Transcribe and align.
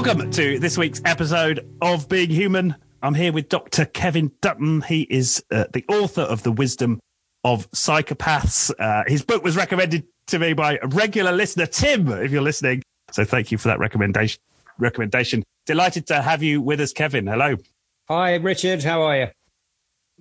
Welcome 0.00 0.30
to 0.30 0.60
this 0.60 0.78
week's 0.78 1.02
episode 1.04 1.68
of 1.82 2.08
Being 2.08 2.30
Human. 2.30 2.76
I'm 3.02 3.14
here 3.14 3.32
with 3.32 3.48
Dr. 3.48 3.84
Kevin 3.84 4.30
Dutton. 4.40 4.82
He 4.82 5.02
is 5.02 5.42
uh, 5.50 5.64
the 5.72 5.84
author 5.88 6.20
of 6.20 6.44
The 6.44 6.52
Wisdom 6.52 7.00
of 7.42 7.68
Psychopaths. 7.72 8.70
Uh, 8.78 9.02
his 9.08 9.22
book 9.22 9.42
was 9.42 9.56
recommended 9.56 10.04
to 10.28 10.38
me 10.38 10.52
by 10.52 10.78
a 10.80 10.86
regular 10.86 11.32
listener, 11.32 11.66
Tim, 11.66 12.06
if 12.12 12.30
you're 12.30 12.42
listening. 12.42 12.80
So 13.10 13.24
thank 13.24 13.50
you 13.50 13.58
for 13.58 13.66
that 13.66 13.80
recommendation. 13.80 14.40
Recommendation. 14.78 15.42
Delighted 15.66 16.06
to 16.06 16.22
have 16.22 16.44
you 16.44 16.60
with 16.60 16.80
us, 16.80 16.92
Kevin. 16.92 17.26
Hello. 17.26 17.56
Hi, 18.06 18.36
Richard. 18.36 18.84
How 18.84 19.02
are 19.02 19.16
you? 19.16 19.26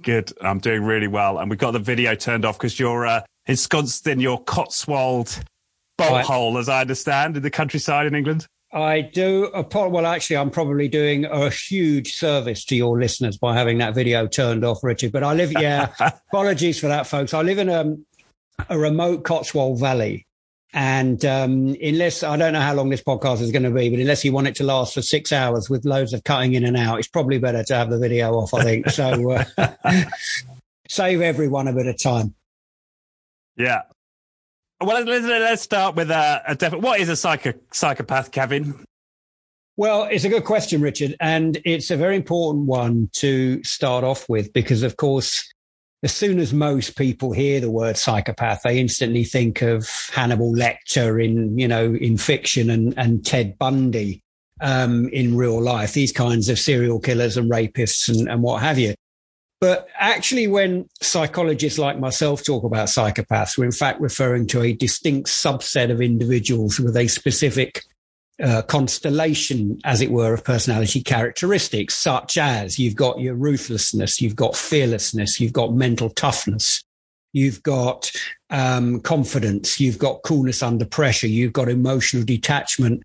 Good. 0.01 0.33
I'm 0.41 0.57
doing 0.57 0.85
really 0.85 1.07
well. 1.07 1.37
And 1.37 1.51
we've 1.51 1.59
got 1.59 1.71
the 1.71 1.79
video 1.79 2.15
turned 2.15 2.45
off 2.45 2.57
because 2.57 2.79
you're 2.79 3.05
uh, 3.05 3.21
ensconced 3.45 4.07
in 4.07 4.21
your 4.21 4.43
Cotswold 4.43 5.39
bolt 5.99 6.11
right. 6.11 6.25
hole, 6.25 6.57
as 6.57 6.67
I 6.67 6.81
understand, 6.81 7.37
in 7.37 7.43
the 7.43 7.51
countryside 7.51 8.07
in 8.07 8.15
England. 8.15 8.47
I 8.71 9.01
do. 9.01 9.49
Well, 9.73 10.05
actually, 10.05 10.37
I'm 10.37 10.51
probably 10.51 10.87
doing 10.87 11.25
a 11.25 11.49
huge 11.49 12.13
service 12.13 12.65
to 12.65 12.75
your 12.75 12.99
listeners 12.99 13.37
by 13.37 13.55
having 13.55 13.77
that 13.77 13.95
video 13.95 14.27
turned 14.27 14.65
off, 14.65 14.83
Richard. 14.83 15.11
But 15.11 15.23
I 15.23 15.33
live, 15.33 15.53
yeah, 15.53 15.93
apologies 16.29 16.79
for 16.79 16.87
that, 16.87 17.07
folks. 17.07 17.33
I 17.33 17.41
live 17.41 17.59
in 17.59 17.69
a, 17.69 17.95
a 18.69 18.77
remote 18.77 19.23
Cotswold 19.23 19.79
Valley. 19.79 20.25
And 20.73 21.23
um, 21.23 21.75
unless 21.81 22.23
I 22.23 22.35
don't 22.35 22.51
know 22.51 22.59
how 22.59 22.73
long 22.73 22.89
this 22.89 23.01
podcast 23.01 23.41
is 23.41 23.51
going 23.51 23.63
to 23.63 23.71
be, 23.71 23.89
but 23.89 23.99
unless 23.99 24.25
you 24.25 24.33
want 24.33 24.47
it 24.47 24.55
to 24.55 24.63
last 24.63 24.93
for 24.93 25.01
six 25.01 25.31
hours 25.31 25.69
with 25.69 25.85
loads 25.85 26.13
of 26.13 26.25
cutting 26.25 26.53
in 26.53 26.65
and 26.65 26.75
out, 26.75 26.99
it's 26.99 27.07
probably 27.07 27.39
better 27.39 27.63
to 27.63 27.75
have 27.75 27.89
the 27.89 27.97
video 27.97 28.33
off, 28.33 28.53
I 28.53 28.63
think. 28.63 28.89
So 28.89 29.31
uh, 29.31 29.73
save 30.89 31.21
everyone 31.21 31.69
a 31.69 31.73
bit 31.73 31.87
of 31.87 32.01
time. 32.01 32.35
Yeah, 33.55 33.83
well, 34.81 35.03
let's, 35.03 35.25
let's 35.25 35.61
start 35.61 35.95
with 35.95 36.11
a, 36.11 36.41
a 36.47 36.55
definite. 36.55 36.81
What 36.81 36.99
is 36.99 37.09
a 37.09 37.15
psycho, 37.15 37.53
psychopath, 37.71 38.31
Kevin? 38.31 38.83
Well, 39.75 40.05
it's 40.05 40.23
a 40.23 40.29
good 40.29 40.43
question, 40.43 40.81
Richard, 40.81 41.15
and 41.19 41.59
it's 41.63 41.91
a 41.91 41.97
very 41.97 42.15
important 42.15 42.65
one 42.65 43.09
to 43.13 43.63
start 43.63 44.03
off 44.03 44.27
with 44.27 44.51
because, 44.51 44.81
of 44.81 44.97
course, 44.97 45.47
as 46.03 46.13
soon 46.13 46.39
as 46.39 46.53
most 46.53 46.95
people 46.95 47.31
hear 47.31 47.59
the 47.59 47.69
word 47.71 47.97
psychopath, 47.97 48.61
they 48.63 48.79
instantly 48.79 49.23
think 49.23 49.61
of 49.61 49.89
Hannibal 50.13 50.53
Lecter 50.53 51.23
in, 51.23 51.57
you 51.57 51.67
know, 51.67 51.93
in 51.93 52.17
fiction 52.17 52.69
and, 52.69 52.93
and 52.97 53.25
Ted 53.25 53.57
Bundy 53.57 54.21
um, 54.61 55.09
in 55.09 55.35
real 55.35 55.61
life, 55.61 55.93
these 55.93 56.11
kinds 56.11 56.49
of 56.49 56.59
serial 56.59 56.99
killers 56.99 57.37
and 57.37 57.49
rapists 57.49 58.09
and, 58.09 58.27
and 58.29 58.41
what 58.41 58.61
have 58.61 58.79
you. 58.79 58.93
But 59.59 59.87
actually, 59.97 60.47
when 60.47 60.87
psychologists 61.01 61.79
like 61.79 61.99
myself 61.99 62.43
talk 62.43 62.63
about 62.63 62.89
psychopaths, 62.89 63.57
we're 63.57 63.65
in 63.65 63.71
fact 63.71 63.99
referring 63.99 64.45
to 64.47 64.61
a 64.61 64.73
distinct 64.73 65.29
subset 65.29 65.89
of 65.89 65.99
individuals 65.99 66.79
with 66.79 66.95
a 66.95 67.07
specific 67.07 67.81
uh, 68.41 68.61
constellation, 68.61 69.79
as 69.83 69.99
it 70.01 70.11
were, 70.11 70.33
of 70.33 70.43
personality 70.43 71.01
characteristics, 71.01 71.95
such 71.95 72.37
as 72.37 72.77
you've 72.77 72.95
got 72.95 73.19
your 73.19 73.33
ruthlessness, 73.33 74.21
you've 74.21 74.35
got 74.35 74.55
fearlessness, 74.55 75.39
you've 75.39 75.53
got 75.53 75.73
mental 75.73 76.11
toughness, 76.11 76.83
you've 77.33 77.63
got 77.63 78.11
um, 78.51 78.99
confidence, 79.01 79.79
you've 79.79 79.97
got 79.97 80.21
coolness 80.21 80.61
under 80.61 80.85
pressure, 80.85 81.27
you've 81.27 81.53
got 81.53 81.67
emotional 81.67 82.23
detachment. 82.23 83.01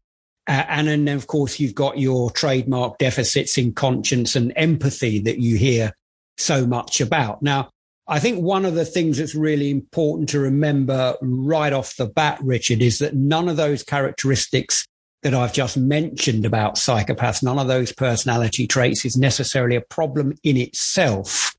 Uh, 0.47 0.64
and 0.69 0.89
then, 0.89 1.09
of 1.09 1.28
course, 1.28 1.59
you've 1.59 1.75
got 1.75 1.98
your 1.98 2.31
trademark 2.31 2.98
deficits 2.98 3.56
in 3.56 3.72
conscience 3.72 4.37
and 4.37 4.53
empathy 4.56 5.19
that 5.20 5.39
you 5.39 5.56
hear 5.56 5.94
so 6.36 6.66
much 6.66 7.00
about. 7.00 7.42
Now, 7.42 7.70
I 8.08 8.19
think 8.19 8.42
one 8.42 8.64
of 8.64 8.75
the 8.75 8.84
things 8.84 9.19
that's 9.19 9.34
really 9.34 9.70
important 9.70 10.28
to 10.30 10.41
remember 10.41 11.16
right 11.20 11.72
off 11.72 11.97
the 11.97 12.06
bat, 12.06 12.38
Richard, 12.42 12.83
is 12.83 12.98
that 12.98 13.14
none 13.14 13.48
of 13.48 13.56
those 13.56 13.83
characteristics 13.83 14.86
that 15.22 15.34
I've 15.34 15.53
just 15.53 15.77
mentioned 15.77 16.44
about 16.44 16.75
psychopaths, 16.75 17.42
none 17.42 17.59
of 17.59 17.69
those 17.69 17.92
personality 17.92 18.66
traits 18.66 19.04
is 19.04 19.16
necessarily 19.16 19.76
a 19.76 19.81
problem 19.81 20.34
in 20.42 20.56
itself. 20.56 21.54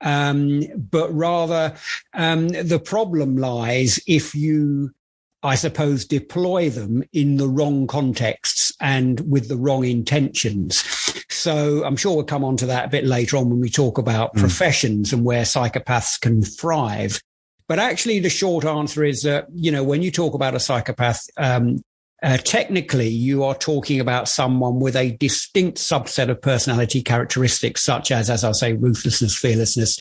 Um, 0.00 0.62
but 0.76 1.12
rather, 1.12 1.74
um, 2.14 2.48
the 2.48 2.78
problem 2.78 3.36
lies 3.36 3.98
if 4.06 4.36
you 4.36 4.94
I 5.42 5.54
suppose, 5.54 6.04
deploy 6.04 6.68
them 6.68 7.04
in 7.12 7.36
the 7.36 7.48
wrong 7.48 7.86
contexts 7.86 8.72
and 8.80 9.20
with 9.30 9.48
the 9.48 9.56
wrong 9.56 9.84
intentions. 9.84 10.82
So 11.28 11.84
I'm 11.84 11.96
sure 11.96 12.16
we'll 12.16 12.24
come 12.24 12.44
on 12.44 12.56
to 12.58 12.66
that 12.66 12.86
a 12.86 12.88
bit 12.88 13.04
later 13.04 13.36
on 13.36 13.48
when 13.48 13.60
we 13.60 13.70
talk 13.70 13.98
about 13.98 14.34
mm. 14.34 14.40
professions 14.40 15.12
and 15.12 15.24
where 15.24 15.42
psychopaths 15.42 16.20
can 16.20 16.42
thrive. 16.42 17.20
But 17.68 17.78
actually, 17.78 18.18
the 18.18 18.30
short 18.30 18.64
answer 18.64 19.04
is 19.04 19.22
that, 19.22 19.46
you 19.54 19.70
know, 19.70 19.84
when 19.84 20.02
you 20.02 20.10
talk 20.10 20.34
about 20.34 20.54
a 20.54 20.60
psychopath, 20.60 21.24
um, 21.36 21.82
uh, 22.22 22.38
technically, 22.38 23.08
you 23.08 23.44
are 23.44 23.54
talking 23.54 24.00
about 24.00 24.28
someone 24.28 24.80
with 24.80 24.96
a 24.96 25.12
distinct 25.18 25.78
subset 25.78 26.30
of 26.30 26.42
personality 26.42 27.00
characteristics, 27.00 27.82
such 27.82 28.10
as, 28.10 28.28
as 28.28 28.42
I 28.42 28.52
say, 28.52 28.72
ruthlessness, 28.72 29.38
fearlessness, 29.38 30.00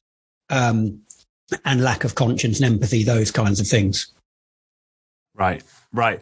um, 0.50 1.02
and 1.64 1.84
lack 1.84 2.04
of 2.04 2.16
conscience 2.16 2.60
and 2.60 2.74
empathy, 2.74 3.04
those 3.04 3.30
kinds 3.30 3.60
of 3.60 3.68
things. 3.68 4.12
Right, 5.38 5.64
right, 5.94 6.22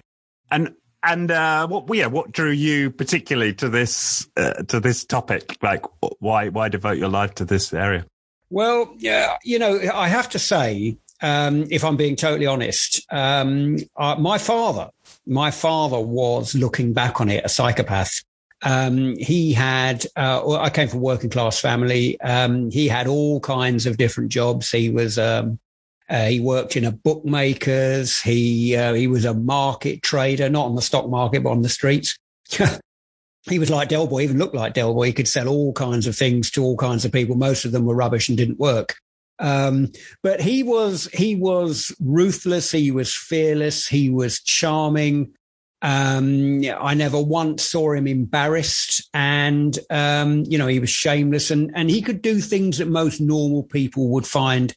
and 0.51 0.75
and 1.03 1.31
uh, 1.31 1.67
what 1.67 1.85
yeah, 1.95 2.07
what 2.07 2.31
drew 2.31 2.51
you 2.51 2.89
particularly 2.91 3.53
to 3.55 3.69
this 3.69 4.27
uh, 4.37 4.63
to 4.63 4.79
this 4.79 5.05
topic? 5.05 5.57
Like, 5.61 5.85
why 6.19 6.49
why 6.49 6.69
devote 6.69 6.97
your 6.97 7.09
life 7.09 7.35
to 7.35 7.45
this 7.45 7.73
area? 7.73 8.05
Well, 8.49 8.93
yeah, 8.97 9.37
you 9.43 9.59
know, 9.59 9.79
I 9.93 10.07
have 10.07 10.29
to 10.29 10.39
say, 10.39 10.97
um, 11.21 11.65
if 11.71 11.83
I'm 11.83 11.97
being 11.97 12.15
totally 12.15 12.45
honest, 12.45 13.05
um, 13.11 13.77
uh, 13.97 14.15
my 14.15 14.37
father, 14.37 14.89
my 15.25 15.51
father 15.51 15.99
was 15.99 16.55
looking 16.55 16.93
back 16.93 17.21
on 17.21 17.29
it 17.29 17.43
a 17.45 17.49
psychopath. 17.49 18.21
Um, 18.61 19.15
he 19.17 19.53
had, 19.53 20.05
uh, 20.15 20.57
I 20.57 20.69
came 20.69 20.87
from 20.87 20.99
a 20.99 21.03
working 21.03 21.29
class 21.29 21.59
family. 21.59 22.19
Um, 22.21 22.71
he 22.71 22.87
had 22.87 23.07
all 23.07 23.39
kinds 23.39 23.85
of 23.85 23.97
different 23.97 24.31
jobs. 24.31 24.71
He 24.71 24.89
was 24.89 25.19
um, 25.19 25.59
uh, 26.09 26.27
he 26.27 26.39
worked 26.39 26.75
in 26.75 26.85
a 26.85 26.91
bookmaker's. 26.91 28.21
He 28.21 28.75
uh, 28.75 28.93
he 28.93 29.07
was 29.07 29.25
a 29.25 29.33
market 29.33 30.03
trader, 30.03 30.49
not 30.49 30.65
on 30.65 30.75
the 30.75 30.81
stock 30.81 31.09
market, 31.09 31.43
but 31.43 31.49
on 31.49 31.61
the 31.61 31.69
streets. 31.69 32.17
he 33.49 33.59
was 33.59 33.69
like 33.69 33.89
Del 33.89 34.07
Boy, 34.07 34.21
even 34.21 34.37
looked 34.37 34.55
like 34.55 34.73
Del 34.73 34.93
Boy. 34.93 35.07
He 35.07 35.13
could 35.13 35.27
sell 35.27 35.47
all 35.47 35.73
kinds 35.73 36.05
of 36.05 36.15
things 36.15 36.51
to 36.51 36.63
all 36.63 36.77
kinds 36.77 37.05
of 37.05 37.11
people. 37.11 37.35
Most 37.35 37.65
of 37.65 37.71
them 37.71 37.85
were 37.85 37.95
rubbish 37.95 38.29
and 38.29 38.37
didn't 38.37 38.59
work. 38.59 38.95
Um, 39.39 39.91
but 40.21 40.41
he 40.41 40.61
was 40.61 41.09
he 41.11 41.35
was 41.35 41.93
ruthless. 41.99 42.71
He 42.71 42.91
was 42.91 43.15
fearless. 43.15 43.87
He 43.87 44.09
was 44.09 44.39
charming. 44.41 45.33
Um, 45.81 46.61
I 46.79 46.93
never 46.93 47.21
once 47.21 47.63
saw 47.63 47.93
him 47.93 48.07
embarrassed, 48.07 49.09
and 49.13 49.77
um, 49.89 50.43
you 50.47 50.57
know 50.59 50.67
he 50.67 50.79
was 50.79 50.91
shameless, 50.91 51.49
and 51.49 51.71
and 51.75 51.89
he 51.89 52.03
could 52.03 52.21
do 52.21 52.39
things 52.41 52.77
that 52.77 52.87
most 52.87 53.19
normal 53.19 53.63
people 53.63 54.09
would 54.09 54.27
find 54.27 54.75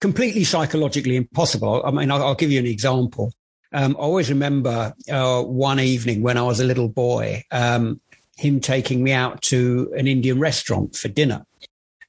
completely 0.00 0.44
psychologically 0.44 1.16
impossible. 1.16 1.82
I 1.84 1.90
mean, 1.90 2.10
I'll, 2.10 2.22
I'll 2.22 2.34
give 2.34 2.50
you 2.50 2.58
an 2.58 2.66
example. 2.66 3.32
Um, 3.72 3.96
I 3.98 4.02
always 4.02 4.30
remember 4.30 4.94
uh, 5.10 5.42
one 5.42 5.78
evening 5.78 6.22
when 6.22 6.36
I 6.36 6.42
was 6.42 6.60
a 6.60 6.64
little 6.64 6.88
boy, 6.88 7.44
um, 7.50 8.00
him 8.36 8.60
taking 8.60 9.04
me 9.04 9.12
out 9.12 9.42
to 9.42 9.92
an 9.96 10.06
Indian 10.08 10.40
restaurant 10.40 10.96
for 10.96 11.08
dinner 11.08 11.44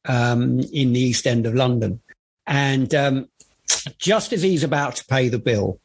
um, 0.06 0.60
in 0.74 0.94
the 0.94 1.00
East 1.00 1.28
End 1.28 1.46
of 1.46 1.54
London. 1.54 2.02
And 2.48 2.94
um, 2.96 3.30
just 3.98 4.34
as 4.34 4.42
he's 4.42 4.64
about 4.64 4.96
to 4.96 5.06
pay 5.06 5.30
the 5.30 5.40
bill, 5.40 5.80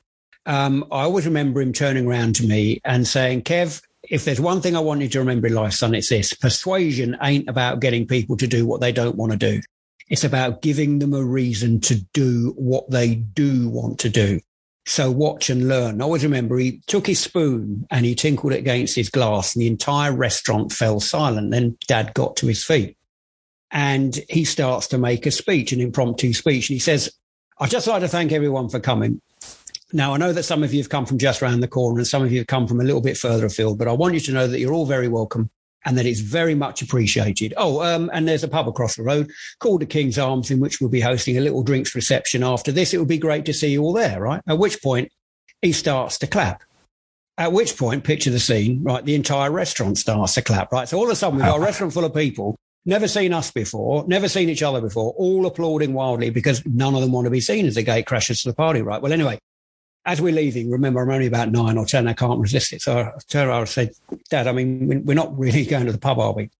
um, 0.46 0.84
I 0.92 1.02
always 1.02 1.26
remember 1.26 1.60
him 1.60 1.72
turning 1.72 2.06
around 2.06 2.36
to 2.36 2.46
me 2.46 2.80
and 2.84 3.06
saying, 3.06 3.42
Kev, 3.42 3.82
if 4.08 4.24
there's 4.24 4.40
one 4.40 4.60
thing 4.60 4.76
I 4.76 4.80
want 4.80 5.00
you 5.00 5.08
to 5.08 5.18
remember 5.18 5.48
in 5.48 5.54
life, 5.54 5.72
son, 5.72 5.94
it's 5.94 6.08
this 6.08 6.32
persuasion 6.32 7.16
ain't 7.20 7.48
about 7.48 7.80
getting 7.80 8.06
people 8.06 8.36
to 8.36 8.46
do 8.46 8.64
what 8.64 8.80
they 8.80 8.92
don't 8.92 9.16
want 9.16 9.32
to 9.32 9.38
do. 9.38 9.60
It's 10.08 10.24
about 10.24 10.62
giving 10.62 10.98
them 10.98 11.14
a 11.14 11.24
reason 11.24 11.80
to 11.80 11.96
do 12.12 12.54
what 12.56 12.90
they 12.90 13.14
do 13.16 13.68
want 13.68 13.98
to 14.00 14.08
do. 14.08 14.40
So 14.86 15.10
watch 15.10 15.50
and 15.50 15.66
learn. 15.66 16.00
I 16.00 16.04
always 16.04 16.22
remember 16.22 16.58
he 16.58 16.80
took 16.86 17.08
his 17.08 17.18
spoon 17.18 17.86
and 17.90 18.06
he 18.06 18.14
tinkled 18.14 18.52
it 18.52 18.60
against 18.60 18.94
his 18.94 19.10
glass 19.10 19.54
and 19.54 19.62
the 19.62 19.66
entire 19.66 20.12
restaurant 20.12 20.72
fell 20.72 21.00
silent. 21.00 21.50
Then 21.50 21.76
dad 21.88 22.14
got 22.14 22.36
to 22.36 22.46
his 22.46 22.64
feet 22.64 22.96
and 23.72 24.20
he 24.28 24.44
starts 24.44 24.86
to 24.88 24.98
make 24.98 25.26
a 25.26 25.32
speech, 25.32 25.72
an 25.72 25.80
impromptu 25.80 26.32
speech. 26.32 26.70
And 26.70 26.74
he 26.74 26.80
says, 26.80 27.12
I'd 27.58 27.70
just 27.70 27.88
like 27.88 28.02
to 28.02 28.08
thank 28.08 28.30
everyone 28.30 28.68
for 28.68 28.78
coming. 28.78 29.20
Now, 29.92 30.14
I 30.14 30.18
know 30.18 30.32
that 30.32 30.44
some 30.44 30.62
of 30.62 30.72
you 30.72 30.80
have 30.80 30.88
come 30.88 31.06
from 31.06 31.18
just 31.18 31.42
around 31.42 31.60
the 31.60 31.68
corner 31.68 31.98
and 31.98 32.06
some 32.06 32.22
of 32.22 32.30
you 32.30 32.38
have 32.38 32.46
come 32.46 32.68
from 32.68 32.80
a 32.80 32.84
little 32.84 33.00
bit 33.00 33.16
further 33.16 33.46
afield, 33.46 33.78
but 33.78 33.88
I 33.88 33.92
want 33.92 34.14
you 34.14 34.20
to 34.20 34.32
know 34.32 34.46
that 34.46 34.60
you're 34.60 34.72
all 34.72 34.86
very 34.86 35.08
welcome 35.08 35.50
and 35.86 35.96
that 35.96 36.04
it's 36.04 36.20
very 36.20 36.54
much 36.54 36.82
appreciated. 36.82 37.54
Oh, 37.56 37.80
um, 37.80 38.10
and 38.12 38.26
there's 38.26 38.42
a 38.42 38.48
pub 38.48 38.68
across 38.68 38.96
the 38.96 39.04
road 39.04 39.30
called 39.60 39.80
the 39.80 39.86
King's 39.86 40.18
Arms 40.18 40.50
in 40.50 40.58
which 40.58 40.80
we'll 40.80 40.90
be 40.90 41.00
hosting 41.00 41.38
a 41.38 41.40
little 41.40 41.62
drinks 41.62 41.94
reception 41.94 42.42
after 42.42 42.72
this. 42.72 42.92
It 42.92 42.98
would 42.98 43.08
be 43.08 43.18
great 43.18 43.46
to 43.46 43.54
see 43.54 43.68
you 43.68 43.82
all 43.82 43.92
there, 43.92 44.20
right? 44.20 44.42
At 44.48 44.58
which 44.58 44.82
point 44.82 45.10
he 45.62 45.72
starts 45.72 46.18
to 46.18 46.26
clap. 46.26 46.64
At 47.38 47.52
which 47.52 47.76
point, 47.76 48.02
picture 48.02 48.30
the 48.30 48.40
scene, 48.40 48.82
right? 48.82 49.04
The 49.04 49.14
entire 49.14 49.50
restaurant 49.50 49.96
starts 49.96 50.34
to 50.34 50.42
clap, 50.42 50.72
right? 50.72 50.88
So 50.88 50.98
all 50.98 51.04
of 51.04 51.10
a 51.10 51.16
sudden 51.16 51.36
we've 51.36 51.46
got 51.46 51.58
a 51.58 51.60
restaurant 51.64 51.92
full 51.92 52.04
of 52.04 52.14
people, 52.14 52.56
never 52.84 53.06
seen 53.06 53.32
us 53.32 53.52
before, 53.52 54.04
never 54.08 54.28
seen 54.28 54.48
each 54.48 54.62
other 54.62 54.80
before, 54.80 55.12
all 55.16 55.46
applauding 55.46 55.92
wildly 55.92 56.30
because 56.30 56.66
none 56.66 56.96
of 56.96 57.00
them 57.00 57.12
want 57.12 57.26
to 57.26 57.30
be 57.30 57.40
seen 57.40 57.66
as 57.66 57.76
the 57.76 57.82
gate 57.82 58.06
crashers 58.06 58.42
to 58.42 58.48
the 58.48 58.54
party, 58.54 58.82
right? 58.82 59.00
Well, 59.00 59.12
anyway, 59.12 59.38
as 60.06 60.20
we're 60.20 60.32
leaving, 60.32 60.70
remember, 60.70 61.02
I'm 61.02 61.10
only 61.10 61.26
about 61.26 61.50
nine 61.50 61.76
or 61.76 61.84
10. 61.84 62.06
I 62.06 62.12
can't 62.12 62.40
resist 62.40 62.72
it. 62.72 62.80
So 62.80 62.98
I 62.98 63.10
turned 63.28 63.50
around 63.50 63.60
and 63.60 63.68
said, 63.68 63.90
Dad, 64.30 64.46
I 64.46 64.52
mean, 64.52 65.04
we're 65.04 65.14
not 65.14 65.36
really 65.36 65.66
going 65.66 65.86
to 65.86 65.92
the 65.92 65.98
pub, 65.98 66.20
are 66.20 66.32
we? 66.32 66.50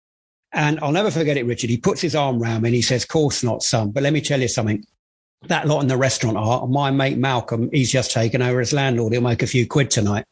And 0.53 0.81
I'll 0.81 0.93
never 0.93 1.11
forget 1.11 1.37
it, 1.37 1.47
Richard. 1.47 1.71
He 1.71 1.77
puts 1.77 2.01
his 2.01 2.17
arm 2.17 2.43
around 2.43 2.63
me 2.63 2.71
and 2.71 2.75
he 2.75 2.83
says, 2.83 3.05
course 3.05 3.45
not, 3.45 3.63
son. 3.63 3.91
But 3.93 4.03
let 4.03 4.13
me 4.13 4.21
tell 4.21 4.41
you 4.41 4.49
something. 4.49 4.85
That 5.49 5.69
lot 5.69 5.83
in 5.83 5.89
the 5.89 5.97
restaurant 5.97 6.37
are 6.37 6.67
my 6.67 6.91
mate 6.91 7.19
Malcolm. 7.19 7.71
He's 7.73 7.93
just 7.93 8.11
taken 8.11 8.43
over 8.43 8.61
as 8.61 8.73
landlord. 8.73 9.13
He'll 9.13 9.23
make 9.23 9.43
a 9.43 9.47
few 9.47 9.67
quid 9.67 9.91
tonight. 9.91 10.25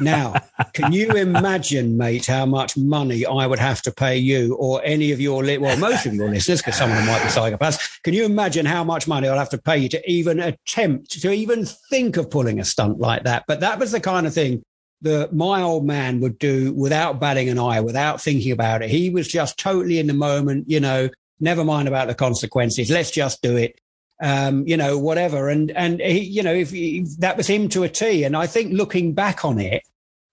Now, 0.00 0.34
can 0.74 0.92
you 0.92 1.12
imagine, 1.12 1.96
mate, 1.96 2.26
how 2.26 2.46
much 2.46 2.76
money 2.76 3.24
I 3.24 3.46
would 3.46 3.58
have 3.58 3.82
to 3.82 3.92
pay 3.92 4.16
you 4.18 4.54
or 4.56 4.82
any 4.84 5.12
of 5.12 5.20
your, 5.20 5.44
li- 5.44 5.58
well, 5.58 5.76
most 5.78 6.06
of 6.06 6.14
your 6.14 6.28
listeners, 6.28 6.60
because 6.60 6.76
some 6.76 6.90
of 6.90 6.96
them 6.96 7.06
might 7.06 7.22
be 7.22 7.28
psychopaths. 7.28 8.02
Can 8.02 8.14
you 8.14 8.24
imagine 8.24 8.66
how 8.66 8.84
much 8.84 9.08
money 9.08 9.28
I'll 9.28 9.38
have 9.38 9.50
to 9.50 9.58
pay 9.58 9.78
you 9.78 9.88
to 9.90 10.10
even 10.10 10.40
attempt 10.40 11.20
to 11.20 11.30
even 11.32 11.64
think 11.64 12.16
of 12.16 12.30
pulling 12.30 12.60
a 12.60 12.64
stunt 12.64 12.98
like 12.98 13.24
that? 13.24 13.44
But 13.46 13.60
that 13.60 13.78
was 13.78 13.92
the 13.92 14.00
kind 14.00 14.26
of 14.26 14.34
thing 14.34 14.62
that 15.02 15.32
my 15.34 15.62
old 15.62 15.84
man 15.84 16.20
would 16.20 16.38
do 16.38 16.72
without 16.72 17.20
batting 17.20 17.48
an 17.48 17.58
eye, 17.58 17.80
without 17.80 18.20
thinking 18.20 18.52
about 18.52 18.82
it. 18.82 18.90
He 18.90 19.10
was 19.10 19.28
just 19.28 19.58
totally 19.58 19.98
in 19.98 20.06
the 20.06 20.14
moment, 20.14 20.68
you 20.68 20.80
know, 20.80 21.10
never 21.38 21.64
mind 21.64 21.88
about 21.88 22.08
the 22.08 22.14
consequences. 22.14 22.90
Let's 22.90 23.10
just 23.10 23.42
do 23.42 23.56
it. 23.56 23.78
Um, 24.18 24.66
you 24.66 24.78
know, 24.78 24.96
whatever. 24.96 25.50
And, 25.50 25.70
and 25.72 26.00
he, 26.00 26.20
you 26.20 26.42
know, 26.42 26.54
if, 26.54 26.72
if 26.72 27.18
that 27.18 27.36
was 27.36 27.46
him 27.46 27.68
to 27.68 27.82
a 27.82 27.88
T. 27.90 28.24
And 28.24 28.34
I 28.34 28.46
think 28.46 28.72
looking 28.72 29.12
back 29.12 29.44
on 29.44 29.58
it, 29.58 29.82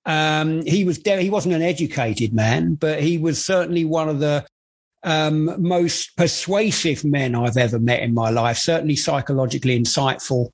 um, 0.06 0.66
he 0.66 0.86
was, 0.86 1.00
de- 1.00 1.22
he 1.22 1.30
wasn't 1.30 1.56
an 1.56 1.62
educated 1.62 2.34
man, 2.34 2.76
but 2.76 3.02
he 3.02 3.18
was 3.18 3.46
certainly 3.46 3.84
one 3.84 4.08
of 4.08 4.20
the, 4.20 4.46
um, 5.04 5.62
most 5.62 6.16
persuasive 6.16 7.04
men 7.04 7.36
I've 7.36 7.58
ever 7.58 7.78
met 7.78 8.00
in 8.00 8.14
my 8.14 8.30
life, 8.30 8.58
certainly 8.58 8.96
psychologically 8.96 9.78
insightful, 9.78 10.52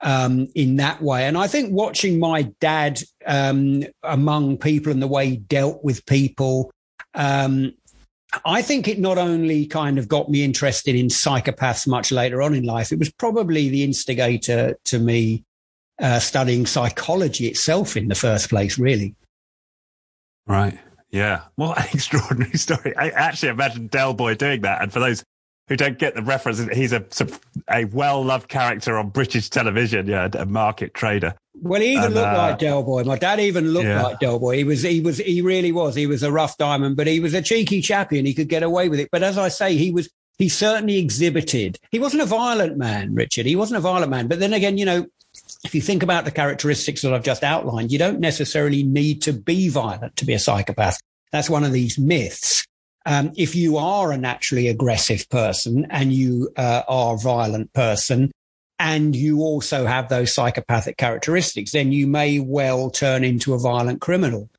um, 0.00 0.48
in 0.56 0.74
that 0.76 1.00
way. 1.00 1.26
And 1.26 1.38
I 1.38 1.46
think 1.46 1.72
watching 1.72 2.18
my 2.18 2.50
dad 2.60 3.00
um, 3.24 3.84
among 4.02 4.58
people 4.58 4.90
and 4.90 5.00
the 5.00 5.06
way 5.06 5.28
he 5.28 5.36
dealt 5.36 5.84
with 5.84 6.04
people, 6.04 6.72
um, 7.14 7.74
I 8.44 8.62
think 8.62 8.88
it 8.88 8.98
not 8.98 9.18
only 9.18 9.66
kind 9.66 9.98
of 9.98 10.08
got 10.08 10.30
me 10.30 10.42
interested 10.42 10.94
in 10.94 11.06
psychopaths 11.06 11.86
much 11.86 12.10
later 12.10 12.42
on 12.42 12.54
in 12.54 12.64
life, 12.64 12.92
it 12.92 12.98
was 12.98 13.10
probably 13.10 13.68
the 13.68 13.84
instigator 13.84 14.78
to 14.84 14.98
me 14.98 15.44
uh, 16.00 16.18
studying 16.18 16.66
psychology 16.66 17.46
itself 17.46 17.96
in 17.96 18.08
the 18.08 18.14
first 18.14 18.48
place, 18.48 18.78
really. 18.78 19.14
Right. 20.46 20.78
Yeah. 21.10 21.42
What 21.56 21.78
an 21.78 21.88
extraordinary 21.92 22.56
story. 22.56 22.96
I 22.96 23.10
actually 23.10 23.50
imagine 23.50 23.88
Del 23.88 24.14
Boy 24.14 24.34
doing 24.34 24.62
that. 24.62 24.82
And 24.82 24.92
for 24.92 25.00
those 25.00 25.22
who 25.68 25.76
don't 25.76 25.98
get 25.98 26.14
the 26.14 26.22
reference, 26.22 26.58
he's 26.74 26.92
a 26.92 27.04
a 27.70 27.84
well 27.86 28.24
loved 28.24 28.48
character 28.48 28.98
on 28.98 29.10
British 29.10 29.48
television. 29.48 30.06
Yeah, 30.06 30.28
a 30.34 30.46
market 30.46 30.94
trader. 30.94 31.34
Well, 31.62 31.80
he 31.80 31.92
even 31.92 32.04
and, 32.06 32.14
looked 32.14 32.26
uh, 32.26 32.38
like 32.38 32.58
Del 32.58 32.82
Boy. 32.82 33.04
My 33.04 33.18
dad 33.18 33.38
even 33.38 33.68
looked 33.68 33.86
yeah. 33.86 34.02
like 34.02 34.18
Del 34.18 34.38
Boy. 34.38 34.56
He 34.56 34.64
was, 34.64 34.82
he 34.82 35.00
was, 35.00 35.18
he 35.18 35.42
really 35.42 35.70
was. 35.70 35.94
He 35.94 36.06
was 36.06 36.22
a 36.22 36.32
rough 36.32 36.56
diamond, 36.56 36.96
but 36.96 37.06
he 37.06 37.20
was 37.20 37.34
a 37.34 37.42
cheeky 37.42 37.80
chappy 37.80 38.18
and 38.18 38.26
he 38.26 38.34
could 38.34 38.48
get 38.48 38.64
away 38.64 38.88
with 38.88 38.98
it. 38.98 39.10
But 39.12 39.22
as 39.22 39.38
I 39.38 39.48
say, 39.48 39.76
he 39.76 39.92
was, 39.92 40.10
he 40.38 40.48
certainly 40.48 40.98
exhibited. 40.98 41.78
He 41.90 42.00
wasn't 42.00 42.22
a 42.22 42.26
violent 42.26 42.78
man, 42.78 43.14
Richard. 43.14 43.46
He 43.46 43.54
wasn't 43.54 43.78
a 43.78 43.80
violent 43.80 44.10
man. 44.10 44.26
But 44.26 44.40
then 44.40 44.52
again, 44.52 44.76
you 44.76 44.84
know, 44.84 45.06
if 45.64 45.74
you 45.74 45.80
think 45.80 46.02
about 46.02 46.24
the 46.24 46.30
characteristics 46.30 47.02
that 47.02 47.14
I've 47.14 47.22
just 47.22 47.44
outlined, 47.44 47.92
you 47.92 47.98
don't 47.98 48.18
necessarily 48.18 48.82
need 48.82 49.22
to 49.22 49.32
be 49.32 49.68
violent 49.68 50.16
to 50.16 50.24
be 50.24 50.32
a 50.32 50.38
psychopath. 50.38 50.98
That's 51.30 51.48
one 51.48 51.64
of 51.64 51.72
these 51.72 51.98
myths. 51.98 52.66
Um, 53.04 53.32
if 53.36 53.54
you 53.54 53.78
are 53.78 54.12
a 54.12 54.18
naturally 54.18 54.68
aggressive 54.68 55.28
person 55.28 55.86
and 55.90 56.12
you 56.12 56.50
uh, 56.56 56.82
are 56.88 57.14
a 57.14 57.18
violent 57.18 57.72
person, 57.72 58.30
and 58.78 59.14
you 59.14 59.40
also 59.40 59.86
have 59.86 60.08
those 60.08 60.34
psychopathic 60.34 60.96
characteristics, 60.96 61.70
then 61.70 61.92
you 61.92 62.08
may 62.08 62.40
well 62.40 62.90
turn 62.90 63.22
into 63.22 63.54
a 63.54 63.58
violent 63.58 64.00
criminal. 64.00 64.50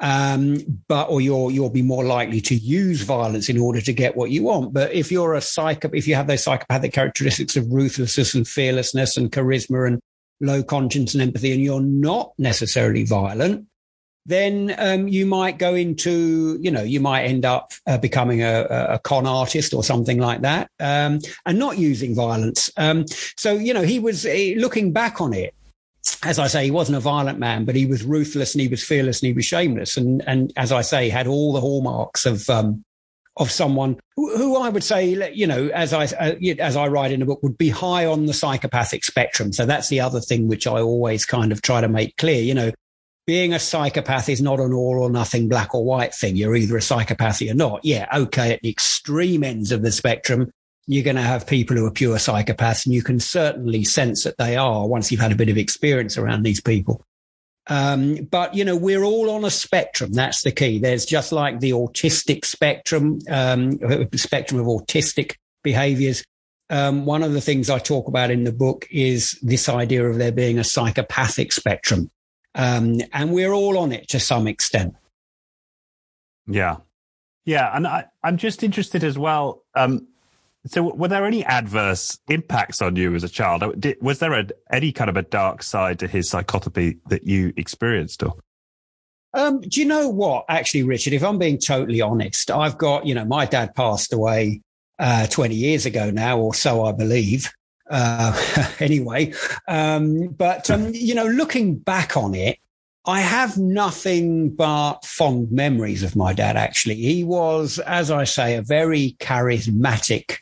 Um, 0.00 0.58
but 0.86 1.10
or 1.10 1.20
you'll 1.20 1.50
you'll 1.50 1.70
be 1.70 1.82
more 1.82 2.04
likely 2.04 2.40
to 2.42 2.54
use 2.54 3.02
violence 3.02 3.48
in 3.48 3.58
order 3.58 3.80
to 3.80 3.92
get 3.92 4.16
what 4.16 4.30
you 4.30 4.44
want. 4.44 4.72
But 4.72 4.92
if 4.92 5.10
you're 5.12 5.34
a 5.34 5.40
psycho, 5.40 5.90
if 5.92 6.06
you 6.06 6.14
have 6.16 6.26
those 6.26 6.42
psychopathic 6.42 6.92
characteristics 6.92 7.56
of 7.56 7.70
ruthlessness 7.70 8.34
and 8.34 8.46
fearlessness 8.46 9.16
and 9.16 9.30
charisma 9.30 9.86
and 9.86 10.00
low 10.40 10.62
conscience 10.62 11.14
and 11.14 11.22
empathy, 11.22 11.52
and 11.52 11.62
you're 11.62 11.80
not 11.80 12.32
necessarily 12.38 13.04
violent, 13.04 13.66
then 14.26 14.74
um, 14.78 15.08
you 15.08 15.24
might 15.24 15.58
go 15.58 15.74
into, 15.74 16.58
you 16.60 16.70
know, 16.70 16.82
you 16.82 17.00
might 17.00 17.24
end 17.24 17.44
up 17.44 17.72
uh, 17.86 17.96
becoming 17.96 18.42
a, 18.42 18.66
a, 18.70 18.98
con 18.98 19.26
artist 19.26 19.72
or 19.72 19.82
something 19.82 20.18
like 20.18 20.42
that, 20.42 20.70
um, 20.80 21.20
and 21.46 21.58
not 21.58 21.78
using 21.78 22.14
violence. 22.14 22.70
Um, 22.76 23.06
so, 23.36 23.54
you 23.54 23.72
know, 23.72 23.82
he 23.82 23.98
was 23.98 24.26
eh, 24.26 24.54
looking 24.56 24.92
back 24.92 25.20
on 25.20 25.32
it. 25.32 25.54
As 26.22 26.38
I 26.38 26.46
say, 26.46 26.64
he 26.64 26.70
wasn't 26.70 26.98
a 26.98 27.00
violent 27.00 27.38
man, 27.38 27.64
but 27.64 27.74
he 27.74 27.86
was 27.86 28.02
ruthless 28.02 28.54
and 28.54 28.62
he 28.62 28.68
was 28.68 28.84
fearless 28.84 29.20
and 29.20 29.28
he 29.28 29.32
was 29.32 29.44
shameless, 29.44 29.96
and 29.96 30.22
and 30.26 30.52
as 30.56 30.72
I 30.72 30.80
say, 30.80 31.10
had 31.10 31.26
all 31.26 31.52
the 31.52 31.60
hallmarks 31.60 32.24
of 32.24 32.48
um, 32.48 32.82
of 33.38 33.50
someone 33.50 33.98
who, 34.16 34.36
who, 34.36 34.56
I 34.56 34.68
would 34.68 34.82
say, 34.82 35.30
you 35.32 35.46
know, 35.46 35.68
as 35.68 35.92
I 35.92 36.04
uh, 36.04 36.34
as 36.58 36.76
I 36.76 36.88
write 36.88 37.12
in 37.12 37.20
the 37.20 37.26
book, 37.26 37.42
would 37.42 37.58
be 37.58 37.68
high 37.68 38.04
on 38.06 38.26
the 38.26 38.32
psychopathic 38.32 39.04
spectrum. 39.04 39.52
So 39.52 39.64
that's 39.64 39.88
the 39.88 40.00
other 40.00 40.20
thing 40.20 40.48
which 40.48 40.66
I 40.66 40.80
always 40.80 41.24
kind 41.24 41.52
of 41.52 41.62
try 41.62 41.80
to 41.80 41.88
make 41.88 42.16
clear. 42.16 42.42
You 42.42 42.54
know, 42.54 42.72
being 43.28 43.52
a 43.52 43.58
psychopath 43.58 44.30
is 44.30 44.40
not 44.40 44.58
an 44.58 44.72
all 44.72 44.98
or 44.98 45.10
nothing 45.10 45.50
black 45.50 45.74
or 45.74 45.84
white 45.84 46.14
thing. 46.14 46.34
You're 46.34 46.56
either 46.56 46.78
a 46.78 46.80
psychopath 46.80 47.42
or 47.42 47.44
you're 47.44 47.54
not. 47.54 47.84
Yeah, 47.84 48.06
okay, 48.10 48.54
at 48.54 48.62
the 48.62 48.70
extreme 48.70 49.44
ends 49.44 49.70
of 49.70 49.82
the 49.82 49.92
spectrum, 49.92 50.50
you're 50.86 51.04
going 51.04 51.16
to 51.16 51.22
have 51.22 51.46
people 51.46 51.76
who 51.76 51.84
are 51.84 51.90
pure 51.90 52.16
psychopaths, 52.16 52.86
and 52.86 52.94
you 52.94 53.02
can 53.02 53.20
certainly 53.20 53.84
sense 53.84 54.24
that 54.24 54.38
they 54.38 54.56
are 54.56 54.88
once 54.88 55.12
you've 55.12 55.20
had 55.20 55.30
a 55.30 55.36
bit 55.36 55.50
of 55.50 55.58
experience 55.58 56.16
around 56.16 56.42
these 56.42 56.62
people. 56.62 57.04
Um, 57.66 58.26
but 58.30 58.54
you 58.54 58.64
know, 58.64 58.76
we're 58.76 59.04
all 59.04 59.28
on 59.28 59.44
a 59.44 59.50
spectrum. 59.50 60.14
That's 60.14 60.40
the 60.40 60.50
key. 60.50 60.78
There's 60.78 61.04
just 61.04 61.30
like 61.30 61.60
the 61.60 61.72
autistic 61.72 62.46
spectrum, 62.46 63.18
um, 63.28 63.72
spectrum 64.16 64.58
of 64.58 64.66
autistic 64.68 65.34
behaviors. 65.62 66.24
Um, 66.70 67.04
one 67.04 67.22
of 67.22 67.34
the 67.34 67.42
things 67.42 67.68
I 67.68 67.78
talk 67.78 68.08
about 68.08 68.30
in 68.30 68.44
the 68.44 68.52
book 68.52 68.86
is 68.90 69.38
this 69.42 69.68
idea 69.68 70.08
of 70.08 70.16
there 70.16 70.32
being 70.32 70.58
a 70.58 70.64
psychopathic 70.64 71.52
spectrum. 71.52 72.10
Um, 72.58 73.00
and 73.12 73.32
we're 73.32 73.52
all 73.52 73.78
on 73.78 73.92
it 73.92 74.08
to 74.08 74.20
some 74.20 74.46
extent. 74.46 74.94
Yeah. 76.46 76.78
Yeah. 77.46 77.70
And 77.74 77.86
I, 77.86 78.06
I'm 78.22 78.36
just 78.36 78.62
interested 78.62 79.04
as 79.04 79.16
well. 79.16 79.62
Um, 79.74 80.08
so, 80.66 80.82
were 80.82 81.08
there 81.08 81.24
any 81.24 81.44
adverse 81.44 82.18
impacts 82.28 82.82
on 82.82 82.96
you 82.96 83.14
as 83.14 83.22
a 83.22 83.28
child? 83.28 83.80
Did, 83.80 83.96
was 84.02 84.18
there 84.18 84.32
a, 84.32 84.46
any 84.72 84.90
kind 84.90 85.08
of 85.08 85.16
a 85.16 85.22
dark 85.22 85.62
side 85.62 86.00
to 86.00 86.08
his 86.08 86.28
psychopathy 86.28 86.98
that 87.08 87.24
you 87.24 87.54
experienced? 87.56 88.22
Or 88.24 88.34
um, 89.32 89.60
do 89.60 89.80
you 89.80 89.86
know 89.86 90.08
what? 90.08 90.44
Actually, 90.48 90.82
Richard, 90.82 91.12
if 91.12 91.22
I'm 91.22 91.38
being 91.38 91.58
totally 91.58 92.00
honest, 92.00 92.50
I've 92.50 92.76
got 92.76 93.06
you 93.06 93.14
know 93.14 93.24
my 93.24 93.46
dad 93.46 93.74
passed 93.76 94.12
away 94.12 94.62
uh, 94.98 95.28
20 95.28 95.54
years 95.54 95.86
ago 95.86 96.10
now, 96.10 96.38
or 96.38 96.54
so 96.54 96.84
I 96.84 96.92
believe 96.92 97.52
uh, 97.90 98.70
anyway. 98.80 99.32
Um, 99.66 100.28
but, 100.28 100.70
um, 100.70 100.90
you 100.94 101.14
know, 101.14 101.26
looking 101.26 101.76
back 101.76 102.16
on 102.16 102.34
it, 102.34 102.58
I 103.06 103.20
have 103.20 103.56
nothing 103.56 104.50
but 104.50 105.04
fond 105.04 105.50
memories 105.50 106.02
of 106.02 106.14
my 106.14 106.34
dad, 106.34 106.56
actually. 106.56 106.96
He 106.96 107.24
was, 107.24 107.78
as 107.78 108.10
I 108.10 108.24
say, 108.24 108.54
a 108.54 108.62
very 108.62 109.16
charismatic 109.18 110.36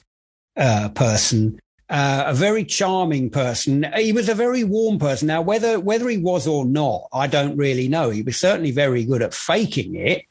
uh, 0.56 0.88
person. 0.90 1.60
Uh, 1.88 2.24
a 2.26 2.34
very 2.34 2.64
charming 2.64 3.30
person. 3.30 3.86
He 3.96 4.12
was 4.12 4.28
a 4.28 4.34
very 4.34 4.64
warm 4.64 4.98
person. 4.98 5.28
Now, 5.28 5.40
whether 5.40 5.78
whether 5.78 6.08
he 6.08 6.18
was 6.18 6.48
or 6.48 6.66
not, 6.66 7.06
I 7.12 7.28
don't 7.28 7.56
really 7.56 7.86
know. 7.86 8.10
He 8.10 8.22
was 8.22 8.36
certainly 8.36 8.72
very 8.72 9.04
good 9.04 9.22
at 9.22 9.32
faking 9.32 9.94
it. 9.94 10.24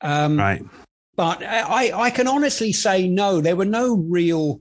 Um, 0.00 0.36
right. 0.36 0.64
But 1.14 1.44
I, 1.44 1.92
I 1.94 2.10
can 2.10 2.26
honestly 2.26 2.72
say 2.72 3.06
no. 3.06 3.40
There 3.40 3.54
were 3.54 3.64
no 3.64 3.94
real 3.94 4.60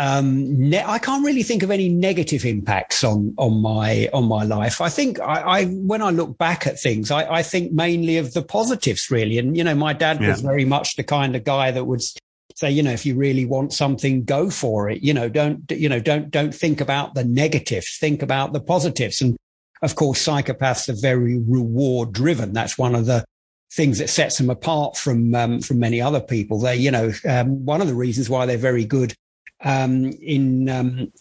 um, 0.00 0.70
ne- 0.70 0.82
I 0.82 0.98
can't 0.98 1.24
really 1.24 1.42
think 1.42 1.62
of 1.62 1.70
any 1.70 1.90
negative 1.90 2.46
impacts 2.46 3.04
on 3.04 3.34
on 3.36 3.60
my 3.60 4.08
on 4.14 4.24
my 4.24 4.44
life. 4.44 4.80
I 4.80 4.88
think 4.88 5.20
I, 5.20 5.40
I 5.42 5.64
when 5.66 6.00
I 6.00 6.08
look 6.08 6.38
back 6.38 6.66
at 6.66 6.80
things, 6.80 7.10
I, 7.10 7.30
I, 7.30 7.42
think 7.42 7.72
mainly 7.72 8.16
of 8.16 8.32
the 8.32 8.40
positives, 8.40 9.10
really. 9.10 9.36
And 9.36 9.54
you 9.58 9.62
know, 9.62 9.74
my 9.74 9.92
dad 9.92 10.18
yeah. 10.22 10.30
was 10.30 10.40
very 10.40 10.64
much 10.64 10.96
the 10.96 11.04
kind 11.04 11.36
of 11.36 11.44
guy 11.44 11.70
that 11.70 11.84
would 11.84 12.00
say, 12.54 12.70
you 12.70 12.82
know, 12.82 12.92
if 12.92 13.04
you 13.04 13.14
really 13.14 13.44
want 13.44 13.74
something, 13.74 14.24
go 14.24 14.48
for 14.48 14.88
it. 14.88 15.02
You 15.02 15.12
know, 15.12 15.28
don't 15.28 15.70
you 15.70 15.90
know, 15.90 16.00
don't 16.00 16.30
don't 16.30 16.54
think 16.54 16.80
about 16.80 17.12
the 17.12 17.24
negatives, 17.24 17.98
think 17.98 18.22
about 18.22 18.54
the 18.54 18.60
positives. 18.60 19.20
And 19.20 19.36
of 19.82 19.96
course, 19.96 20.26
psychopaths 20.26 20.88
are 20.88 20.98
very 20.98 21.38
reward 21.38 22.14
driven. 22.14 22.54
That's 22.54 22.78
one 22.78 22.94
of 22.94 23.04
the 23.04 23.22
things 23.70 23.98
that 23.98 24.08
sets 24.08 24.38
them 24.38 24.48
apart 24.48 24.96
from 24.96 25.34
um, 25.34 25.60
from 25.60 25.78
many 25.78 26.00
other 26.00 26.20
people. 26.20 26.58
They, 26.58 26.76
you 26.76 26.90
know, 26.90 27.12
um, 27.28 27.66
one 27.66 27.82
of 27.82 27.86
the 27.86 27.94
reasons 27.94 28.30
why 28.30 28.46
they're 28.46 28.56
very 28.56 28.86
good 28.86 29.14
um, 29.64 30.06
in 30.22 30.68
um, 30.68 31.12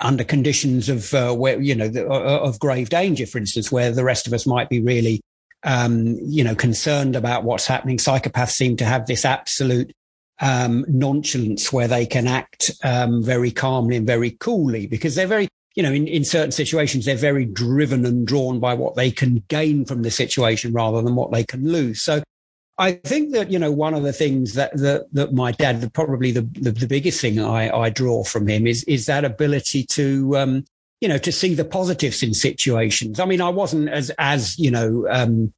under 0.00 0.24
conditions 0.24 0.88
of 0.88 1.12
uh, 1.14 1.32
where 1.34 1.60
you 1.60 1.74
know 1.74 1.88
the, 1.88 2.08
uh, 2.08 2.38
of 2.38 2.58
grave 2.58 2.88
danger, 2.88 3.26
for 3.26 3.38
instance, 3.38 3.70
where 3.70 3.92
the 3.92 4.04
rest 4.04 4.26
of 4.26 4.32
us 4.32 4.46
might 4.46 4.68
be 4.68 4.80
really 4.80 5.20
um, 5.64 6.18
you 6.22 6.44
know 6.44 6.54
concerned 6.54 7.16
about 7.16 7.44
what's 7.44 7.66
happening. 7.66 7.98
Psychopaths 7.98 8.52
seem 8.52 8.76
to 8.76 8.84
have 8.84 9.06
this 9.06 9.24
absolute 9.24 9.92
um, 10.40 10.84
nonchalance 10.88 11.72
where 11.72 11.88
they 11.88 12.06
can 12.06 12.26
act 12.26 12.70
um, 12.82 13.22
very 13.22 13.50
calmly 13.50 13.96
and 13.96 14.06
very 14.06 14.30
coolly 14.30 14.86
because 14.86 15.14
they're 15.14 15.26
very 15.26 15.48
you 15.76 15.82
know, 15.82 15.92
in, 15.92 16.08
in 16.08 16.24
certain 16.24 16.50
situations, 16.50 17.04
they're 17.04 17.14
very 17.14 17.44
driven 17.44 18.04
and 18.04 18.26
drawn 18.26 18.58
by 18.58 18.74
what 18.74 18.96
they 18.96 19.10
can 19.10 19.44
gain 19.48 19.84
from 19.84 20.02
the 20.02 20.10
situation 20.10 20.72
rather 20.72 21.00
than 21.00 21.14
what 21.14 21.30
they 21.30 21.44
can 21.44 21.70
lose. 21.70 22.02
So 22.02 22.22
I 22.80 22.92
think 22.92 23.32
that, 23.32 23.50
you 23.50 23.58
know, 23.58 23.70
one 23.70 23.92
of 23.92 24.02
the 24.02 24.12
things 24.12 24.54
that, 24.54 24.74
that, 24.78 25.06
that 25.12 25.34
my 25.34 25.52
dad, 25.52 25.82
the, 25.82 25.90
probably 25.90 26.32
the, 26.32 26.42
the, 26.52 26.70
the, 26.70 26.86
biggest 26.86 27.20
thing 27.20 27.38
I, 27.38 27.70
I 27.70 27.90
draw 27.90 28.24
from 28.24 28.48
him 28.48 28.66
is, 28.66 28.84
is 28.84 29.04
that 29.04 29.22
ability 29.22 29.84
to, 29.84 30.36
um, 30.38 30.64
you 31.02 31.08
know, 31.08 31.18
to 31.18 31.30
see 31.30 31.52
the 31.52 31.64
positives 31.64 32.22
in 32.22 32.32
situations. 32.32 33.20
I 33.20 33.26
mean, 33.26 33.42
I 33.42 33.50
wasn't 33.50 33.90
as, 33.90 34.10
as, 34.18 34.58
you 34.58 34.70
know, 34.70 35.06
um, 35.10 35.52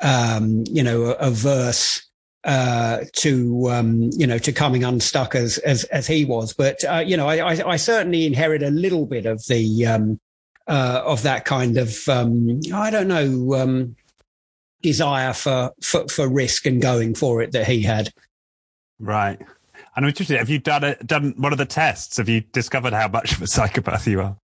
um, 0.00 0.64
you 0.66 0.82
know, 0.82 1.12
averse, 1.12 2.08
uh, 2.44 3.04
to 3.12 3.70
um, 3.70 4.10
you 4.14 4.26
know 4.26 4.36
to 4.36 4.50
coming 4.50 4.82
unstuck 4.82 5.36
as 5.36 5.58
as, 5.58 5.84
as 5.84 6.08
he 6.08 6.24
was. 6.24 6.52
But 6.52 6.82
uh, 6.84 7.04
you 7.06 7.16
know, 7.16 7.28
I, 7.28 7.36
I, 7.36 7.72
I, 7.72 7.76
certainly 7.76 8.26
inherit 8.26 8.64
a 8.64 8.70
little 8.70 9.06
bit 9.06 9.26
of 9.26 9.46
the 9.46 9.86
um, 9.86 10.18
uh, 10.66 11.02
of 11.04 11.22
that 11.22 11.44
kind 11.44 11.76
of 11.76 12.08
um, 12.08 12.60
I 12.74 12.90
don't 12.90 13.06
know 13.06 13.54
um, 13.54 13.94
desire 14.82 15.32
for, 15.32 15.70
for 15.82 16.08
for 16.08 16.28
risk 16.28 16.66
and 16.66 16.82
going 16.82 17.14
for 17.14 17.42
it 17.42 17.52
that 17.52 17.66
he 17.66 17.82
had. 17.82 18.10
Right. 18.98 19.38
And 19.94 20.04
I'm 20.04 20.08
interested. 20.08 20.38
Have 20.38 20.48
you 20.48 20.58
done 20.58 20.84
a, 20.84 20.94
done 21.04 21.34
one 21.36 21.52
of 21.52 21.58
the 21.58 21.66
tests? 21.66 22.16
Have 22.16 22.28
you 22.28 22.40
discovered 22.40 22.92
how 22.92 23.08
much 23.08 23.32
of 23.32 23.42
a 23.42 23.46
psychopath 23.46 24.06
you 24.06 24.20
are? 24.20 24.36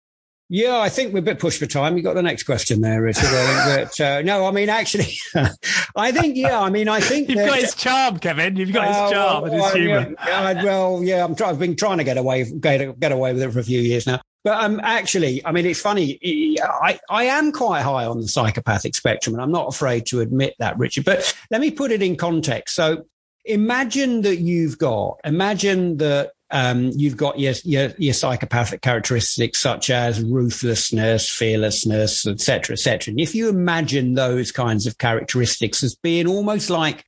Yeah, 0.48 0.78
I 0.78 0.88
think 0.88 1.12
we're 1.12 1.18
a 1.18 1.22
bit 1.22 1.40
pushed 1.40 1.58
for 1.58 1.66
time. 1.66 1.96
You 1.96 2.04
got 2.04 2.14
the 2.14 2.22
next 2.22 2.44
question 2.44 2.80
there, 2.80 3.02
Richard. 3.02 3.24
but, 3.30 4.00
uh, 4.00 4.22
no, 4.22 4.46
I 4.46 4.52
mean, 4.52 4.68
actually, 4.68 5.18
I 5.96 6.12
think, 6.12 6.36
yeah, 6.36 6.60
I 6.60 6.70
mean, 6.70 6.88
I 6.88 7.00
think 7.00 7.28
you've 7.28 7.38
that, 7.38 7.48
got 7.48 7.58
his 7.58 7.74
charm, 7.74 8.18
Kevin. 8.20 8.54
You've 8.54 8.72
got 8.72 8.86
his 8.86 8.96
uh, 8.96 9.10
charm 9.10 9.42
well, 9.42 9.52
and 9.52 9.62
his 9.62 9.72
humour. 9.72 10.14
Yeah, 10.24 10.64
well, 10.64 11.02
yeah, 11.02 11.24
I'm 11.24 11.34
try- 11.34 11.48
I've 11.48 11.58
been 11.58 11.74
trying 11.74 11.98
to 11.98 12.04
get 12.04 12.16
away, 12.16 12.48
get, 12.60 13.00
get 13.00 13.10
away 13.10 13.32
with 13.32 13.42
it 13.42 13.50
for 13.50 13.58
a 13.58 13.64
few 13.64 13.80
years 13.80 14.06
now. 14.06 14.20
But 14.46 14.62
um, 14.62 14.78
actually, 14.80 15.44
I 15.44 15.50
mean, 15.50 15.66
it's 15.66 15.80
funny. 15.80 16.20
I, 16.62 17.00
I 17.10 17.24
am 17.24 17.50
quite 17.50 17.82
high 17.82 18.04
on 18.04 18.20
the 18.20 18.28
psychopathic 18.28 18.94
spectrum, 18.94 19.34
and 19.34 19.42
I'm 19.42 19.50
not 19.50 19.66
afraid 19.66 20.06
to 20.06 20.20
admit 20.20 20.54
that, 20.60 20.78
Richard. 20.78 21.04
But 21.04 21.36
let 21.50 21.60
me 21.60 21.72
put 21.72 21.90
it 21.90 22.00
in 22.00 22.14
context. 22.14 22.76
So 22.76 23.06
imagine 23.44 24.22
that 24.22 24.36
you've 24.36 24.78
got, 24.78 25.18
imagine 25.24 25.96
that 25.96 26.30
um, 26.52 26.92
you've 26.94 27.16
got 27.16 27.40
your, 27.40 27.54
your, 27.64 27.92
your 27.98 28.14
psychopathic 28.14 28.82
characteristics 28.82 29.58
such 29.58 29.90
as 29.90 30.22
ruthlessness, 30.22 31.28
fearlessness, 31.28 32.24
etc., 32.24 32.74
etc. 32.74 33.10
And 33.10 33.20
if 33.20 33.34
you 33.34 33.48
imagine 33.48 34.14
those 34.14 34.52
kinds 34.52 34.86
of 34.86 34.98
characteristics 34.98 35.82
as 35.82 35.96
being 35.96 36.28
almost 36.28 36.70
like 36.70 37.04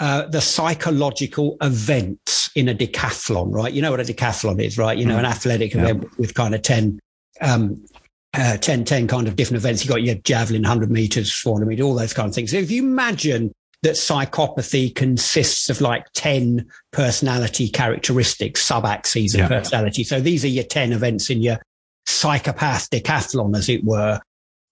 uh, 0.00 0.26
the 0.28 0.40
psychological 0.40 1.58
events 1.60 2.50
in 2.56 2.68
a 2.70 2.74
decathlon, 2.74 3.52
right? 3.52 3.72
You 3.72 3.82
know 3.82 3.90
what 3.90 4.00
a 4.00 4.04
decathlon 4.04 4.60
is, 4.62 4.78
right? 4.78 4.96
You 4.96 5.04
know, 5.04 5.16
mm. 5.16 5.20
an 5.20 5.24
athletic 5.26 5.74
yeah. 5.74 5.82
event 5.82 6.18
with 6.18 6.32
kind 6.32 6.54
of 6.54 6.62
10, 6.62 6.98
um, 7.42 7.84
uh, 8.32 8.56
10, 8.56 8.86
10 8.86 9.06
kind 9.06 9.28
of 9.28 9.36
different 9.36 9.58
events. 9.58 9.84
You 9.84 9.90
got 9.90 10.02
your 10.02 10.14
javelin, 10.14 10.62
100 10.62 10.90
meters, 10.90 11.30
400 11.32 11.66
meters, 11.66 11.84
all 11.84 11.94
those 11.94 12.14
kind 12.14 12.28
of 12.28 12.34
things. 12.34 12.50
So 12.50 12.56
if 12.56 12.70
you 12.70 12.82
imagine 12.82 13.52
that 13.82 13.94
psychopathy 13.94 14.94
consists 14.94 15.68
of 15.68 15.82
like 15.82 16.06
10 16.14 16.66
personality 16.92 17.68
characteristics, 17.68 18.62
sub-axes 18.62 19.34
of 19.34 19.40
yeah. 19.40 19.48
personality. 19.48 20.04
So 20.04 20.18
these 20.20 20.44
are 20.44 20.48
your 20.48 20.64
10 20.64 20.92
events 20.92 21.28
in 21.28 21.42
your 21.42 21.58
psychopath 22.06 22.88
decathlon, 22.90 23.56
as 23.56 23.68
it 23.68 23.84
were. 23.84 24.20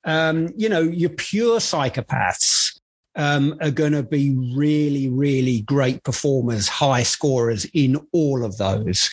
Um, 0.05 0.49
you 0.57 0.69
know, 0.69 0.81
your 0.81 1.11
pure 1.11 1.59
psychopaths 1.59 2.68
um, 3.19 3.57
are 3.61 3.73
going 3.73 3.93
to 3.93 4.05
be 4.05 4.35
really, 4.55 5.09
really 5.09 5.61
great 5.63 6.05
performers, 6.05 6.69
high 6.69 7.03
scorers 7.03 7.67
in 7.75 8.01
all 8.13 8.45
of 8.45 8.57
those. 8.57 9.13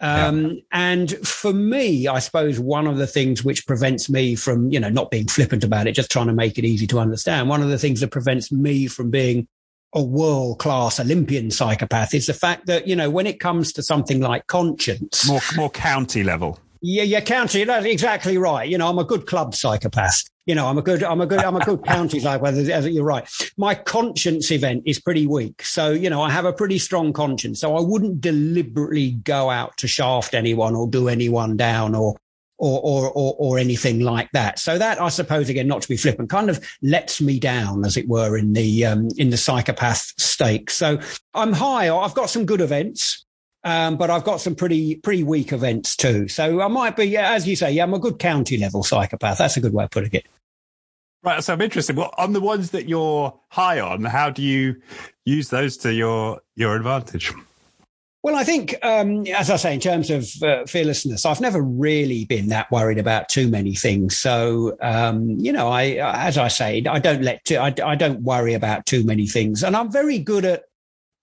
Um, 0.00 0.46
yeah. 0.46 0.60
And 0.72 1.10
for 1.26 1.52
me, 1.52 2.08
I 2.08 2.18
suppose 2.18 2.58
one 2.58 2.88
of 2.88 2.98
the 2.98 3.06
things 3.06 3.44
which 3.44 3.64
prevents 3.64 4.10
me 4.10 4.34
from, 4.34 4.70
you 4.70 4.80
know, 4.80 4.88
not 4.88 5.10
being 5.10 5.28
flippant 5.28 5.62
about 5.62 5.86
it, 5.86 5.92
just 5.92 6.10
trying 6.10 6.26
to 6.26 6.32
make 6.34 6.58
it 6.58 6.64
easy 6.64 6.88
to 6.88 6.98
understand. 6.98 7.48
One 7.48 7.62
of 7.62 7.68
the 7.68 7.78
things 7.78 8.00
that 8.00 8.10
prevents 8.10 8.50
me 8.50 8.88
from 8.88 9.10
being 9.10 9.46
a 9.94 10.02
world 10.02 10.58
class 10.58 10.98
Olympian 10.98 11.52
psychopath 11.52 12.12
is 12.12 12.26
the 12.26 12.34
fact 12.34 12.66
that, 12.66 12.88
you 12.88 12.96
know, 12.96 13.08
when 13.08 13.28
it 13.28 13.38
comes 13.38 13.72
to 13.74 13.84
something 13.84 14.20
like 14.20 14.48
conscience, 14.48 15.28
more, 15.28 15.40
more 15.54 15.70
county 15.70 16.24
level. 16.24 16.58
Yeah, 16.86 17.04
yeah, 17.04 17.20
county. 17.22 17.64
That's 17.64 17.86
exactly 17.86 18.36
right. 18.36 18.68
You 18.68 18.76
know, 18.76 18.90
I'm 18.90 18.98
a 18.98 19.04
good 19.04 19.26
club 19.26 19.54
psychopath. 19.54 20.22
You 20.44 20.54
know, 20.54 20.66
I'm 20.66 20.76
a 20.76 20.82
good, 20.82 21.02
I'm 21.02 21.22
a 21.22 21.26
good, 21.26 21.42
I'm 21.42 21.56
a 21.56 21.64
good 21.64 21.82
county 21.86 22.20
psychopath. 22.20 22.84
You're 22.84 23.02
right. 23.02 23.26
My 23.56 23.74
conscience 23.74 24.50
event 24.50 24.82
is 24.84 25.00
pretty 25.00 25.26
weak. 25.26 25.62
So, 25.62 25.92
you 25.92 26.10
know, 26.10 26.20
I 26.20 26.28
have 26.30 26.44
a 26.44 26.52
pretty 26.52 26.78
strong 26.78 27.14
conscience. 27.14 27.60
So 27.60 27.74
I 27.74 27.80
wouldn't 27.80 28.20
deliberately 28.20 29.12
go 29.12 29.48
out 29.48 29.78
to 29.78 29.88
shaft 29.88 30.34
anyone 30.34 30.74
or 30.76 30.86
do 30.86 31.08
anyone 31.08 31.56
down 31.56 31.94
or, 31.94 32.16
or, 32.58 32.80
or, 32.82 33.10
or, 33.12 33.34
or 33.38 33.58
anything 33.58 34.00
like 34.00 34.30
that. 34.32 34.58
So 34.58 34.76
that, 34.76 35.00
I 35.00 35.08
suppose, 35.08 35.48
again, 35.48 35.66
not 35.66 35.80
to 35.80 35.88
be 35.88 35.96
flippant, 35.96 36.28
kind 36.28 36.50
of 36.50 36.62
lets 36.82 37.18
me 37.18 37.40
down, 37.40 37.86
as 37.86 37.96
it 37.96 38.06
were, 38.08 38.36
in 38.36 38.52
the, 38.52 38.84
um, 38.84 39.08
in 39.16 39.30
the 39.30 39.38
psychopath 39.38 40.12
stake. 40.18 40.70
So 40.70 41.00
I'm 41.32 41.54
high. 41.54 41.88
I've 41.88 42.14
got 42.14 42.28
some 42.28 42.44
good 42.44 42.60
events. 42.60 43.23
Um, 43.64 43.96
but 43.96 44.10
I've 44.10 44.24
got 44.24 44.42
some 44.42 44.54
pretty 44.54 44.96
pretty 44.96 45.24
weak 45.24 45.52
events 45.52 45.96
too. 45.96 46.28
So 46.28 46.60
I 46.60 46.68
might 46.68 46.96
be, 46.96 47.04
yeah, 47.04 47.32
as 47.32 47.48
you 47.48 47.56
say, 47.56 47.72
yeah, 47.72 47.84
I'm 47.84 47.94
a 47.94 47.98
good 47.98 48.18
county 48.18 48.58
level 48.58 48.82
psychopath. 48.82 49.38
That's 49.38 49.56
a 49.56 49.60
good 49.60 49.72
way 49.72 49.84
of 49.84 49.90
putting 49.90 50.12
it. 50.12 50.26
Right, 51.22 51.42
so 51.42 51.54
I'm 51.54 51.62
interested. 51.62 51.96
Well, 51.96 52.12
on 52.18 52.34
the 52.34 52.40
ones 52.40 52.70
that 52.72 52.86
you're 52.86 53.32
high 53.48 53.80
on, 53.80 54.04
how 54.04 54.28
do 54.28 54.42
you 54.42 54.76
use 55.24 55.48
those 55.48 55.78
to 55.78 55.94
your 55.94 56.42
your 56.54 56.76
advantage? 56.76 57.32
Well, 58.22 58.36
I 58.36 58.44
think, 58.44 58.74
um, 58.82 59.26
as 59.26 59.50
I 59.50 59.56
say, 59.56 59.74
in 59.74 59.80
terms 59.80 60.10
of 60.10 60.42
uh, 60.42 60.64
fearlessness, 60.64 61.26
I've 61.26 61.42
never 61.42 61.60
really 61.60 62.24
been 62.24 62.48
that 62.48 62.70
worried 62.70 62.98
about 62.98 63.28
too 63.28 63.48
many 63.48 63.74
things. 63.74 64.16
So, 64.16 64.78
um, 64.80 65.28
you 65.38 65.52
know, 65.52 65.68
I, 65.68 65.98
as 66.26 66.38
I 66.38 66.48
say, 66.48 66.82
I 66.88 66.98
don't 67.00 67.20
let, 67.20 67.44
to, 67.46 67.56
I, 67.56 67.74
I 67.84 67.94
don't 67.94 68.22
worry 68.22 68.54
about 68.54 68.86
too 68.86 69.04
many 69.04 69.26
things, 69.26 69.62
and 69.62 69.76
I'm 69.76 69.92
very 69.92 70.18
good 70.18 70.46
at 70.46 70.64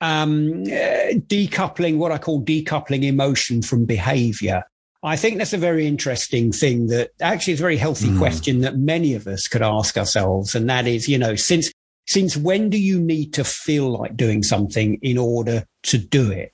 um, 0.01 0.63
decoupling 0.65 1.98
what 1.98 2.12
I 2.12 2.17
call 2.17 2.43
decoupling 2.43 3.03
emotion 3.03 3.62
from 3.62 3.86
behavior. 3.86 4.63
I 5.03 5.15
think 5.15 5.38
that's 5.38 5.53
a 5.53 5.58
very 5.58 5.88
interesting 5.88 6.51
thing 6.51 6.88
that 6.88 7.12
actually 7.22 7.53
is 7.53 7.60
a 7.60 7.63
very 7.63 7.77
healthy 7.77 8.10
mm. 8.10 8.20
question 8.20 8.62
that 8.62 8.77
many 8.77 9.15
of 9.15 9.25
us 9.27 9.48
could 9.48 9.63
ask 9.63 9.98
ourselves. 9.98 10.53
And 10.53 10.70
that 10.70 10.86
is, 10.86 11.08
you 11.08 11.17
know, 11.17 11.36
since, 11.36 11.72
since 12.05 12.38
when 12.38 12.70
do 12.70 12.77
you 12.77 13.00
need 13.00 13.34
to 13.34 13.43
feel 13.43 13.89
like 13.89 14.15
doing 14.15 14.43
something 14.43 15.00
in 15.01 15.17
order 15.17 15.65
to 15.84 15.98
do 15.98 16.31
it? 16.31 16.53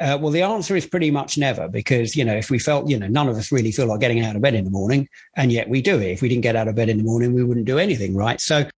Uh, 0.00 0.18
well, 0.20 0.32
the 0.32 0.42
answer 0.42 0.74
is 0.74 0.86
pretty 0.86 1.10
much 1.10 1.36
never, 1.36 1.68
because 1.68 2.16
you 2.16 2.24
know, 2.24 2.34
if 2.34 2.50
we 2.50 2.58
felt, 2.58 2.88
you 2.88 2.98
know, 2.98 3.06
none 3.06 3.28
of 3.28 3.36
us 3.36 3.52
really 3.52 3.70
feel 3.70 3.86
like 3.86 4.00
getting 4.00 4.24
out 4.24 4.34
of 4.34 4.42
bed 4.42 4.54
in 4.54 4.64
the 4.64 4.70
morning, 4.70 5.06
and 5.36 5.52
yet 5.52 5.68
we 5.68 5.82
do 5.82 5.98
it. 5.98 6.12
If 6.12 6.22
we 6.22 6.28
didn't 6.28 6.42
get 6.42 6.56
out 6.56 6.66
of 6.66 6.74
bed 6.74 6.88
in 6.88 6.96
the 6.96 7.04
morning, 7.04 7.34
we 7.34 7.44
wouldn't 7.44 7.66
do 7.66 7.78
anything, 7.78 8.16
right? 8.16 8.40
So, 8.40 8.68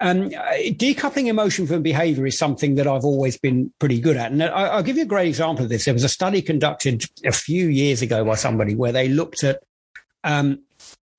um, 0.00 0.30
decoupling 0.30 1.26
emotion 1.26 1.66
from 1.66 1.82
behavior 1.82 2.26
is 2.26 2.38
something 2.38 2.76
that 2.76 2.86
I've 2.86 3.04
always 3.04 3.38
been 3.38 3.72
pretty 3.78 4.00
good 4.00 4.16
at. 4.16 4.32
And 4.32 4.42
I, 4.42 4.76
will 4.76 4.82
give 4.82 4.96
you 4.96 5.02
a 5.02 5.06
great 5.06 5.28
example 5.28 5.64
of 5.64 5.68
this. 5.68 5.84
There 5.84 5.94
was 5.94 6.04
a 6.04 6.08
study 6.08 6.40
conducted 6.40 7.04
a 7.24 7.32
few 7.32 7.68
years 7.68 8.00
ago 8.00 8.24
by 8.24 8.34
somebody 8.34 8.74
where 8.74 8.92
they 8.92 9.08
looked 9.08 9.44
at, 9.44 9.62
um, 10.24 10.60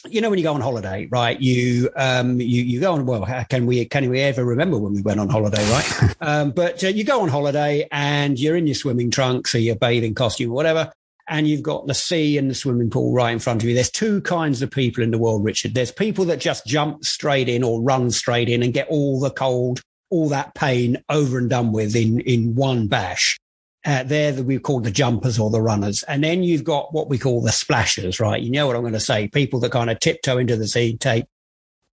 you 0.09 0.19
know, 0.19 0.31
when 0.31 0.39
you 0.39 0.43
go 0.43 0.53
on 0.55 0.61
holiday, 0.61 1.07
right? 1.11 1.39
You, 1.39 1.91
um, 1.95 2.41
you, 2.41 2.63
you 2.63 2.79
go 2.79 2.93
on, 2.93 3.05
well, 3.05 3.27
can 3.49 3.67
we, 3.67 3.85
can 3.85 4.09
we 4.09 4.19
ever 4.21 4.43
remember 4.43 4.79
when 4.79 4.93
we 4.93 5.03
went 5.03 5.19
on 5.19 5.29
holiday, 5.29 5.63
right? 5.69 6.15
um, 6.21 6.51
but 6.51 6.83
uh, 6.83 6.87
you 6.87 7.03
go 7.03 7.21
on 7.21 7.29
holiday 7.29 7.87
and 7.91 8.39
you're 8.39 8.55
in 8.55 8.65
your 8.65 8.75
swimming 8.75 9.11
trunks 9.11 9.53
or 9.53 9.59
your 9.59 9.75
bathing 9.75 10.15
costume, 10.15 10.51
or 10.51 10.55
whatever 10.55 10.91
and 11.31 11.47
you've 11.47 11.63
got 11.63 11.87
the 11.87 11.93
sea 11.93 12.37
and 12.37 12.49
the 12.49 12.53
swimming 12.53 12.89
pool 12.89 13.13
right 13.13 13.31
in 13.31 13.39
front 13.39 13.63
of 13.63 13.69
you. 13.69 13.73
There's 13.73 13.89
two 13.89 14.19
kinds 14.21 14.61
of 14.61 14.69
people 14.69 15.01
in 15.01 15.11
the 15.11 15.17
world, 15.17 15.45
Richard. 15.45 15.73
There's 15.73 15.91
people 15.91 16.25
that 16.25 16.41
just 16.41 16.67
jump 16.67 17.05
straight 17.05 17.47
in 17.47 17.63
or 17.63 17.81
run 17.81 18.11
straight 18.11 18.49
in 18.49 18.61
and 18.61 18.73
get 18.73 18.89
all 18.89 19.17
the 19.17 19.31
cold, 19.31 19.81
all 20.09 20.27
that 20.27 20.53
pain 20.55 21.01
over 21.07 21.37
and 21.37 21.49
done 21.49 21.71
with 21.71 21.95
in, 21.95 22.19
in 22.19 22.53
one 22.53 22.87
bash. 22.87 23.39
Uh, 23.85 24.03
they're 24.03 24.33
the, 24.33 24.43
we 24.43 24.59
call 24.59 24.81
the 24.81 24.91
jumpers 24.91 25.39
or 25.39 25.49
the 25.49 25.61
runners. 25.61 26.03
And 26.03 26.21
then 26.21 26.43
you've 26.43 26.65
got 26.65 26.93
what 26.93 27.07
we 27.07 27.17
call 27.17 27.41
the 27.41 27.53
splashers, 27.53 28.19
right? 28.19 28.41
You 28.41 28.51
know 28.51 28.67
what 28.67 28.75
I'm 28.75 28.81
going 28.81 28.93
to 28.93 28.99
say? 28.99 29.29
People 29.29 29.61
that 29.61 29.71
kind 29.71 29.89
of 29.89 30.01
tiptoe 30.01 30.37
into 30.37 30.57
the 30.57 30.67
sea, 30.67 30.97
take 30.97 31.25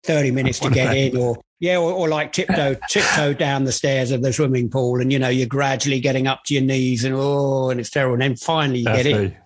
30 0.04 0.32
minutes 0.32 0.60
to 0.60 0.70
get 0.70 0.96
in 0.96 1.16
or 1.16 1.38
yeah, 1.62 1.78
or, 1.78 1.94
or, 1.94 2.10
like 2.10 2.34
tiptoe, 2.34 2.76
tiptoe 2.90 3.34
down 3.34 3.66
the 3.66 3.72
stairs 3.72 4.10
of 4.10 4.24
the 4.24 4.34
swimming 4.34 4.68
pool, 4.68 5.00
and 5.00 5.14
you 5.14 5.20
know 5.20 5.30
you're 5.30 5.48
gradually 5.48 6.00
getting 6.00 6.26
up 6.26 6.44
to 6.46 6.56
your 6.56 6.64
knees, 6.64 7.06
and 7.06 7.14
oh, 7.16 7.70
and 7.70 7.80
it's 7.80 7.92
terrible. 7.92 8.16
And 8.16 8.24
then 8.24 8.36
finally 8.36 8.80
you 8.80 8.86
get 8.86 9.06
in. 9.06 9.38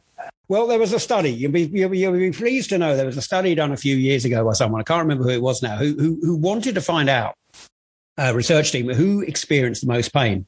Well, 0.48 0.66
there 0.66 0.80
was 0.80 0.94
a 0.94 1.00
study. 1.00 1.32
You'll 1.32 1.52
be, 1.52 1.64
you'll 1.64 1.90
be, 1.90 2.00
you'll 2.00 2.14
be 2.14 2.32
pleased 2.32 2.70
to 2.70 2.78
know 2.78 2.96
there 2.96 3.06
was 3.06 3.18
a 3.18 3.22
study 3.22 3.54
done 3.54 3.74
a 3.74 3.78
few 3.78 3.98
years 3.98 4.24
ago 4.24 4.46
by 4.46 4.54
someone. 4.54 4.80
I 4.80 4.86
can't 4.86 5.02
remember 5.02 5.26
who 5.26 5.32
it 5.32 5.42
was 5.42 5.62
now. 5.62 5.76
Who 5.76 5.94
who, 6.00 6.20
who 6.22 6.38
wanted 6.38 6.76
to 6.76 6.82
find 6.82 7.10
out 7.10 7.36
a 8.18 8.34
research 8.34 8.72
team 8.72 8.88
who 8.88 9.22
experienced 9.22 9.82
the 9.82 9.88
most 9.88 10.14
pain. 10.14 10.46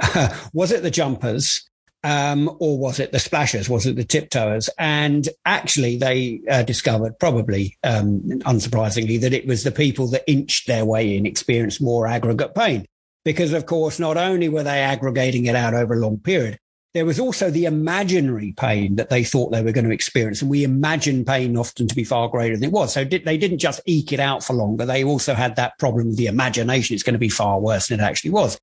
was 0.54 0.72
it 0.72 0.82
the 0.82 0.90
jumpers? 0.90 1.68
Um, 2.02 2.56
or 2.60 2.78
was 2.78 2.98
it 2.98 3.12
the 3.12 3.18
splashers? 3.18 3.68
Was 3.68 3.86
it 3.86 3.96
the 3.96 4.04
tiptoers? 4.04 4.70
And 4.78 5.28
actually, 5.44 5.98
they 5.98 6.40
uh, 6.50 6.62
discovered, 6.62 7.18
probably 7.18 7.76
um, 7.84 8.22
unsurprisingly, 8.46 9.20
that 9.20 9.32
it 9.32 9.46
was 9.46 9.64
the 9.64 9.72
people 9.72 10.06
that 10.08 10.24
inched 10.26 10.66
their 10.66 10.84
way 10.84 11.16
in 11.16 11.26
experienced 11.26 11.82
more 11.82 12.06
aggregate 12.06 12.54
pain. 12.54 12.86
Because, 13.24 13.52
of 13.52 13.66
course, 13.66 13.98
not 13.98 14.16
only 14.16 14.48
were 14.48 14.62
they 14.62 14.80
aggregating 14.80 15.44
it 15.46 15.54
out 15.54 15.74
over 15.74 15.92
a 15.94 15.98
long 15.98 16.18
period, 16.18 16.58
there 16.94 17.04
was 17.04 17.20
also 17.20 17.50
the 17.50 17.66
imaginary 17.66 18.52
pain 18.56 18.96
that 18.96 19.10
they 19.10 19.22
thought 19.22 19.52
they 19.52 19.62
were 19.62 19.72
going 19.72 19.84
to 19.84 19.92
experience. 19.92 20.40
And 20.40 20.50
we 20.50 20.64
imagine 20.64 21.24
pain 21.24 21.56
often 21.56 21.86
to 21.86 21.94
be 21.94 22.02
far 22.02 22.28
greater 22.28 22.56
than 22.56 22.64
it 22.64 22.72
was. 22.72 22.94
So 22.94 23.04
did, 23.04 23.24
they 23.24 23.36
didn't 23.36 23.58
just 23.58 23.80
eke 23.86 24.12
it 24.12 24.20
out 24.20 24.42
for 24.42 24.54
longer. 24.54 24.86
They 24.86 25.04
also 25.04 25.34
had 25.34 25.56
that 25.56 25.78
problem 25.78 26.08
with 26.08 26.16
the 26.16 26.26
imagination. 26.26 26.94
It's 26.94 27.02
going 27.02 27.14
to 27.14 27.18
be 27.18 27.28
far 27.28 27.60
worse 27.60 27.88
than 27.88 28.00
it 28.00 28.04
actually 28.04 28.30
was. 28.30 28.58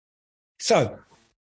So 0.60 0.98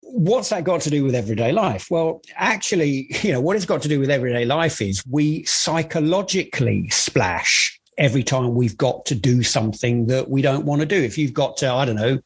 what's 0.09 0.49
that 0.49 0.63
got 0.63 0.81
to 0.81 0.89
do 0.89 1.03
with 1.03 1.15
everyday 1.15 1.51
life? 1.51 1.87
Well, 1.89 2.21
actually, 2.35 3.07
you 3.21 3.31
know, 3.31 3.41
what 3.41 3.55
it's 3.55 3.65
got 3.65 3.81
to 3.83 3.89
do 3.89 3.99
with 3.99 4.09
everyday 4.09 4.45
life 4.45 4.81
is 4.81 5.03
we 5.09 5.43
psychologically 5.45 6.89
splash 6.89 7.79
every 7.97 8.23
time 8.23 8.55
we've 8.55 8.77
got 8.77 9.05
to 9.07 9.15
do 9.15 9.43
something 9.43 10.07
that 10.07 10.29
we 10.29 10.41
don't 10.41 10.65
want 10.65 10.81
to 10.81 10.85
do. 10.85 10.97
If 10.97 11.17
you've 11.17 11.33
got 11.33 11.57
to, 11.57 11.71
I 11.71 11.85
don't 11.85 11.95
know, 11.95 12.19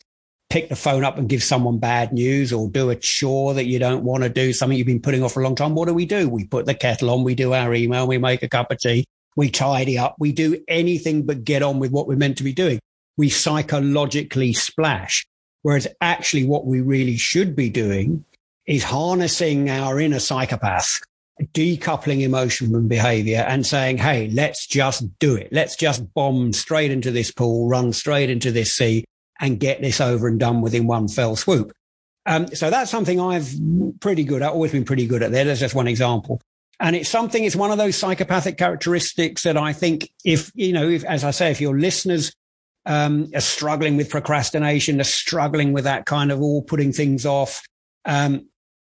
pick 0.50 0.68
the 0.68 0.76
phone 0.76 1.06
up 1.06 1.18
and 1.18 1.30
give 1.30 1.42
someone 1.42 1.78
bad 1.78 2.12
news 2.12 2.52
or 2.52 2.70
do 2.70 2.90
a 2.90 2.96
chore 2.96 3.54
that 3.54 3.66
you 3.66 3.80
don't 3.80 4.04
want 4.04 4.24
to 4.24 4.30
do, 4.30 4.52
something 4.52 4.78
you've 4.78 4.86
been 4.86 5.02
putting 5.02 5.24
off 5.24 5.34
for 5.34 5.40
a 5.40 5.44
long 5.44 5.56
time, 5.56 5.76
what 5.76 5.88
do 5.88 5.94
we 5.94 6.06
do? 6.06 6.28
We 6.28 6.46
put 6.46 6.66
the 6.66 6.74
kettle 6.74 7.10
on, 7.10 7.24
we 7.24 7.36
do 7.36 7.54
our 7.54 7.74
email, 7.74 8.06
we 8.06 8.18
make 8.18 8.44
a 8.44 8.50
cup 8.50 8.70
of 8.70 8.80
tea, 8.80 9.06
we 9.38 9.50
tidy 9.50 9.98
up, 9.98 10.16
we 10.20 10.34
do 10.34 10.62
anything 10.68 11.26
but 11.26 11.46
get 11.46 11.64
on 11.64 11.80
with 11.80 11.92
what 11.92 12.06
we're 12.06 12.18
meant 12.18 12.38
to 12.40 12.44
be 12.44 12.52
doing. 12.52 12.82
We 13.16 13.30
psychologically 13.30 14.52
splash. 14.52 15.26
Whereas 15.64 15.88
actually 16.02 16.46
what 16.46 16.66
we 16.66 16.82
really 16.82 17.18
should 17.18 17.56
be 17.56 17.70
doing 17.70 18.26
is 18.66 18.84
harnessing 18.84 19.70
our 19.70 20.00
inner 20.00 20.20
psychopath, 20.20 21.02
decoupling 21.54 22.22
emotion 22.22 22.72
from 22.72 22.88
behavior 22.88 23.44
and 23.48 23.66
saying, 23.66 23.98
Hey, 23.98 24.30
let's 24.30 24.68
just 24.68 25.18
do 25.20 25.36
it. 25.36 25.50
Let's 25.52 25.76
just 25.76 26.14
bomb 26.14 26.54
straight 26.54 26.92
into 26.92 27.12
this 27.12 27.32
pool, 27.32 27.68
run 27.68 27.94
straight 27.94 28.30
into 28.30 28.52
this 28.52 28.74
sea 28.74 29.06
and 29.40 29.60
get 29.60 29.82
this 29.82 30.00
over 30.00 30.28
and 30.28 30.40
done 30.40 30.62
with 30.62 30.74
in 30.74 30.88
one 30.88 31.08
fell 31.08 31.36
swoop. 31.36 31.74
Um, 32.28 32.48
so 32.54 32.70
that's 32.70 32.92
something 32.92 33.20
I've 33.20 33.52
pretty 34.00 34.24
good 34.24 34.44
I've 34.44 34.52
always 34.52 34.72
been 34.72 34.86
pretty 34.86 35.08
good 35.08 35.24
at 35.24 35.32
there. 35.32 35.44
There's 35.44 35.60
just 35.60 35.74
one 35.74 35.88
example. 35.88 36.40
And 36.80 36.96
it's 36.96 37.10
something, 37.10 37.44
it's 37.44 37.56
one 37.56 37.72
of 37.72 37.78
those 37.78 37.96
psychopathic 37.96 38.58
characteristics 38.58 39.44
that 39.44 39.58
I 39.58 39.74
think 39.74 40.12
if, 40.26 40.52
you 40.56 40.74
know, 40.74 40.90
if, 40.90 41.04
as 41.06 41.24
I 41.24 41.32
say, 41.32 41.52
if 41.52 41.62
your 41.62 41.80
listeners 41.80 42.34
um, 42.86 43.30
are 43.34 43.42
struggling 43.42 43.98
with 43.98 44.10
procrastination, 44.10 45.00
are 45.00 45.06
struggling 45.06 45.74
with 45.74 45.84
that 45.84 46.06
kind 46.06 46.32
of 46.32 46.42
all 46.42 46.62
putting 46.62 46.92
things 46.92 47.26
off. 47.26 47.64
Um, 48.06 48.48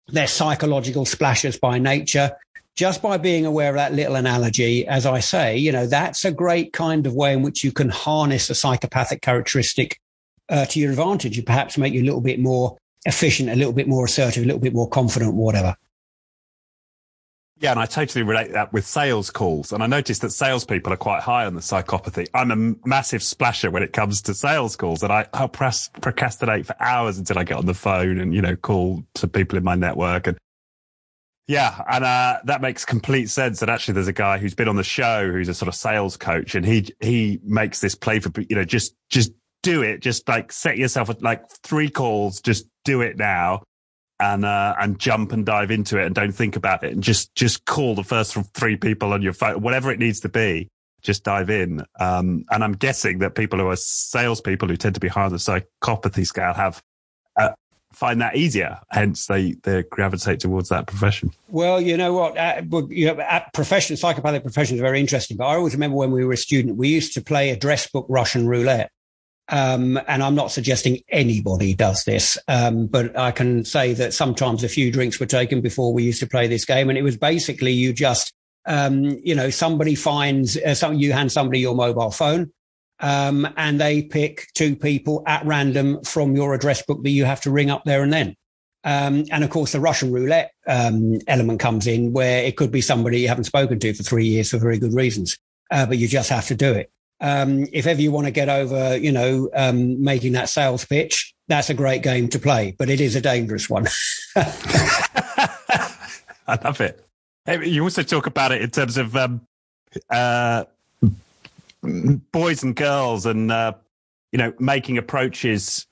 they're 0.08 0.26
psychological 0.26 1.04
splashes 1.04 1.58
by 1.58 1.78
nature. 1.78 2.32
Just 2.74 3.02
by 3.02 3.18
being 3.18 3.44
aware 3.44 3.68
of 3.68 3.74
that 3.74 3.92
little 3.92 4.16
analogy, 4.16 4.86
as 4.86 5.04
I 5.04 5.20
say, 5.20 5.58
you 5.58 5.72
know, 5.72 5.86
that's 5.86 6.24
a 6.24 6.32
great 6.32 6.72
kind 6.72 7.06
of 7.06 7.12
way 7.12 7.34
in 7.34 7.42
which 7.42 7.62
you 7.62 7.70
can 7.70 7.90
harness 7.90 8.48
a 8.48 8.54
psychopathic 8.54 9.20
characteristic 9.20 10.00
uh, 10.48 10.64
to 10.66 10.80
your 10.80 10.90
advantage. 10.90 11.36
You 11.36 11.42
perhaps 11.42 11.76
make 11.76 11.92
you 11.92 12.02
a 12.02 12.06
little 12.06 12.22
bit 12.22 12.40
more 12.40 12.78
efficient, 13.04 13.50
a 13.50 13.56
little 13.56 13.74
bit 13.74 13.88
more 13.88 14.06
assertive, 14.06 14.42
a 14.42 14.46
little 14.46 14.60
bit 14.60 14.72
more 14.72 14.88
confident, 14.88 15.34
whatever. 15.34 15.76
Yeah, 17.62 17.70
and 17.70 17.78
I 17.78 17.86
totally 17.86 18.24
relate 18.24 18.50
that 18.54 18.72
with 18.72 18.84
sales 18.84 19.30
calls. 19.30 19.72
And 19.72 19.84
I 19.84 19.86
noticed 19.86 20.20
that 20.22 20.30
salespeople 20.30 20.92
are 20.92 20.96
quite 20.96 21.22
high 21.22 21.46
on 21.46 21.54
the 21.54 21.60
psychopathy. 21.60 22.26
I'm 22.34 22.50
a 22.50 22.74
massive 22.84 23.22
splasher 23.22 23.70
when 23.70 23.84
it 23.84 23.92
comes 23.92 24.20
to 24.22 24.34
sales 24.34 24.74
calls, 24.74 25.04
and 25.04 25.12
I, 25.12 25.28
I'll 25.32 25.48
procrastinate 25.48 26.66
for 26.66 26.74
hours 26.80 27.18
until 27.18 27.38
I 27.38 27.44
get 27.44 27.58
on 27.58 27.66
the 27.66 27.74
phone 27.74 28.18
and 28.18 28.34
you 28.34 28.42
know 28.42 28.56
call 28.56 29.04
to 29.14 29.28
people 29.28 29.56
in 29.56 29.62
my 29.62 29.76
network. 29.76 30.26
And 30.26 30.38
yeah, 31.46 31.80
and 31.88 32.02
uh, 32.02 32.40
that 32.46 32.62
makes 32.62 32.84
complete 32.84 33.30
sense. 33.30 33.62
And 33.62 33.70
actually, 33.70 33.94
there's 33.94 34.08
a 34.08 34.12
guy 34.12 34.38
who's 34.38 34.56
been 34.56 34.68
on 34.68 34.74
the 34.74 34.82
show 34.82 35.30
who's 35.30 35.48
a 35.48 35.54
sort 35.54 35.68
of 35.68 35.76
sales 35.76 36.16
coach, 36.16 36.56
and 36.56 36.66
he 36.66 36.92
he 36.98 37.38
makes 37.44 37.80
this 37.80 37.94
play 37.94 38.18
for 38.18 38.32
you 38.40 38.56
know 38.56 38.64
just 38.64 38.96
just 39.08 39.30
do 39.62 39.82
it, 39.82 40.00
just 40.00 40.28
like 40.28 40.50
set 40.50 40.78
yourself 40.78 41.10
like 41.22 41.48
three 41.62 41.88
calls, 41.88 42.40
just 42.40 42.66
do 42.84 43.02
it 43.02 43.16
now 43.16 43.62
and 44.22 44.44
uh, 44.44 44.74
and 44.78 44.98
jump 44.98 45.32
and 45.32 45.44
dive 45.44 45.70
into 45.70 45.98
it 45.98 46.06
and 46.06 46.14
don't 46.14 46.32
think 46.32 46.54
about 46.54 46.84
it 46.84 46.92
and 46.92 47.02
just 47.02 47.34
just 47.34 47.64
call 47.64 47.94
the 47.94 48.04
first 48.04 48.36
three 48.54 48.76
people 48.76 49.12
on 49.12 49.20
your 49.20 49.32
phone, 49.32 49.60
whatever 49.60 49.90
it 49.90 49.98
needs 49.98 50.20
to 50.20 50.28
be. 50.28 50.68
Just 51.02 51.24
dive 51.24 51.50
in. 51.50 51.84
Um, 51.98 52.44
and 52.50 52.62
I'm 52.62 52.74
guessing 52.74 53.18
that 53.18 53.34
people 53.34 53.58
who 53.58 53.68
are 53.68 53.76
salespeople 53.76 54.68
who 54.68 54.76
tend 54.76 54.94
to 54.94 55.00
be 55.00 55.08
high 55.08 55.24
on 55.24 55.32
the 55.32 55.38
psychopathy 55.38 56.24
scale 56.24 56.52
have 56.54 56.80
uh, 57.36 57.50
find 57.92 58.20
that 58.20 58.36
easier. 58.36 58.78
Hence, 58.92 59.26
they 59.26 59.56
they 59.64 59.82
gravitate 59.82 60.38
towards 60.38 60.68
that 60.68 60.86
profession. 60.86 61.32
Well, 61.48 61.80
you 61.80 61.96
know 61.96 62.12
what? 62.12 62.38
Uh, 62.38 62.62
you 62.88 63.06
know, 63.06 63.20
at 63.20 63.52
profession, 63.52 63.96
psychopathic 63.96 64.44
profession 64.44 64.76
is 64.76 64.80
very 64.80 65.00
interesting. 65.00 65.36
But 65.36 65.46
I 65.46 65.56
always 65.56 65.72
remember 65.72 65.96
when 65.96 66.12
we 66.12 66.24
were 66.24 66.34
a 66.34 66.36
student, 66.36 66.76
we 66.76 66.88
used 66.88 67.14
to 67.14 67.20
play 67.20 67.50
address 67.50 67.90
book 67.90 68.06
Russian 68.08 68.46
roulette. 68.46 68.92
Um, 69.48 70.00
and 70.06 70.22
I'm 70.22 70.34
not 70.34 70.50
suggesting 70.50 71.00
anybody 71.08 71.74
does 71.74 72.04
this, 72.04 72.38
um, 72.48 72.86
but 72.86 73.16
I 73.18 73.32
can 73.32 73.64
say 73.64 73.92
that 73.94 74.14
sometimes 74.14 74.62
a 74.62 74.68
few 74.68 74.92
drinks 74.92 75.18
were 75.18 75.26
taken 75.26 75.60
before 75.60 75.92
we 75.92 76.04
used 76.04 76.20
to 76.20 76.26
play 76.26 76.46
this 76.46 76.64
game. 76.64 76.88
And 76.88 76.96
it 76.96 77.02
was 77.02 77.16
basically 77.16 77.72
you 77.72 77.92
just, 77.92 78.32
um, 78.66 79.04
you 79.22 79.34
know, 79.34 79.50
somebody 79.50 79.94
finds, 79.94 80.56
uh, 80.56 80.74
some, 80.74 80.94
you 80.94 81.12
hand 81.12 81.32
somebody 81.32 81.60
your 81.60 81.74
mobile 81.74 82.10
phone. 82.10 82.52
Um, 83.00 83.48
and 83.56 83.80
they 83.80 84.02
pick 84.02 84.46
two 84.54 84.76
people 84.76 85.24
at 85.26 85.44
random 85.44 86.02
from 86.04 86.36
your 86.36 86.54
address 86.54 86.82
book 86.82 87.02
that 87.02 87.10
you 87.10 87.24
have 87.24 87.40
to 87.40 87.50
ring 87.50 87.68
up 87.68 87.82
there 87.84 88.02
and 88.02 88.12
then. 88.12 88.36
Um, 88.84 89.24
and 89.30 89.42
of 89.42 89.50
course, 89.50 89.72
the 89.72 89.80
Russian 89.80 90.12
roulette 90.12 90.52
um, 90.68 91.18
element 91.26 91.58
comes 91.58 91.88
in 91.88 92.12
where 92.12 92.44
it 92.44 92.56
could 92.56 92.70
be 92.70 92.80
somebody 92.80 93.20
you 93.20 93.28
haven't 93.28 93.44
spoken 93.44 93.80
to 93.80 93.92
for 93.92 94.04
three 94.04 94.26
years 94.26 94.50
for 94.50 94.58
very 94.58 94.78
good 94.78 94.94
reasons, 94.94 95.36
uh, 95.72 95.84
but 95.84 95.98
you 95.98 96.06
just 96.06 96.30
have 96.30 96.46
to 96.46 96.54
do 96.54 96.72
it 96.72 96.92
um, 97.22 97.66
if 97.72 97.86
ever 97.86 98.02
you 98.02 98.10
want 98.10 98.26
to 98.26 98.32
get 98.32 98.48
over, 98.48 98.96
you 98.96 99.12
know, 99.12 99.48
um, 99.54 100.02
making 100.02 100.32
that 100.32 100.48
sales 100.48 100.84
pitch, 100.84 101.32
that's 101.46 101.70
a 101.70 101.74
great 101.74 102.02
game 102.02 102.28
to 102.30 102.38
play, 102.38 102.74
but 102.76 102.90
it 102.90 103.00
is 103.00 103.14
a 103.14 103.20
dangerous 103.20 103.70
one. 103.70 103.86
I 104.36 105.88
love 106.64 106.80
it. 106.80 107.06
You 107.46 107.84
also 107.84 108.02
talk 108.02 108.26
about 108.26 108.50
it 108.50 108.60
in 108.60 108.70
terms 108.70 108.96
of 108.96 109.16
um, 109.16 109.40
uh, 110.10 110.64
boys 112.32 112.62
and 112.64 112.74
girls, 112.74 113.26
and 113.26 113.52
uh, 113.52 113.74
you 114.32 114.38
know, 114.38 114.52
making 114.58 114.98
approaches 114.98 115.86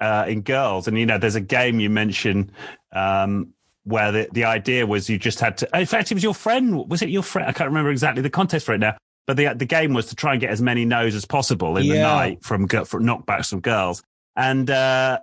uh, 0.00 0.26
in 0.28 0.42
girls. 0.42 0.86
And 0.86 0.98
you 0.98 1.06
know, 1.06 1.18
there's 1.18 1.34
a 1.34 1.40
game 1.40 1.80
you 1.80 1.88
mentioned 1.88 2.52
um, 2.92 3.54
where 3.84 4.12
the, 4.12 4.28
the 4.32 4.44
idea 4.44 4.86
was 4.86 5.08
you 5.08 5.18
just 5.18 5.40
had 5.40 5.56
to. 5.58 5.68
In 5.74 5.86
fact, 5.86 6.10
it 6.10 6.14
was 6.14 6.22
your 6.22 6.34
friend. 6.34 6.88
Was 6.88 7.02
it 7.02 7.08
your 7.08 7.22
friend? 7.22 7.48
I 7.48 7.52
can't 7.52 7.68
remember 7.68 7.90
exactly 7.90 8.22
the 8.22 8.30
context 8.30 8.66
for 8.66 8.74
it 8.74 8.78
now. 8.78 8.96
But 9.26 9.36
the 9.36 9.54
the 9.54 9.64
game 9.64 9.94
was 9.94 10.06
to 10.06 10.14
try 10.14 10.32
and 10.32 10.40
get 10.40 10.50
as 10.50 10.60
many 10.60 10.84
no's 10.84 11.14
as 11.14 11.24
possible 11.24 11.76
in 11.76 11.84
yeah. 11.84 11.94
the 11.94 12.00
night 12.00 12.44
from 12.44 12.68
from 12.68 13.04
knockbacks 13.04 13.50
from 13.50 13.60
girls. 13.60 14.02
And 14.36 14.68
uh, 14.68 15.20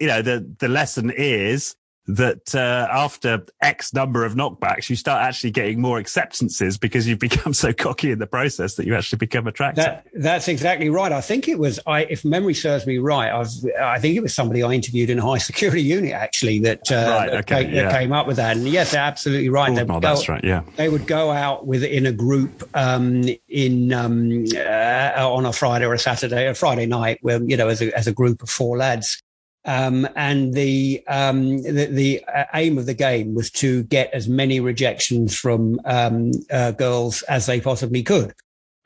you 0.00 0.08
know 0.08 0.22
the 0.22 0.46
the 0.58 0.68
lesson 0.68 1.12
is 1.14 1.76
that 2.06 2.54
uh, 2.54 2.86
after 2.90 3.44
X 3.62 3.94
number 3.94 4.24
of 4.24 4.34
knockbacks, 4.34 4.90
you 4.90 4.96
start 4.96 5.22
actually 5.22 5.50
getting 5.50 5.80
more 5.80 5.98
acceptances 5.98 6.76
because 6.76 7.08
you've 7.08 7.18
become 7.24 7.54
so 7.54 7.72
cocky 7.72 8.10
in 8.10 8.18
the 8.18 8.26
process 8.26 8.74
that 8.74 8.86
you 8.86 8.94
actually 8.94 9.18
become 9.18 9.46
attractive. 9.46 9.84
That, 9.84 10.06
that's 10.14 10.48
exactly 10.48 10.90
right. 10.90 11.12
I 11.12 11.20
think 11.20 11.48
it 11.48 11.58
was, 11.58 11.80
I, 11.86 12.04
if 12.04 12.24
memory 12.24 12.54
serves 12.54 12.86
me 12.86 12.98
right, 12.98 13.30
I, 13.30 13.38
was, 13.38 13.66
I 13.80 13.98
think 13.98 14.16
it 14.16 14.20
was 14.20 14.34
somebody 14.34 14.62
I 14.62 14.72
interviewed 14.72 15.10
in 15.10 15.18
a 15.18 15.22
high 15.22 15.38
security 15.44 15.82
unit 15.82 16.12
actually 16.12 16.58
that, 16.60 16.90
uh, 16.90 16.94
right, 16.94 17.30
okay, 17.34 17.64
came, 17.64 17.74
yeah. 17.74 17.84
that 17.84 17.98
came 17.98 18.12
up 18.12 18.26
with 18.26 18.36
that. 18.36 18.56
And 18.56 18.68
yes, 18.68 18.92
they're 18.92 19.00
absolutely 19.00 19.48
right. 19.48 19.70
Oh, 19.70 19.84
no, 19.84 20.00
that's 20.00 20.28
right. 20.28 20.42
Yeah, 20.44 20.62
they 20.76 20.88
would 20.88 21.06
go 21.06 21.30
out 21.30 21.66
with 21.66 21.82
in 21.82 22.06
a 22.06 22.12
group 22.12 22.68
um, 22.74 23.24
in 23.48 23.92
um, 23.92 24.44
uh, 24.56 25.12
on 25.16 25.46
a 25.46 25.52
Friday 25.52 25.86
or 25.86 25.94
a 25.94 25.98
Saturday, 25.98 26.46
a 26.46 26.54
Friday 26.54 26.86
night, 26.86 27.18
where 27.22 27.42
you 27.42 27.56
know, 27.56 27.68
as 27.68 27.80
a 27.80 27.96
as 27.96 28.06
a 28.06 28.12
group 28.12 28.42
of 28.42 28.50
four 28.50 28.76
lads 28.76 29.22
um, 29.64 30.06
and 30.16 30.54
the, 30.54 31.02
um, 31.08 31.62
the, 31.62 31.86
the 31.86 32.24
uh, 32.24 32.44
aim 32.54 32.78
of 32.78 32.86
the 32.86 32.94
game 32.94 33.34
was 33.34 33.50
to 33.52 33.82
get 33.84 34.12
as 34.12 34.28
many 34.28 34.60
rejections 34.60 35.36
from 35.36 35.80
um, 35.84 36.32
uh, 36.50 36.72
girls 36.72 37.22
as 37.22 37.46
they 37.46 37.60
possibly 37.60 38.02
could. 38.02 38.34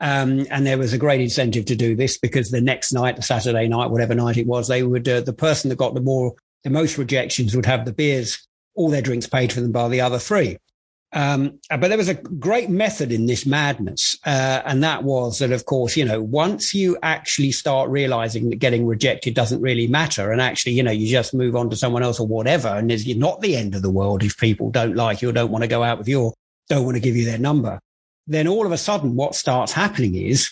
Um, 0.01 0.47
and 0.49 0.65
there 0.65 0.77
was 0.77 0.93
a 0.93 0.97
great 0.97 1.19
incentive 1.19 1.65
to 1.65 1.75
do 1.75 1.95
this 1.95 2.17
because 2.17 2.51
the 2.51 2.61
next 2.61 2.93
night, 2.93 3.17
the 3.17 3.21
Saturday 3.21 3.67
night, 3.67 3.91
whatever 3.91 4.15
night 4.15 4.37
it 4.37 4.47
was, 4.47 4.67
they 4.67 4.83
would 4.83 5.07
uh, 5.09 5.21
the 5.21 5.33
person 5.33 5.69
that 5.69 5.77
got 5.77 5.93
the 5.93 6.01
more 6.01 6.35
the 6.63 6.69
most 6.69 6.97
rejections 6.97 7.55
would 7.55 7.65
have 7.65 7.85
the 7.85 7.93
beers, 7.93 8.47
all 8.75 8.89
their 8.89 9.01
drinks 9.01 9.27
paid 9.27 9.51
for 9.51 9.59
them 9.59 9.71
by 9.71 9.89
the 9.89 10.01
other 10.01 10.19
three. 10.19 10.57
Um, 11.11 11.59
but 11.69 11.87
there 11.87 11.97
was 11.97 12.07
a 12.07 12.13
great 12.13 12.69
method 12.69 13.11
in 13.11 13.25
this 13.25 13.45
madness. 13.45 14.17
Uh, 14.25 14.61
and 14.65 14.83
that 14.83 15.03
was 15.03 15.39
that, 15.39 15.51
of 15.51 15.65
course, 15.65 15.97
you 15.97 16.05
know, 16.05 16.21
once 16.21 16.73
you 16.73 16.97
actually 17.01 17.51
start 17.51 17.89
realizing 17.89 18.49
that 18.49 18.57
getting 18.57 18.85
rejected 18.85 19.33
doesn't 19.33 19.61
really 19.61 19.87
matter 19.87 20.31
and 20.31 20.39
actually, 20.39 20.73
you 20.73 20.83
know, 20.83 20.91
you 20.91 21.07
just 21.07 21.33
move 21.33 21.55
on 21.55 21.69
to 21.71 21.75
someone 21.75 22.03
else 22.03 22.19
or 22.19 22.27
whatever. 22.27 22.67
And 22.67 22.91
it's 22.91 23.07
not 23.07 23.41
the 23.41 23.55
end 23.55 23.73
of 23.73 23.81
the 23.81 23.89
world 23.89 24.23
if 24.23 24.37
people 24.37 24.69
don't 24.69 24.95
like 24.95 25.21
you 25.21 25.29
or 25.29 25.33
don't 25.33 25.51
want 25.51 25.63
to 25.63 25.67
go 25.67 25.83
out 25.83 25.97
with 25.97 26.07
you 26.07 26.21
or 26.21 26.33
don't 26.69 26.85
want 26.85 26.95
to 26.95 27.01
give 27.01 27.15
you 27.15 27.25
their 27.25 27.39
number. 27.39 27.79
Then 28.27 28.47
all 28.47 28.67
of 28.67 28.71
a 28.71 28.77
sudden, 28.77 29.15
what 29.15 29.33
starts 29.33 29.71
happening 29.71 30.13
is 30.13 30.51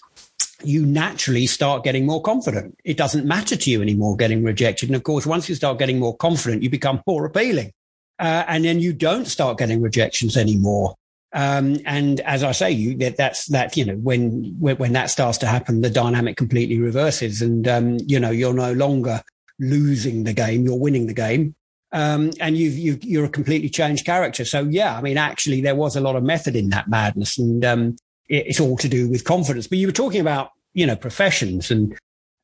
you 0.64 0.84
naturally 0.84 1.46
start 1.46 1.84
getting 1.84 2.08
more 2.08 2.22
confident. 2.24 2.76
It 2.84 2.98
doesn't 2.98 3.28
matter 3.28 3.56
to 3.56 3.70
you 3.70 3.84
anymore 3.84 4.16
getting 4.16 4.44
rejected. 4.44 4.90
And 4.90 4.96
of 4.96 5.04
course, 5.04 5.28
once 5.28 5.48
you 5.48 5.54
start 5.54 5.78
getting 5.78 6.00
more 6.00 6.18
confident, 6.18 6.64
you 6.64 6.72
become 6.72 7.04
more 7.06 7.26
appealing 7.26 7.74
uh, 8.20 8.44
and 8.48 8.66
then 8.66 8.80
you 8.80 8.94
don't 8.94 9.26
start 9.26 9.58
getting 9.58 9.82
rejections 9.82 10.38
anymore. 10.38 10.96
Um, 11.34 11.78
and 11.86 12.20
as 12.22 12.44
I 12.44 12.52
say, 12.54 12.72
you 12.72 12.98
that, 12.98 13.18
that's 13.18 13.48
that 13.48 13.76
you 13.76 13.86
know 13.86 13.96
when, 13.96 14.56
when, 14.60 14.78
when 14.78 14.94
that 14.94 15.10
starts 15.10 15.38
to 15.40 15.48
happen, 15.48 15.82
the 15.82 15.90
dynamic 15.90 16.38
completely 16.38 16.80
reverses, 16.80 17.42
and 17.42 17.68
um, 17.68 17.98
you 18.06 18.20
know 18.20 18.32
you're 18.32 18.54
no 18.54 18.74
longer 18.74 19.22
losing 19.60 20.24
the 20.24 20.34
game, 20.34 20.66
you're 20.66 20.80
winning 20.80 21.08
the 21.08 21.14
game. 21.14 21.56
Um, 21.94 22.32
and 22.42 22.58
you've, 22.58 22.78
you've, 22.78 23.04
you're 23.04 23.26
a 23.26 23.30
completely 23.30 23.70
changed 23.70 24.06
character. 24.06 24.44
So 24.44 24.64
yeah, 24.64 24.98
I 24.98 25.02
mean, 25.02 25.18
actually 25.18 25.62
there 25.62 25.76
was 25.76 25.96
a 25.96 26.02
lot 26.02 26.18
of 26.18 26.24
method 26.24 26.56
in 26.56 26.70
that 26.70 26.90
madness 26.90 27.38
and, 27.38 27.64
um, 27.64 27.96
it, 28.28 28.48
it's 28.48 28.60
all 28.60 28.76
to 28.78 28.90
do 28.90 29.10
with 29.10 29.24
confidence. 29.24 29.68
But 29.68 29.78
you 29.78 29.88
were 29.88 29.94
talking 29.94 30.20
about, 30.20 30.52
you 30.74 30.86
know, 30.86 30.98
professions 30.98 31.72
and, 31.72 31.98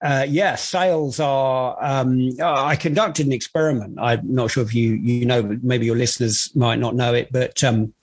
uh, 0.03 0.25
yeah, 0.27 0.55
sales 0.55 1.19
are. 1.21 1.77
Um, 1.81 2.31
I 2.43 2.75
conducted 2.75 3.25
an 3.25 3.31
experiment. 3.31 3.97
I'm 4.01 4.21
not 4.35 4.51
sure 4.51 4.63
if 4.63 4.75
you 4.75 4.95
you 4.95 5.25
know, 5.25 5.57
maybe 5.63 5.85
your 5.85 5.95
listeners 5.95 6.53
might 6.55 6.77
not 6.79 6.93
know 6.93 7.13
it, 7.13 7.29
but 7.31 7.63
um, 7.63 7.93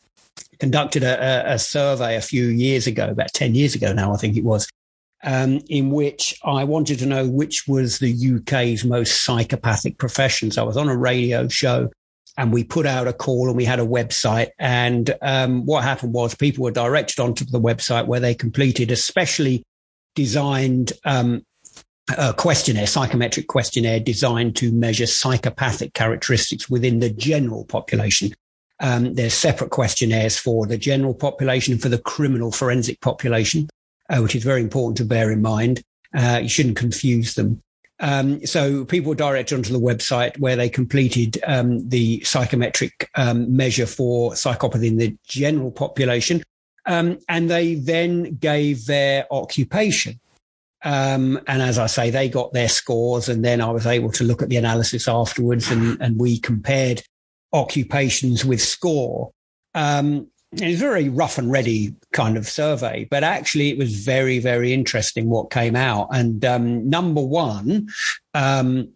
conducted 0.58 1.02
a, 1.02 1.52
a, 1.52 1.58
survey 1.58 2.16
a 2.16 2.22
few 2.22 2.46
years 2.46 2.86
ago, 2.86 3.08
about 3.08 3.32
ten 3.34 3.54
years 3.54 3.74
ago 3.74 3.92
now, 3.92 4.14
I 4.14 4.16
think 4.16 4.38
it 4.38 4.44
was, 4.44 4.66
um, 5.24 5.60
in 5.68 5.90
which 5.90 6.40
I 6.42 6.64
wanted 6.64 7.00
to 7.00 7.06
know 7.06 7.28
which 7.28 7.68
was 7.68 7.98
the 7.98 8.38
UK's 8.38 8.82
most 8.82 9.22
psychopathic 9.22 9.98
professions. 9.98 10.56
I 10.56 10.62
was 10.62 10.78
on 10.78 10.88
a 10.88 10.96
radio 10.96 11.48
show 11.48 11.90
and 12.38 12.50
we 12.50 12.64
put 12.64 12.86
out 12.86 13.08
a 13.08 13.12
call 13.12 13.48
and 13.48 13.56
we 13.56 13.66
had 13.66 13.78
a 13.78 13.86
website. 13.86 14.48
And 14.58 15.14
um, 15.20 15.66
what 15.66 15.84
happened 15.84 16.14
was 16.14 16.34
people 16.34 16.64
were 16.64 16.70
directed 16.70 17.20
onto 17.20 17.44
the 17.44 17.60
website 17.60 18.06
where 18.06 18.20
they 18.20 18.34
completed 18.34 18.90
a 18.90 18.96
specially 18.96 19.62
designed 20.14 20.94
um, 21.04 21.42
questionnaire, 22.36 22.86
psychometric 22.86 23.46
questionnaire 23.46 24.00
designed 24.00 24.56
to 24.56 24.72
measure 24.72 25.06
psychopathic 25.06 25.94
characteristics 25.94 26.68
within 26.68 27.00
the 27.00 27.10
general 27.10 27.64
population. 27.64 28.32
Um, 28.80 29.14
there's 29.14 29.34
separate 29.34 29.70
questionnaires 29.70 30.38
for 30.38 30.66
the 30.66 30.78
general 30.78 31.14
population 31.14 31.72
and 31.72 31.82
for 31.82 31.90
the 31.90 31.98
criminal 31.98 32.50
forensic 32.50 33.00
population 33.00 33.68
uh, 34.10 34.20
which 34.20 34.34
is 34.34 34.42
very 34.42 34.60
important 34.60 34.96
to 34.98 35.04
bear 35.04 35.30
in 35.30 35.40
mind. 35.40 35.82
Uh, 36.14 36.40
you 36.42 36.48
shouldn't 36.48 36.76
confuse 36.76 37.34
them. 37.34 37.62
Um, 38.00 38.44
so 38.46 38.84
people 38.84 39.10
were 39.10 39.14
directed 39.14 39.54
onto 39.54 39.72
the 39.72 39.78
website 39.78 40.38
where 40.38 40.56
they 40.56 40.68
completed 40.68 41.38
um, 41.46 41.88
the 41.88 42.22
psychometric 42.24 43.08
um, 43.14 43.54
measure 43.54 43.86
for 43.86 44.32
psychopathy 44.32 44.86
in 44.86 44.96
the 44.96 45.16
general 45.26 45.70
population. 45.70 46.42
Um, 46.86 47.18
and 47.28 47.50
they 47.50 47.74
then 47.74 48.36
gave 48.36 48.86
their 48.86 49.26
occupation. 49.30 50.18
Um, 50.82 51.38
and 51.46 51.62
as 51.62 51.78
I 51.78 51.86
say, 51.86 52.10
they 52.10 52.28
got 52.28 52.52
their 52.52 52.68
scores. 52.68 53.28
And 53.28 53.44
then 53.44 53.60
I 53.60 53.70
was 53.70 53.86
able 53.86 54.12
to 54.12 54.24
look 54.24 54.42
at 54.42 54.48
the 54.48 54.56
analysis 54.56 55.08
afterwards 55.08 55.70
and, 55.70 56.00
and 56.00 56.18
we 56.18 56.38
compared 56.38 57.02
occupations 57.52 58.44
with 58.44 58.60
score. 58.60 59.32
Um, 59.74 60.28
it 60.52 60.66
was 60.66 60.76
a 60.76 60.78
very 60.78 61.08
rough 61.08 61.38
and 61.38 61.50
ready 61.50 61.94
kind 62.12 62.36
of 62.36 62.48
survey, 62.48 63.06
but 63.08 63.22
actually 63.22 63.70
it 63.70 63.78
was 63.78 63.94
very, 63.94 64.40
very 64.40 64.72
interesting 64.72 65.30
what 65.30 65.50
came 65.50 65.76
out. 65.76 66.08
And 66.12 66.44
um, 66.44 66.88
number 66.88 67.22
one, 67.22 67.88
um, 68.34 68.88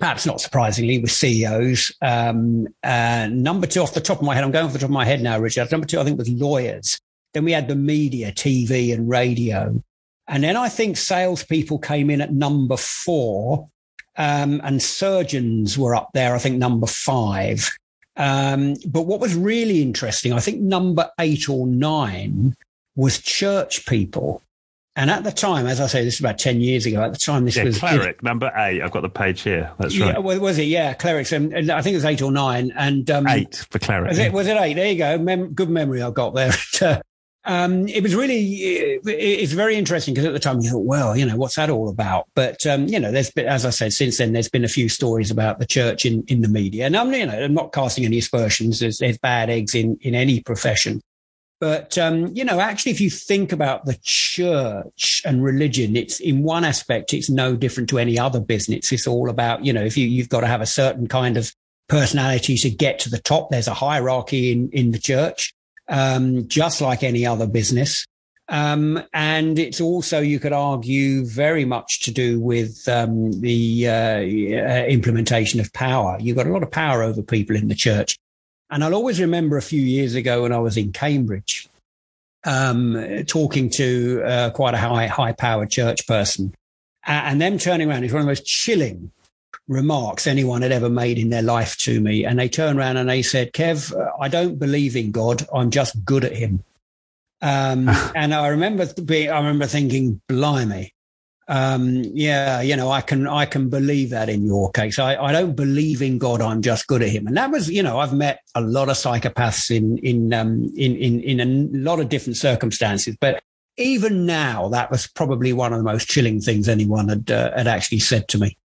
perhaps 0.00 0.26
not 0.26 0.40
surprisingly, 0.40 0.98
was 0.98 1.12
CEOs. 1.12 1.92
Um, 2.02 2.66
uh, 2.82 3.28
number 3.30 3.68
two, 3.68 3.80
off 3.80 3.94
the 3.94 4.00
top 4.00 4.18
of 4.18 4.24
my 4.24 4.34
head, 4.34 4.42
I'm 4.42 4.50
going 4.50 4.66
off 4.66 4.72
the 4.72 4.80
top 4.80 4.88
of 4.88 4.92
my 4.92 5.04
head 5.04 5.22
now, 5.22 5.38
Richard. 5.38 5.70
Number 5.70 5.86
two, 5.86 6.00
I 6.00 6.04
think 6.04 6.18
was 6.18 6.28
lawyers. 6.28 6.98
Then 7.32 7.44
we 7.44 7.52
had 7.52 7.68
the 7.68 7.76
media, 7.76 8.32
TV 8.32 8.92
and 8.92 9.08
radio. 9.08 9.82
And 10.32 10.42
then 10.42 10.56
I 10.56 10.70
think 10.70 10.96
salespeople 10.96 11.78
came 11.78 12.08
in 12.08 12.22
at 12.22 12.32
number 12.32 12.78
four. 12.78 13.68
Um, 14.16 14.60
and 14.64 14.82
surgeons 14.82 15.78
were 15.78 15.94
up 15.94 16.10
there, 16.14 16.34
I 16.34 16.38
think 16.38 16.56
number 16.56 16.86
five. 16.86 17.70
Um, 18.16 18.74
but 18.86 19.02
what 19.02 19.20
was 19.20 19.34
really 19.34 19.80
interesting, 19.80 20.32
I 20.32 20.40
think 20.40 20.60
number 20.60 21.10
eight 21.18 21.48
or 21.48 21.66
nine 21.66 22.54
was 22.96 23.20
church 23.20 23.86
people. 23.86 24.42
And 24.96 25.10
at 25.10 25.24
the 25.24 25.32
time, 25.32 25.66
as 25.66 25.80
I 25.80 25.86
say, 25.86 26.04
this 26.04 26.14
is 26.14 26.20
about 26.20 26.38
10 26.38 26.60
years 26.60 26.84
ago. 26.84 27.02
At 27.02 27.12
the 27.12 27.18
time, 27.18 27.46
this 27.46 27.56
yeah, 27.56 27.64
was 27.64 27.78
cleric 27.78 28.16
it, 28.16 28.22
number 28.22 28.52
eight. 28.56 28.82
I've 28.82 28.90
got 28.90 29.00
the 29.00 29.08
page 29.08 29.40
here. 29.40 29.70
That's 29.78 29.96
yeah, 29.96 30.12
right. 30.12 30.18
Was 30.18 30.58
it? 30.58 30.64
Yeah, 30.64 30.92
clerics. 30.92 31.32
And, 31.32 31.52
and, 31.54 31.70
I 31.70 31.80
think 31.80 31.94
it 31.94 31.96
was 31.96 32.04
eight 32.04 32.20
or 32.20 32.30
nine. 32.30 32.72
And 32.76 33.10
um, 33.10 33.26
eight 33.26 33.66
for 33.70 33.78
cleric. 33.78 34.10
Was 34.10 34.18
it, 34.18 34.32
was 34.32 34.46
it 34.46 34.58
eight? 34.58 34.74
There 34.74 34.86
you 34.92 34.98
go. 34.98 35.16
Mem- 35.18 35.54
good 35.54 35.70
memory 35.70 36.02
I've 36.02 36.14
got 36.14 36.34
there. 36.34 36.52
Um, 37.44 37.88
it 37.88 38.04
was 38.04 38.14
really, 38.14 38.40
it's 39.04 39.52
very 39.52 39.74
interesting 39.74 40.14
because 40.14 40.26
at 40.26 40.32
the 40.32 40.38
time 40.38 40.60
you 40.60 40.70
thought, 40.70 40.84
well, 40.84 41.16
you 41.16 41.26
know, 41.26 41.36
what's 41.36 41.56
that 41.56 41.70
all 41.70 41.88
about? 41.88 42.26
But, 42.34 42.64
um, 42.66 42.86
you 42.86 43.00
know, 43.00 43.10
there's 43.10 43.32
been, 43.32 43.46
as 43.46 43.66
I 43.66 43.70
said, 43.70 43.92
since 43.92 44.18
then, 44.18 44.32
there's 44.32 44.48
been 44.48 44.64
a 44.64 44.68
few 44.68 44.88
stories 44.88 45.30
about 45.30 45.58
the 45.58 45.66
church 45.66 46.06
in, 46.06 46.22
in 46.28 46.42
the 46.42 46.48
media. 46.48 46.86
And 46.86 46.96
I'm, 46.96 47.12
you 47.12 47.26
know, 47.26 47.32
I'm 47.32 47.54
not 47.54 47.72
casting 47.72 48.04
any 48.04 48.18
aspersions. 48.18 48.78
There's, 48.78 48.98
there's 48.98 49.18
bad 49.18 49.50
eggs 49.50 49.74
in, 49.74 49.98
in 50.02 50.14
any 50.14 50.40
profession. 50.40 51.00
But, 51.58 51.98
um, 51.98 52.28
you 52.34 52.44
know, 52.44 52.60
actually, 52.60 52.92
if 52.92 53.00
you 53.00 53.10
think 53.10 53.50
about 53.50 53.86
the 53.86 53.98
church 54.02 55.22
and 55.24 55.42
religion, 55.42 55.96
it's 55.96 56.20
in 56.20 56.44
one 56.44 56.64
aspect, 56.64 57.12
it's 57.12 57.30
no 57.30 57.56
different 57.56 57.88
to 57.90 57.98
any 57.98 58.18
other 58.18 58.40
business. 58.40 58.92
It's 58.92 59.06
all 59.06 59.28
about, 59.28 59.64
you 59.64 59.72
know, 59.72 59.82
if 59.82 59.96
you, 59.96 60.06
you've 60.06 60.28
got 60.28 60.40
to 60.42 60.48
have 60.48 60.60
a 60.60 60.66
certain 60.66 61.08
kind 61.08 61.36
of 61.36 61.52
personality 61.88 62.56
to 62.56 62.70
get 62.70 63.00
to 63.00 63.10
the 63.10 63.20
top, 63.20 63.50
there's 63.50 63.68
a 63.68 63.74
hierarchy 63.74 64.52
in, 64.52 64.70
in 64.70 64.92
the 64.92 64.98
church 64.98 65.54
um, 65.88 66.48
just 66.48 66.80
like 66.80 67.02
any 67.02 67.26
other 67.26 67.46
business. 67.46 68.06
Um, 68.48 69.02
and 69.14 69.58
it's 69.58 69.80
also, 69.80 70.20
you 70.20 70.38
could 70.38 70.52
argue, 70.52 71.24
very 71.24 71.64
much 71.64 72.00
to 72.02 72.10
do 72.10 72.40
with 72.40 72.86
um, 72.88 73.40
the 73.40 73.88
uh, 73.88 74.18
uh, 74.18 74.84
implementation 74.86 75.60
of 75.60 75.72
power. 75.72 76.18
You've 76.20 76.36
got 76.36 76.46
a 76.46 76.52
lot 76.52 76.62
of 76.62 76.70
power 76.70 77.02
over 77.02 77.22
people 77.22 77.56
in 77.56 77.68
the 77.68 77.74
church. 77.74 78.18
And 78.70 78.82
I'll 78.82 78.94
always 78.94 79.20
remember 79.20 79.56
a 79.56 79.62
few 79.62 79.80
years 79.80 80.14
ago 80.14 80.42
when 80.42 80.52
I 80.52 80.58
was 80.58 80.76
in 80.76 80.92
Cambridge, 80.92 81.68
um, 82.44 83.24
talking 83.26 83.70
to 83.70 84.22
uh, 84.24 84.50
quite 84.50 84.74
a 84.74 84.78
high, 84.78 85.06
high 85.06 85.32
powered 85.32 85.70
church 85.70 86.06
person, 86.06 86.54
and 87.06 87.40
them 87.40 87.58
turning 87.58 87.88
around. 87.88 88.04
It's 88.04 88.12
one 88.12 88.20
of 88.20 88.26
the 88.26 88.30
most 88.30 88.46
chilling 88.46 89.12
remarks 89.68 90.26
anyone 90.26 90.62
had 90.62 90.72
ever 90.72 90.88
made 90.88 91.18
in 91.18 91.30
their 91.30 91.42
life 91.42 91.76
to 91.78 92.00
me. 92.00 92.24
And 92.24 92.38
they 92.38 92.48
turned 92.48 92.78
around 92.78 92.96
and 92.96 93.08
they 93.08 93.22
said, 93.22 93.52
Kev, 93.52 93.92
I 94.20 94.28
don't 94.28 94.58
believe 94.58 94.96
in 94.96 95.10
God. 95.10 95.46
I'm 95.54 95.70
just 95.70 96.04
good 96.04 96.24
at 96.24 96.36
him. 96.36 96.64
Um, 97.40 97.88
and 98.14 98.34
I 98.34 98.48
remember 98.48 98.86
being, 99.04 99.30
I 99.30 99.38
remember 99.38 99.66
thinking, 99.66 100.20
blimey. 100.28 100.92
Um, 101.48 102.04
yeah, 102.04 102.60
you 102.60 102.76
know, 102.76 102.90
I 102.90 103.00
can, 103.00 103.26
I 103.26 103.46
can 103.46 103.68
believe 103.68 104.10
that 104.10 104.28
in 104.28 104.46
your 104.46 104.70
case. 104.70 104.98
I, 104.98 105.16
I 105.16 105.32
don't 105.32 105.56
believe 105.56 106.00
in 106.00 106.18
God. 106.18 106.40
I'm 106.40 106.62
just 106.62 106.86
good 106.86 107.02
at 107.02 107.08
him. 107.08 107.26
And 107.26 107.36
that 107.36 107.50
was, 107.50 107.68
you 107.68 107.82
know, 107.82 107.98
I've 107.98 108.14
met 108.14 108.40
a 108.54 108.60
lot 108.60 108.88
of 108.88 108.96
psychopaths 108.96 109.74
in, 109.74 109.98
in, 109.98 110.32
um, 110.32 110.72
in, 110.76 110.96
in, 110.96 111.20
in 111.20 111.40
a 111.40 111.78
lot 111.78 111.98
of 111.98 112.08
different 112.08 112.36
circumstances, 112.36 113.16
but 113.20 113.42
even 113.76 114.26
now, 114.26 114.68
that 114.68 114.90
was 114.90 115.06
probably 115.06 115.52
one 115.52 115.72
of 115.72 115.78
the 115.78 115.84
most 115.84 116.08
chilling 116.08 116.40
things 116.40 116.68
anyone 116.68 117.08
had, 117.08 117.30
uh, 117.30 117.56
had 117.56 117.66
actually 117.66 118.00
said 118.00 118.28
to 118.28 118.38
me. 118.38 118.56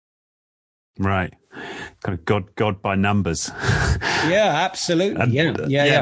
Right. 0.99 1.33
Kind 2.03 2.19
of 2.19 2.25
God, 2.25 2.55
God 2.55 2.81
by 2.81 2.95
numbers. 2.95 3.49
yeah, 4.27 4.67
absolutely. 4.69 5.21
And, 5.21 5.33
yeah, 5.33 5.43
yeah, 5.43 5.65
yeah. 5.67 5.86
yeah. 5.86 6.01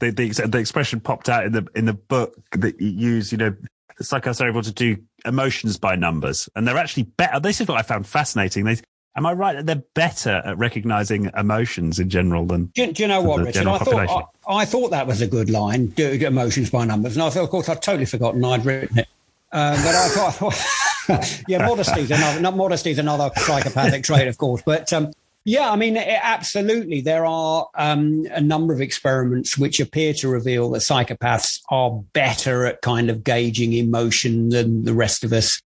the, 0.00 0.10
the, 0.10 0.48
the 0.48 0.58
expression 0.58 1.00
popped 1.00 1.28
out 1.28 1.44
in 1.44 1.52
the 1.52 1.66
in 1.74 1.84
the 1.84 1.94
book 1.94 2.34
that 2.52 2.80
you 2.80 2.88
use. 2.88 3.32
You 3.32 3.38
know, 3.38 3.56
psychiatrists 4.00 4.40
are 4.40 4.48
able 4.48 4.62
to 4.62 4.72
do 4.72 4.96
emotions 5.24 5.76
by 5.76 5.96
numbers, 5.96 6.48
and 6.54 6.66
they're 6.66 6.76
actually 6.76 7.04
better. 7.04 7.40
This 7.40 7.60
is 7.60 7.68
what 7.68 7.78
I 7.78 7.82
found 7.82 8.06
fascinating. 8.06 8.64
They, 8.64 8.76
am 9.16 9.26
I 9.26 9.32
right 9.32 9.56
that 9.56 9.66
they're 9.66 9.84
better 9.94 10.42
at 10.44 10.56
recognizing 10.58 11.30
emotions 11.36 11.98
in 11.98 12.08
general 12.08 12.46
than? 12.46 12.66
Do, 12.66 12.92
do 12.92 13.02
you 13.02 13.08
know 13.08 13.22
what, 13.22 13.44
Richard? 13.44 13.66
I 13.66 13.78
thought 13.78 14.32
I, 14.48 14.52
I, 14.52 14.64
thought 14.64 14.90
that 14.90 15.06
was 15.06 15.20
a 15.20 15.26
good 15.26 15.50
line. 15.50 15.86
Do, 15.88 16.16
do 16.18 16.26
emotions 16.26 16.70
by 16.70 16.84
numbers, 16.84 17.16
and 17.16 17.22
I 17.22 17.30
thought, 17.30 17.44
of 17.44 17.50
course, 17.50 17.68
I'd 17.68 17.82
totally 17.82 18.06
forgotten 18.06 18.44
I'd 18.44 18.64
written 18.64 18.98
it. 18.98 19.08
Um, 19.52 19.76
but 19.82 19.94
I 19.94 20.08
thought, 20.08 20.28
I 20.28 20.30
thought 20.30 20.54
yeah, 21.48 21.66
modesty 21.66 22.00
is 22.00 22.10
another. 22.10 22.40
Not 22.40 22.56
modesty 22.56 22.90
is 22.90 22.98
another 22.98 23.30
psychopathic 23.36 24.04
trait, 24.04 24.28
of 24.28 24.38
course. 24.38 24.62
But 24.64 24.92
um, 24.92 25.12
yeah, 25.44 25.70
I 25.70 25.76
mean, 25.76 25.96
it, 25.96 26.18
absolutely, 26.22 27.00
there 27.00 27.24
are 27.24 27.68
um, 27.74 28.26
a 28.30 28.40
number 28.40 28.74
of 28.74 28.80
experiments 28.80 29.56
which 29.56 29.80
appear 29.80 30.12
to 30.14 30.28
reveal 30.28 30.70
that 30.70 30.80
psychopaths 30.80 31.60
are 31.70 32.00
better 32.12 32.66
at 32.66 32.82
kind 32.82 33.10
of 33.10 33.24
gauging 33.24 33.72
emotion 33.72 34.50
than 34.50 34.84
the 34.84 34.94
rest 34.94 35.24
of 35.24 35.32
us, 35.32 35.62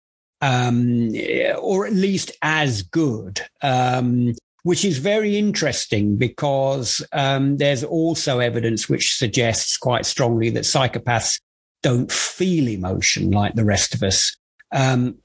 um, 0.41 1.11
or 1.59 1.85
at 1.85 1.93
least 1.93 2.31
as 2.41 2.81
good. 2.81 3.41
Um, 3.61 4.33
which 4.63 4.83
is 4.83 4.97
very 4.97 5.37
interesting 5.37 6.17
because 6.17 7.05
um, 7.13 7.57
there's 7.57 7.83
also 7.83 8.39
evidence 8.39 8.89
which 8.89 9.15
suggests 9.15 9.77
quite 9.77 10.05
strongly 10.05 10.49
that 10.49 10.63
psychopaths 10.63 11.39
don't 11.81 12.11
feel 12.11 12.67
emotion 12.67 13.31
like 13.31 13.55
the 13.55 13.63
rest 13.65 13.95
of 13.95 14.03
us. 14.03 14.35
Um, 14.71 15.19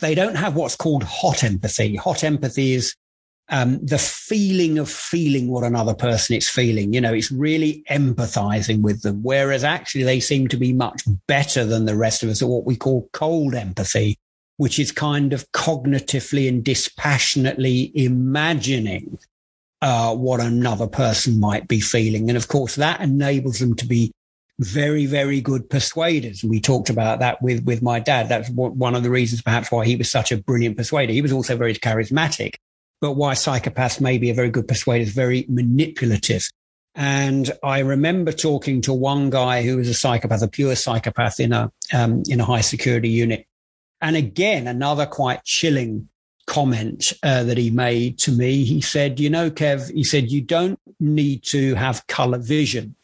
they 0.00 0.14
don't 0.14 0.36
have 0.36 0.54
what's 0.54 0.76
called 0.76 1.02
hot 1.02 1.44
empathy. 1.44 1.96
Hot 1.96 2.22
empathy 2.24 2.74
is 2.74 2.94
um, 3.50 3.84
the 3.84 3.98
feeling 3.98 4.78
of 4.78 4.90
feeling 4.90 5.48
what 5.48 5.64
another 5.64 5.94
person 5.94 6.36
is 6.36 6.48
feeling. 6.48 6.92
You 6.92 7.00
know, 7.00 7.14
it's 7.14 7.32
really 7.32 7.82
empathizing 7.90 8.82
with 8.82 9.02
them. 9.02 9.22
Whereas 9.22 9.64
actually 9.64 10.04
they 10.04 10.20
seem 10.20 10.48
to 10.48 10.56
be 10.56 10.72
much 10.72 11.02
better 11.26 11.64
than 11.64 11.86
the 11.86 11.96
rest 11.96 12.22
of 12.22 12.28
us 12.28 12.42
at 12.42 12.48
what 12.48 12.66
we 12.66 12.76
call 12.76 13.08
cold 13.12 13.54
empathy, 13.54 14.18
which 14.58 14.78
is 14.78 14.92
kind 14.92 15.32
of 15.32 15.50
cognitively 15.52 16.48
and 16.48 16.62
dispassionately 16.62 17.90
imagining 17.94 19.18
uh, 19.80 20.14
what 20.14 20.40
another 20.40 20.86
person 20.86 21.40
might 21.40 21.68
be 21.68 21.80
feeling. 21.80 22.28
And 22.28 22.36
of 22.36 22.48
course, 22.48 22.74
that 22.76 23.00
enables 23.00 23.60
them 23.60 23.74
to 23.76 23.86
be 23.86 24.12
very, 24.58 25.06
very 25.06 25.40
good 25.40 25.70
persuaders. 25.70 26.42
We 26.42 26.60
talked 26.60 26.90
about 26.90 27.20
that 27.20 27.40
with, 27.40 27.64
with 27.64 27.80
my 27.80 28.00
dad. 28.00 28.28
That's 28.28 28.50
one 28.50 28.94
of 28.94 29.02
the 29.02 29.10
reasons 29.10 29.40
perhaps 29.42 29.70
why 29.70 29.84
he 29.84 29.94
was 29.96 30.10
such 30.10 30.32
a 30.32 30.36
brilliant 30.36 30.76
persuader. 30.76 31.12
He 31.12 31.22
was 31.22 31.32
also 31.32 31.56
very 31.56 31.74
charismatic. 31.74 32.56
but 33.00 33.12
why 33.12 33.34
psychopaths 33.34 34.00
may 34.00 34.18
be 34.18 34.30
a 34.30 34.34
very 34.34 34.50
good 34.50 34.66
persuaders, 34.66 35.10
very 35.10 35.46
manipulative. 35.48 36.50
And 36.96 37.52
I 37.62 37.78
remember 37.78 38.32
talking 38.32 38.80
to 38.82 38.92
one 38.92 39.30
guy 39.30 39.62
who 39.62 39.76
was 39.76 39.88
a 39.88 39.94
psychopath, 39.94 40.42
a 40.42 40.48
pure 40.48 40.74
psychopath 40.74 41.38
in 41.38 41.52
a 41.52 41.70
um, 41.92 42.24
in 42.28 42.40
a 42.40 42.44
high 42.44 42.62
security 42.62 43.08
unit. 43.08 43.46
And 44.00 44.16
again, 44.16 44.66
another 44.66 45.06
quite 45.06 45.44
chilling 45.44 46.08
comment 46.46 47.12
uh, 47.22 47.44
that 47.44 47.58
he 47.58 47.70
made 47.70 48.18
to 48.20 48.32
me. 48.32 48.64
He 48.64 48.80
said, 48.80 49.20
"You 49.20 49.30
know, 49.30 49.48
Kev," 49.48 49.92
he 49.92 50.02
said, 50.02 50.32
"you 50.32 50.40
don't 50.40 50.80
need 50.98 51.44
to 51.44 51.74
have 51.76 52.04
color 52.08 52.38
vision 52.38 52.96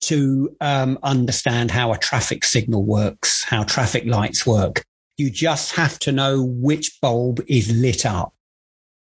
to 0.00 0.54
um, 0.60 0.98
understand 1.02 1.70
how 1.70 1.92
a 1.92 1.98
traffic 1.98 2.44
signal 2.44 2.84
works, 2.84 3.44
how 3.44 3.64
traffic 3.64 4.04
lights 4.06 4.46
work. 4.46 4.84
You 5.16 5.30
just 5.30 5.74
have 5.74 5.98
to 6.00 6.12
know 6.12 6.42
which 6.42 7.00
bulb 7.00 7.40
is 7.48 7.76
lit 7.76 8.06
up." 8.06 8.32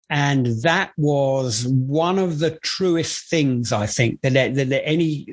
And 0.09 0.46
that 0.62 0.92
was 0.96 1.66
one 1.66 2.18
of 2.18 2.38
the 2.38 2.53
truest 2.62 3.29
things 3.29 3.72
I 3.72 3.87
think 3.87 4.20
that, 4.22 4.35
that, 4.35 4.55
that 4.55 4.87
any, 4.87 5.27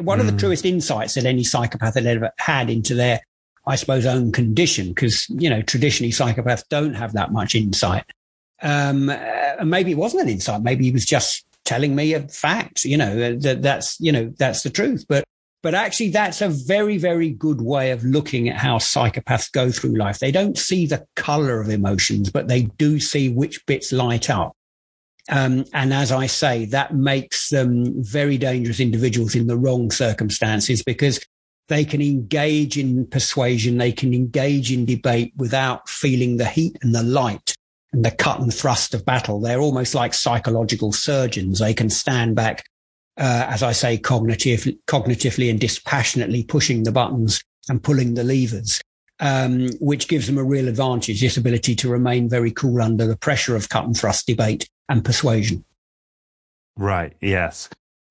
one 0.00 0.18
mm. 0.18 0.20
of 0.20 0.26
the 0.26 0.32
hmm. 0.32 0.38
truest 0.38 0.64
insights 0.64 1.14
that 1.14 1.26
any 1.26 1.44
psychopath 1.44 1.94
had 1.94 2.06
ever 2.06 2.30
had 2.38 2.70
into 2.70 2.94
their, 2.94 3.20
I 3.66 3.76
suppose, 3.76 4.06
own 4.06 4.32
condition. 4.32 4.94
Cause, 4.94 5.26
you 5.28 5.50
know, 5.50 5.60
traditionally 5.60 6.12
psychopaths 6.12 6.64
don't 6.70 6.94
have 6.94 7.12
that 7.12 7.30
much 7.30 7.54
insight. 7.54 8.04
Um, 8.62 9.10
uh, 9.10 9.64
maybe 9.64 9.92
it 9.92 9.98
wasn't 9.98 10.22
an 10.22 10.30
insight. 10.30 10.62
Maybe 10.62 10.84
he 10.84 10.92
was 10.92 11.04
just 11.04 11.45
telling 11.66 11.94
me 11.94 12.14
a 12.14 12.26
fact, 12.28 12.84
you 12.84 12.96
know, 12.96 13.36
that 13.38 13.62
that's, 13.62 14.00
you 14.00 14.12
know, 14.12 14.32
that's 14.38 14.62
the 14.62 14.70
truth. 14.70 15.04
But 15.08 15.24
but 15.62 15.74
actually, 15.74 16.10
that's 16.10 16.40
a 16.42 16.48
very, 16.48 16.96
very 16.96 17.30
good 17.30 17.60
way 17.60 17.90
of 17.90 18.04
looking 18.04 18.48
at 18.48 18.56
how 18.56 18.78
psychopaths 18.78 19.50
go 19.50 19.72
through 19.72 19.96
life. 19.96 20.20
They 20.20 20.30
don't 20.30 20.56
see 20.56 20.86
the 20.86 21.04
color 21.16 21.60
of 21.60 21.68
emotions, 21.68 22.30
but 22.30 22.46
they 22.46 22.62
do 22.78 23.00
see 23.00 23.30
which 23.30 23.66
bits 23.66 23.90
light 23.90 24.30
up. 24.30 24.52
Um, 25.28 25.64
and 25.72 25.92
as 25.92 26.12
I 26.12 26.26
say, 26.26 26.66
that 26.66 26.94
makes 26.94 27.48
them 27.48 27.92
very 28.04 28.38
dangerous 28.38 28.78
individuals 28.78 29.34
in 29.34 29.48
the 29.48 29.56
wrong 29.56 29.90
circumstances 29.90 30.84
because 30.84 31.18
they 31.68 31.84
can 31.84 32.00
engage 32.00 32.78
in 32.78 33.04
persuasion. 33.08 33.78
They 33.78 33.90
can 33.90 34.14
engage 34.14 34.70
in 34.70 34.84
debate 34.84 35.32
without 35.36 35.88
feeling 35.88 36.36
the 36.36 36.46
heat 36.46 36.78
and 36.82 36.94
the 36.94 37.02
light 37.02 37.56
the 38.02 38.10
cut 38.10 38.40
and 38.40 38.52
thrust 38.52 38.94
of 38.94 39.04
battle. 39.04 39.40
They're 39.40 39.60
almost 39.60 39.94
like 39.94 40.14
psychological 40.14 40.92
surgeons. 40.92 41.58
They 41.58 41.74
can 41.74 41.90
stand 41.90 42.36
back 42.36 42.64
uh, 43.18 43.46
as 43.48 43.62
I 43.62 43.72
say, 43.72 43.96
cognitive, 43.98 44.68
cognitively 44.86 45.50
and 45.50 45.58
dispassionately 45.58 46.44
pushing 46.44 46.82
the 46.82 46.92
buttons 46.92 47.42
and 47.68 47.82
pulling 47.82 48.14
the 48.14 48.24
levers, 48.24 48.80
um, 49.20 49.70
which 49.80 50.08
gives 50.08 50.26
them 50.26 50.38
a 50.38 50.44
real 50.44 50.68
advantage, 50.68 51.20
this 51.20 51.36
ability 51.36 51.74
to 51.76 51.88
remain 51.88 52.28
very 52.28 52.50
cool 52.50 52.82
under 52.82 53.06
the 53.06 53.16
pressure 53.16 53.56
of 53.56 53.68
cut 53.68 53.84
and 53.84 53.96
thrust 53.96 54.26
debate 54.26 54.68
and 54.88 55.04
persuasion. 55.04 55.64
Right. 56.76 57.14
Yes. 57.20 57.70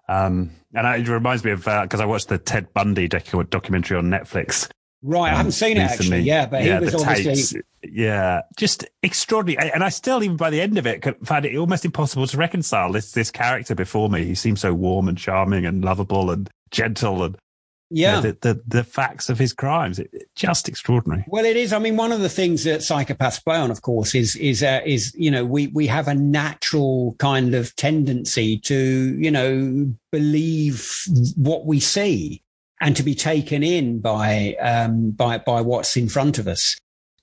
Um, 0.10 0.52
and 0.74 0.88
it 0.88 1.10
reminds 1.12 1.44
me 1.44 1.52
of 1.52 1.60
because 1.60 2.00
uh, 2.00 2.04
I 2.04 2.08
watched 2.08 2.30
the 2.30 2.38
Ted 2.38 2.74
Bundy 2.74 3.08
docu- 3.08 3.50
documentary 3.50 3.98
on 3.98 4.06
Netflix, 4.06 4.70
Right, 5.08 5.32
I 5.32 5.36
haven't 5.36 5.52
seen 5.52 5.78
it 5.78 5.82
actually. 5.82 6.22
Yeah, 6.22 6.48
but 6.48 6.64
yeah, 6.64 6.80
he 6.80 6.86
was 6.86 6.96
obviously 6.96 7.62
yeah, 7.84 8.42
just 8.58 8.86
extraordinary. 9.04 9.72
And 9.72 9.84
I 9.84 9.90
still, 9.90 10.24
even 10.24 10.36
by 10.36 10.50
the 10.50 10.62
end 10.62 10.80
of 10.80 10.88
it, 10.88 11.06
found 11.24 11.46
it 11.46 11.56
almost 11.56 11.86
impossible 11.86 12.26
to 12.26 12.38
reconcile 12.38 12.92
this 12.92 13.12
this 13.12 13.30
character 13.30 13.76
before 13.76 14.10
me. 14.10 14.26
He 14.26 14.34
seems 14.34 14.62
so 14.62 14.74
warm 14.74 15.08
and 15.08 15.16
charming 15.16 15.66
and 15.66 15.86
lovable 15.86 16.32
and 16.32 16.50
gentle 16.72 17.24
and 17.24 17.38
yeah, 17.92 18.18
you 18.18 18.24
know, 18.24 18.32
the, 18.32 18.38
the, 18.42 18.62
the 18.68 18.84
facts 18.84 19.30
of 19.30 19.38
his 19.38 19.54
crimes, 19.54 20.00
it, 20.00 20.10
just 20.36 20.68
extraordinary. 20.68 21.24
Well, 21.28 21.46
it 21.46 21.56
is. 21.56 21.72
I 21.72 21.78
mean, 21.78 21.98
one 21.98 22.12
of 22.12 22.20
the 22.20 22.30
things 22.30 22.64
that 22.64 22.80
psychopaths 22.80 23.44
play 23.44 23.58
on, 23.58 23.70
of 23.70 23.84
course, 23.84 24.16
is 24.16 24.36
is 24.38 24.64
uh, 24.64 24.82
is 24.84 25.14
you 25.16 25.30
know 25.30 25.46
we 25.46 25.68
we 25.68 25.86
have 25.86 26.08
a 26.08 26.16
natural 26.16 27.16
kind 27.20 27.54
of 27.54 27.76
tendency 27.76 28.58
to 28.62 28.76
you 28.76 29.30
know 29.30 29.94
believe 30.12 31.06
what 31.36 31.68
we 31.68 31.80
see 31.80 32.42
and 32.82 32.96
to 32.96 33.04
be 33.04 33.16
taken 33.16 33.64
in 33.64 34.00
by 34.00 34.56
um, 34.60 35.12
by 35.12 35.38
by 35.38 35.62
what's 35.62 35.96
in 35.98 36.10
front 36.10 36.38
of 36.38 36.48
us. 36.48 36.78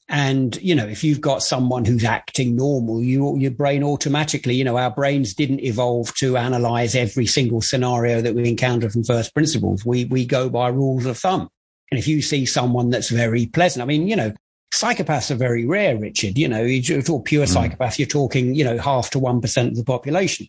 And 0.08 0.60
you 0.60 0.74
know, 0.74 0.86
if 0.86 1.04
you've 1.04 1.20
got 1.20 1.42
someone 1.42 1.84
who's 1.84 2.04
acting 2.04 2.56
normal, 2.56 3.02
you, 3.02 3.36
your 3.38 3.50
brain 3.50 3.82
automatically, 3.82 4.54
you 4.54 4.64
know, 4.64 4.76
our 4.76 4.90
brains 4.90 5.32
didn't 5.32 5.60
evolve 5.60 6.14
to 6.16 6.36
analyze 6.36 6.94
every 6.94 7.26
single 7.26 7.62
scenario 7.62 8.20
that 8.20 8.34
we 8.34 8.48
encounter 8.48 8.90
from 8.90 9.04
first 9.04 9.32
principles. 9.32 9.86
We 9.86 10.04
we 10.06 10.26
go 10.26 10.50
by 10.50 10.68
rules 10.68 11.06
of 11.06 11.18
thumb. 11.18 11.48
And 11.90 11.98
if 11.98 12.08
you 12.08 12.22
see 12.22 12.46
someone 12.46 12.90
that's 12.90 13.10
very 13.10 13.46
pleasant, 13.46 13.82
I 13.82 13.86
mean, 13.86 14.08
you 14.08 14.16
know, 14.16 14.32
psychopaths 14.74 15.30
are 15.30 15.36
very 15.36 15.66
rare, 15.66 15.96
Richard. 15.98 16.38
You 16.38 16.48
know, 16.48 16.62
you're 16.62 17.02
talking 17.02 17.24
pure 17.24 17.46
mm. 17.46 17.48
psychopath, 17.48 17.98
you're 17.98 18.08
talking, 18.08 18.54
you 18.54 18.64
know, 18.64 18.78
half 18.78 19.10
to 19.10 19.18
one 19.18 19.40
percent 19.40 19.68
of 19.68 19.76
the 19.76 19.84
population. 19.84 20.46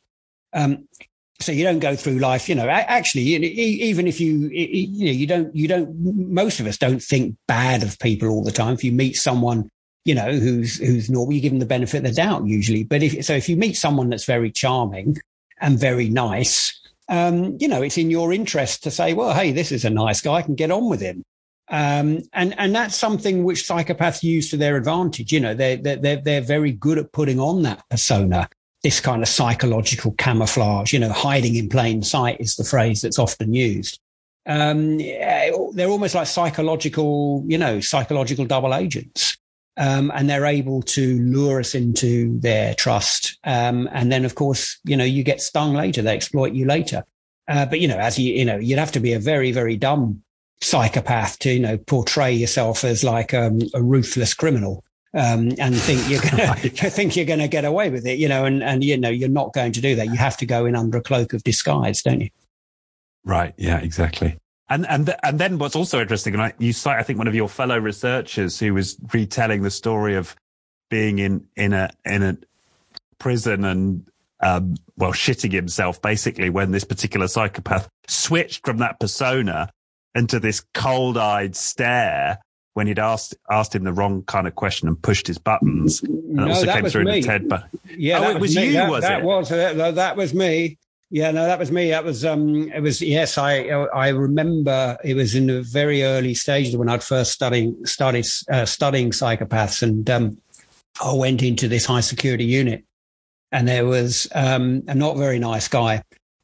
Um, 0.54 0.88
so 1.39 1.52
you 1.52 1.63
don't 1.63 1.80
go 1.80 1.96
through 1.96 2.19
life 2.19 2.48
you 2.48 2.56
know 2.56 2.67
actually 2.69 3.22
even 3.22 4.08
if 4.08 4.19
you 4.19 4.48
you 4.50 5.06
know 5.06 5.12
you 5.12 5.28
don't 5.28 5.56
you 5.56 5.67
don't 5.67 5.93
most 6.00 6.60
of 6.60 6.67
us 6.67 6.78
don't 6.78 7.02
think 7.02 7.36
bad 7.48 7.84
of 7.84 8.00
people 8.00 8.30
all 8.30 8.43
the 8.43 8.52
time. 8.52 8.74
If 8.74 8.84
you 8.84 8.91
meet 8.91 9.15
someone 9.15 9.69
you 10.06 10.15
know 10.15 10.32
who's 10.34 10.78
who's 10.78 11.10
normal 11.10 11.34
you 11.34 11.41
give 11.41 11.52
them 11.52 11.60
the 11.60 11.65
benefit 11.65 11.98
of 11.98 12.04
the 12.04 12.12
doubt 12.12 12.46
usually. 12.46 12.84
But 12.84 13.04
if 13.04 13.26
so 13.26 13.34
if 13.34 13.50
you 13.50 13.58
meet 13.58 13.78
someone 13.78 14.10
that's 14.10 14.26
very 14.26 14.52
charming 14.52 15.17
and 15.60 15.80
very 15.80 16.10
nice 16.10 16.80
um, 17.10 17.58
you 17.60 17.67
know 17.67 17.82
it's 17.82 17.98
in 17.98 18.10
your 18.10 18.32
interest 18.32 18.84
to 18.84 18.91
say 18.91 19.13
well 19.13 19.34
hey 19.34 19.52
this 19.52 19.72
is 19.72 19.86
a 19.86 19.89
nice 19.89 20.22
guy 20.22 20.36
i 20.36 20.41
can 20.41 20.56
get 20.56 20.72
on 20.72 20.89
with 20.89 21.02
him. 21.02 21.24
Um, 21.69 22.19
and 22.34 22.54
and 22.60 22.76
that's 22.76 22.96
something 22.96 23.43
which 23.43 23.63
psychopaths 23.63 24.22
use 24.22 24.50
to 24.50 24.58
their 24.58 24.76
advantage 24.76 25.32
you 25.32 25.39
know 25.39 25.54
they're 25.54 25.78
they're 25.78 26.17
they're 26.17 26.41
very 26.41 26.72
good 26.72 26.98
at 26.98 27.12
putting 27.13 27.39
on 27.39 27.63
that 27.63 27.84
persona 27.89 28.50
this 28.84 29.00
kind 29.00 29.22
of 29.22 29.30
psychological 29.30 30.12
camouflage, 30.17 30.91
you 30.91 31.00
know, 31.00 31.12
hiding 31.12 31.56
in 31.56 31.69
plain 31.69 32.04
sight 32.04 32.39
is 32.39 32.56
the 32.56 32.63
phrase 32.65 33.02
that's 33.02 33.17
often 33.17 33.54
used. 33.54 34.00
Um, 34.46 34.98
they're 34.98 35.89
almost 35.89 36.15
like 36.15 36.28
psychological, 36.28 37.43
you 37.48 37.58
know, 37.58 37.80
psychological 37.80 38.46
double 38.46 38.76
agents. 38.76 39.38
Um, 39.76 40.12
and 40.13 40.30
they're 40.30 40.46
able 40.46 40.84
to 40.84 41.17
lure 41.24 41.60
us 41.60 41.74
into 41.74 42.39
their 42.39 42.76
trust. 42.76 43.39
Um, 43.43 43.89
and 43.91 44.12
then, 44.12 44.24
of 44.24 44.36
course, 44.36 44.80
you 44.84 44.96
know, 44.96 45.04
you 45.04 45.24
get 45.24 45.41
stung 45.41 45.74
later. 45.74 46.04
They 46.04 46.13
exploit 46.13 46.54
you 46.54 46.67
later. 46.67 47.04
Uh, 47.48 47.65
but, 47.65 47.80
you 47.80 47.88
know, 47.88 47.98
as 47.98 48.19
you, 48.19 48.34
you 48.34 48.46
know, 48.46 48.58
you'd 48.58 48.78
have 48.78 48.91
to 48.91 49.00
be 49.00 49.13
a 49.13 49.19
very, 49.19 49.52
very 49.52 49.76
dumb 49.76 50.22
psychopath 50.62 51.39
to, 51.39 51.52
you 51.52 51.60
know, 51.60 51.78
portray 51.78 52.34
yourself 52.34 52.84
as 52.84 53.04
like 53.04 53.34
um, 53.34 53.62
a 53.74 53.82
ruthless 53.82 54.36
criminal 54.36 54.84
um, 55.13 55.52
and 55.60 55.76
think 55.76 56.10
you're 56.10 56.21
going 56.32 56.60
to 56.60 56.69
think 56.89 57.15
you're 57.15 57.26
going 57.26 57.39
to 57.39 57.47
get 57.47 57.65
away 57.65 57.89
with 57.89 58.06
it, 58.06 58.19
you 58.19 58.28
know, 58.28 58.45
and, 58.45 58.63
and, 58.63 58.84
you 58.84 58.97
know, 58.97 59.10
you're 59.10 59.30
not 59.30 59.54
going 59.54 59.71
to 59.73 59.82
do 59.82 59.95
that. 59.95 60.08
You 60.08 60.15
have 60.17 60.38
to 60.38 60.45
go 60.45 60.65
in 60.65 60.76
under 60.76 60.97
a 60.97 61.02
cloak 61.02 61.34
of 61.34 61.43
disguise, 61.43 62.02
don't 62.02 62.21
you? 62.21 62.30
Right. 63.23 63.54
Yeah, 63.58 63.78
exactly. 63.78 64.38
And, 64.69 64.88
and, 64.88 65.15
and 65.23 65.39
then 65.39 65.60
what's 65.60 65.76
also 65.76 66.02
interesting, 66.02 66.34
and 66.34 66.41
I, 66.41 66.54
you 66.58 66.73
cite, 66.73 66.99
I 66.99 67.04
think 67.04 67.19
one 67.19 67.28
of 67.28 67.36
your 67.36 67.49
fellow 67.49 67.78
researchers 67.78 68.60
who 68.60 68.73
was 68.73 68.97
retelling 69.13 69.62
the 69.62 69.71
story 69.71 70.15
of 70.15 70.36
being 70.89 71.19
in, 71.19 71.45
in 71.56 71.73
a, 71.73 71.89
in 72.06 72.23
a 72.23 72.38
prison 73.19 73.65
and, 73.65 74.08
um, 74.39 74.76
well, 74.97 75.13
shitting 75.13 75.52
himself 75.52 76.02
basically 76.02 76.49
when 76.49 76.71
this 76.71 76.84
particular 76.84 77.28
psychopath 77.28 77.88
switched 78.08 78.65
from 78.65 78.78
that 78.78 78.99
persona 78.99 79.69
into 80.15 80.39
this 80.39 80.65
cold 80.73 81.17
eyed 81.17 81.56
stare 81.56 82.39
when 82.73 82.88
he'd 82.88 82.99
asked 82.99 83.36
asked 83.49 83.75
him 83.75 83.83
the 83.83 83.93
wrong 83.93 84.23
kind 84.23 84.47
of 84.47 84.55
question 84.55 84.88
and 84.88 85.01
pushed 85.01 85.27
his 85.27 85.38
buttons. 85.38 86.01
And 86.03 86.36
no, 86.36 86.49
also 86.49 86.65
that 86.65 86.81
came 86.81 86.89
through 86.89 87.05
me. 87.05 87.17
in 87.17 87.21
the 87.21 87.27
TED. 87.27 87.49
But 87.49 87.65
yeah, 87.95 88.19
oh, 88.19 88.29
it 88.31 88.33
was, 88.39 88.41
was 88.41 88.55
you, 88.55 88.73
that, 88.73 88.89
was 88.89 89.01
that 89.03 89.19
it? 89.19 89.25
Was 89.25 89.95
that 89.95 90.17
was 90.17 90.33
me. 90.33 90.77
Yeah, 91.09 91.29
no, 91.29 91.45
that 91.45 91.59
was 91.59 91.71
me. 91.71 91.91
That 91.91 92.03
was 92.03 92.25
um, 92.25 92.71
it 92.71 92.81
was 92.81 93.01
yes. 93.01 93.38
I 93.38 93.67
I 93.67 94.09
remember 94.09 94.97
it 95.03 95.13
was 95.13 95.36
in 95.36 95.47
the 95.47 95.62
very 95.62 96.03
early 96.03 96.33
stages 96.33 96.75
when 96.75 96.89
I'd 96.89 97.03
first 97.03 97.31
studying 97.31 97.86
started 97.86 98.25
uh, 98.51 98.65
studying 98.65 99.12
psychopaths, 99.12 99.83
and 99.83 100.09
um, 100.09 100.38
I 101.03 101.13
went 101.13 101.43
into 101.43 101.67
this 101.67 101.86
high 101.86 102.01
security 102.01 102.45
unit, 102.45 102.83
and 103.51 103.67
there 103.67 103.86
was 103.86 104.27
um, 104.33 104.81
a 104.88 104.95
not 104.95 105.17
very 105.17 105.38
nice 105.38 105.67
guy 105.67 106.01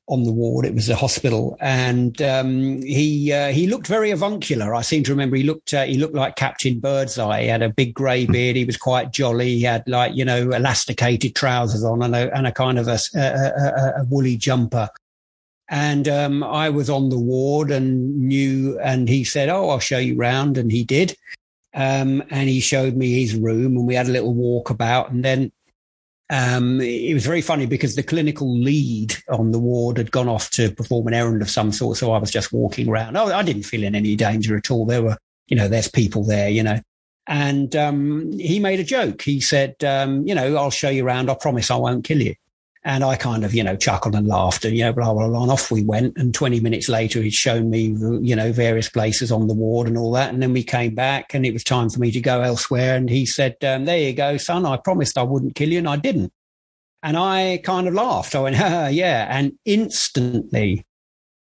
on 0.10 0.24
the 0.24 0.32
ward. 0.32 0.66
It 0.66 0.74
was 0.74 0.90
a 0.90 0.96
hospital, 0.96 1.56
and 1.62 2.22
um, 2.22 2.82
he 2.82 3.32
uh, 3.32 3.50
he 3.50 3.68
looked 3.68 3.88
very 3.88 4.12
avuncular. 4.12 4.74
I 4.74 4.82
seem 4.82 5.04
to 5.04 5.12
remember 5.12 5.38
he 5.38 5.44
looked 5.44 5.74
uh, 5.74 5.86
he 5.86 5.98
looked 5.98 6.16
like 6.16 6.36
Captain 6.36 6.80
Birdseye. 6.80 7.44
He 7.44 7.48
had 7.48 7.62
a 7.62 7.70
big 7.70 7.94
grey 7.94 8.26
beard. 8.26 8.56
He 8.56 8.66
was 8.66 8.76
quite 8.76 9.12
jolly. 9.12 9.50
He 9.50 9.64
had 9.64 9.84
like 9.88 10.16
you 10.16 10.26
know 10.26 10.52
elasticated 10.52 11.36
trousers 11.36 11.84
on 11.84 12.02
and 12.02 12.16
a, 12.16 12.36
and 12.36 12.48
a 12.48 12.52
kind 12.52 12.80
of 12.80 12.88
a, 12.88 13.00
a, 13.16 13.20
a, 13.20 13.94
a 14.02 14.04
woolly 14.10 14.36
jumper. 14.36 14.90
And 15.70 16.08
um, 16.08 16.44
I 16.44 16.70
was 16.70 16.90
on 16.90 17.10
the 17.10 17.20
ward 17.20 17.70
and 17.70 18.18
knew, 18.18 18.80
and 18.80 19.08
he 19.08 19.24
said, 19.24 19.50
"Oh, 19.50 19.70
I'll 19.70 19.80
show 19.80 20.00
you 20.00 20.16
round," 20.16 20.58
and 20.58 20.72
he 20.72 20.84
did. 20.84 21.16
Um, 21.76 22.24
and 22.32 22.50
he 22.50 22.60
showed 22.60 22.96
me 22.96 23.22
his 23.22 23.36
room, 23.36 23.78
and 23.78 23.86
we 23.86 23.94
had 23.94 24.08
a 24.08 24.12
little 24.12 24.34
walk 24.34 24.72
about, 24.72 25.12
and 25.12 25.24
then 25.24 25.52
um, 26.30 26.80
it 26.80 27.14
was 27.14 27.26
very 27.26 27.42
funny 27.42 27.66
because 27.66 27.96
the 27.96 28.04
clinical 28.04 28.54
lead 28.54 29.16
on 29.30 29.52
the 29.52 29.60
ward 29.60 29.98
had 29.98 30.12
gone 30.12 30.30
off 30.30 30.52
to 30.52 30.72
perform 30.72 31.08
an 31.08 31.14
errand 31.14 31.42
of 31.42 31.50
some 31.50 31.72
sort. 31.72 31.98
So 31.98 32.12
I 32.12 32.20
was 32.20 32.30
just 32.30 32.54
walking 32.54 32.88
around. 32.88 33.18
Oh, 33.18 33.34
I 33.34 33.42
didn't 33.42 33.64
feel 33.64 33.84
in 33.84 33.96
any 33.96 34.16
danger 34.16 34.56
at 34.56 34.70
all. 34.70 34.86
There 34.86 35.02
were, 35.02 35.18
you 35.48 35.58
know, 35.58 35.68
there's 35.68 35.88
people 35.88 36.24
there, 36.24 36.50
you 36.50 36.62
know. 36.62 36.80
And 37.26 37.76
um, 37.76 38.32
he 38.34 38.60
made 38.60 38.80
a 38.80 38.84
joke. 38.84 39.22
He 39.22 39.40
said, 39.40 39.84
um, 39.84 40.28
you 40.28 40.36
know, 40.36 40.56
I'll 40.56 40.72
show 40.72 40.90
you 40.90 41.06
around. 41.06 41.30
I 41.30 41.36
promise 41.36 41.72
I 41.72 41.76
won't 41.76 42.04
kill 42.04 42.22
you. 42.22 42.36
And 42.90 43.04
I 43.04 43.18
kind 43.18 43.46
of, 43.46 43.54
you 43.54 43.64
know, 43.64 43.76
chuckled 43.76 44.16
and 44.16 44.28
laughed 44.28 44.66
and, 44.66 44.76
you 44.76 44.84
know, 44.84 44.92
blah, 44.92 45.14
blah, 45.14 45.28
blah. 45.28 45.44
And 45.44 45.52
off 45.52 45.70
we 45.70 45.84
went. 45.84 46.18
And 46.18 46.34
20 46.34 46.60
minutes 46.60 46.90
later, 46.90 47.22
he'd 47.22 47.36
shown 47.36 47.70
me, 47.70 47.96
you 48.20 48.36
know, 48.36 48.52
various 48.52 48.90
places 48.90 49.32
on 49.32 49.46
the 49.46 49.54
ward 49.54 49.88
and 49.88 49.96
all 49.96 50.12
that. 50.14 50.34
And 50.34 50.42
then 50.42 50.54
we 50.54 50.64
came 50.64 50.96
back 50.96 51.36
and 51.36 51.46
it 51.46 51.54
was 51.54 51.64
time 51.64 51.92
for 51.92 52.00
me 52.00 52.10
to 52.10 52.20
go 52.20 52.42
elsewhere. 52.42 52.96
And 52.96 53.08
he 53.08 53.28
said, 53.28 53.58
um, 53.64 53.86
there 53.86 54.00
you 54.00 54.14
go, 54.14 54.38
son. 54.38 54.66
I 54.66 54.78
promised 54.78 55.20
I 55.20 55.22
wouldn't 55.22 55.54
kill 55.54 55.70
you. 55.70 55.78
And 55.78 55.88
I 55.88 55.98
didn't. 55.98 56.34
And 57.04 57.16
I 57.16 57.62
kind 57.64 57.88
of 57.88 57.94
laughed. 57.94 58.34
I 58.34 58.40
went, 58.40 58.56
yeah. 58.96 59.28
And 59.30 59.54
instantly 59.66 60.84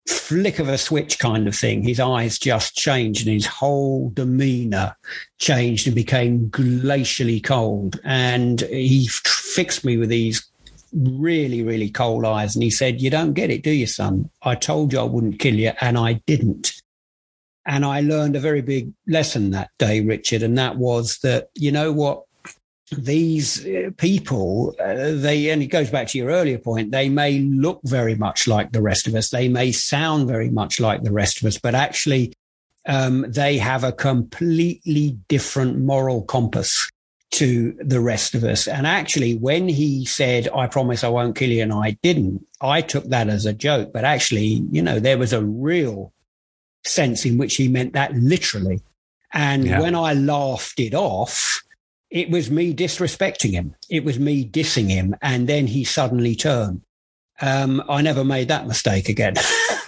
flick 0.07 0.59
of 0.59 0.69
a 0.69 0.77
switch 0.77 1.17
kind 1.17 1.47
of 1.47 1.55
thing. 1.55 1.81
His 1.81 1.99
eyes 1.99 2.37
just 2.37 2.75
changed 2.75 3.25
and 3.25 3.33
his 3.33 3.47
whole 3.47 4.11
demeanor 4.11 4.95
changed 5.39 5.87
and 5.87 5.95
became 5.95 6.51
glacially 6.51 7.43
cold. 7.43 7.99
And 8.03 8.61
he 8.61 9.07
fixed 9.07 9.83
me 9.83 9.97
with 9.97 10.09
these 10.09 10.48
really, 10.93 11.63
really 11.63 11.89
cold 11.89 12.25
eyes. 12.25 12.55
And 12.55 12.63
he 12.63 12.69
said, 12.69 13.01
You 13.01 13.09
don't 13.09 13.33
get 13.33 13.49
it, 13.49 13.63
do 13.63 13.71
you, 13.71 13.87
son? 13.87 14.29
I 14.41 14.55
told 14.55 14.93
you 14.93 14.99
I 14.99 15.03
wouldn't 15.03 15.39
kill 15.39 15.55
you, 15.55 15.71
and 15.81 15.97
I 15.97 16.13
didn't. 16.25 16.81
And 17.65 17.85
I 17.85 18.01
learned 18.01 18.35
a 18.35 18.39
very 18.39 18.61
big 18.61 18.93
lesson 19.07 19.51
that 19.51 19.69
day, 19.77 20.01
Richard. 20.01 20.41
And 20.41 20.57
that 20.57 20.77
was 20.77 21.19
that, 21.19 21.49
you 21.55 21.71
know 21.71 21.91
what? 21.91 22.23
these 22.91 23.65
uh, 23.67 23.91
people, 23.97 24.75
uh, 24.79 25.11
they, 25.13 25.49
and 25.49 25.61
it 25.61 25.67
goes 25.67 25.89
back 25.89 26.07
to 26.07 26.17
your 26.17 26.29
earlier 26.29 26.57
point, 26.57 26.91
they 26.91 27.09
may 27.09 27.39
look 27.39 27.79
very 27.83 28.15
much 28.15 28.47
like 28.47 28.71
the 28.71 28.81
rest 28.81 29.07
of 29.07 29.15
us. 29.15 29.29
They 29.29 29.47
may 29.47 29.71
sound 29.71 30.27
very 30.27 30.49
much 30.49 30.79
like 30.79 31.03
the 31.03 31.11
rest 31.11 31.39
of 31.39 31.47
us, 31.47 31.59
but 31.59 31.75
actually, 31.75 32.33
um, 32.87 33.25
they 33.27 33.57
have 33.57 33.83
a 33.83 33.91
completely 33.91 35.19
different 35.27 35.77
moral 35.77 36.23
compass 36.23 36.89
to 37.31 37.73
the 37.79 37.99
rest 37.99 38.33
of 38.33 38.43
us. 38.43 38.67
And 38.67 38.87
actually, 38.87 39.35
when 39.35 39.69
he 39.69 40.05
said, 40.05 40.49
I 40.53 40.67
promise 40.67 41.03
I 41.03 41.09
won't 41.09 41.35
kill 41.35 41.49
you, 41.49 41.61
and 41.61 41.73
I 41.73 41.97
didn't, 42.01 42.45
I 42.61 42.81
took 42.81 43.05
that 43.05 43.29
as 43.29 43.45
a 43.45 43.53
joke. 43.53 43.91
But 43.93 44.03
actually, 44.03 44.65
you 44.71 44.81
know, 44.81 44.99
there 44.99 45.17
was 45.17 45.33
a 45.33 45.43
real 45.43 46.11
sense 46.83 47.25
in 47.25 47.37
which 47.37 47.55
he 47.55 47.67
meant 47.67 47.93
that 47.93 48.13
literally. 48.15 48.81
And 49.31 49.65
yeah. 49.65 49.79
when 49.79 49.95
I 49.95 50.13
laughed 50.13 50.79
it 50.79 50.93
off, 50.93 51.61
it 52.09 52.31
was 52.31 52.49
me 52.49 52.73
disrespecting 52.73 53.51
him. 53.51 53.75
It 53.89 54.03
was 54.03 54.17
me 54.17 54.43
dissing 54.43 54.89
him. 54.89 55.15
And 55.21 55.47
then 55.47 55.67
he 55.67 55.83
suddenly 55.83 56.35
turned. 56.35 56.81
Um, 57.41 57.81
I 57.87 58.01
never 58.01 58.23
made 58.23 58.49
that 58.49 58.67
mistake 58.67 59.07
again. 59.07 59.35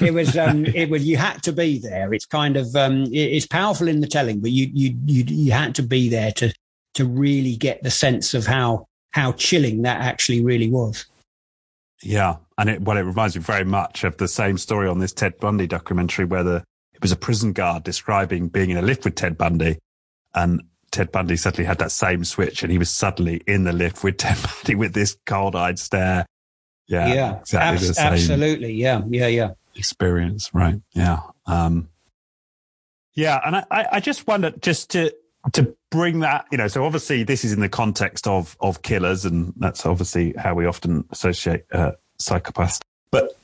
it 0.00 0.12
was, 0.12 0.36
um, 0.36 0.66
it 0.66 0.90
was, 0.90 1.04
you 1.04 1.16
had 1.16 1.42
to 1.44 1.52
be 1.52 1.78
there. 1.78 2.12
It's 2.12 2.26
kind 2.26 2.56
of, 2.56 2.76
um, 2.76 3.06
it's 3.10 3.46
powerful 3.46 3.88
in 3.88 4.00
the 4.00 4.06
telling, 4.06 4.40
but 4.40 4.50
you, 4.50 4.70
you, 4.72 4.96
you, 5.06 5.24
you 5.26 5.52
had 5.52 5.74
to 5.76 5.82
be 5.82 6.08
there 6.08 6.32
to, 6.32 6.52
to 6.94 7.04
really 7.04 7.56
get 7.56 7.82
the 7.82 7.90
sense 7.90 8.34
of 8.34 8.46
how, 8.46 8.86
how 9.12 9.32
chilling 9.32 9.82
that 9.82 10.00
actually 10.00 10.42
really 10.42 10.70
was. 10.70 11.06
Yeah. 12.02 12.36
And 12.58 12.68
it, 12.68 12.82
well, 12.82 12.96
it 12.96 13.02
reminds 13.02 13.36
me 13.36 13.42
very 13.42 13.64
much 13.64 14.04
of 14.04 14.16
the 14.16 14.28
same 14.28 14.58
story 14.58 14.88
on 14.88 14.98
this 14.98 15.12
Ted 15.12 15.38
Bundy 15.38 15.66
documentary 15.66 16.24
where 16.24 16.42
the, 16.42 16.64
it 16.92 17.00
was 17.00 17.12
a 17.12 17.16
prison 17.16 17.52
guard 17.52 17.84
describing 17.84 18.48
being 18.48 18.70
in 18.70 18.76
a 18.76 18.82
lift 18.82 19.04
with 19.04 19.14
Ted 19.14 19.38
Bundy 19.38 19.78
and 20.34 20.62
Ted 20.90 21.10
Bundy 21.10 21.36
suddenly 21.36 21.64
had 21.64 21.78
that 21.78 21.90
same 21.92 22.24
switch 22.24 22.62
and 22.62 22.70
he 22.70 22.78
was 22.78 22.90
suddenly 22.90 23.40
in 23.46 23.64
the 23.64 23.72
lift 23.72 24.04
with 24.04 24.16
Ted 24.18 24.36
Bundy 24.42 24.74
with 24.74 24.92
this 24.92 25.16
cold 25.26 25.56
eyed 25.56 25.78
stare. 25.78 26.26
Yeah. 26.88 27.14
Yeah. 27.14 27.38
Exactly 27.40 27.88
Abs- 27.88 27.98
absolutely. 27.98 28.74
Yeah. 28.74 29.02
Yeah. 29.08 29.28
Yeah. 29.28 29.50
Experience. 29.76 30.50
Right. 30.52 30.80
Yeah. 30.92 31.20
Um, 31.46 31.88
yeah. 33.14 33.40
And 33.44 33.56
I, 33.56 33.88
I 33.92 34.00
just 34.00 34.26
wonder 34.26 34.50
just 34.60 34.90
to, 34.90 35.12
to 35.52 35.74
bring 35.90 36.20
that, 36.20 36.46
you 36.52 36.58
know, 36.58 36.68
so 36.68 36.84
obviously 36.84 37.24
this 37.24 37.44
is 37.44 37.52
in 37.52 37.60
the 37.60 37.68
context 37.68 38.26
of, 38.26 38.56
of 38.60 38.82
killers 38.82 39.24
and 39.24 39.52
that's 39.56 39.84
obviously 39.84 40.34
how 40.38 40.54
we 40.54 40.66
often 40.66 41.04
associate, 41.10 41.64
uh, 41.72 41.92
psychopaths. 42.20 42.80
But 43.10 43.36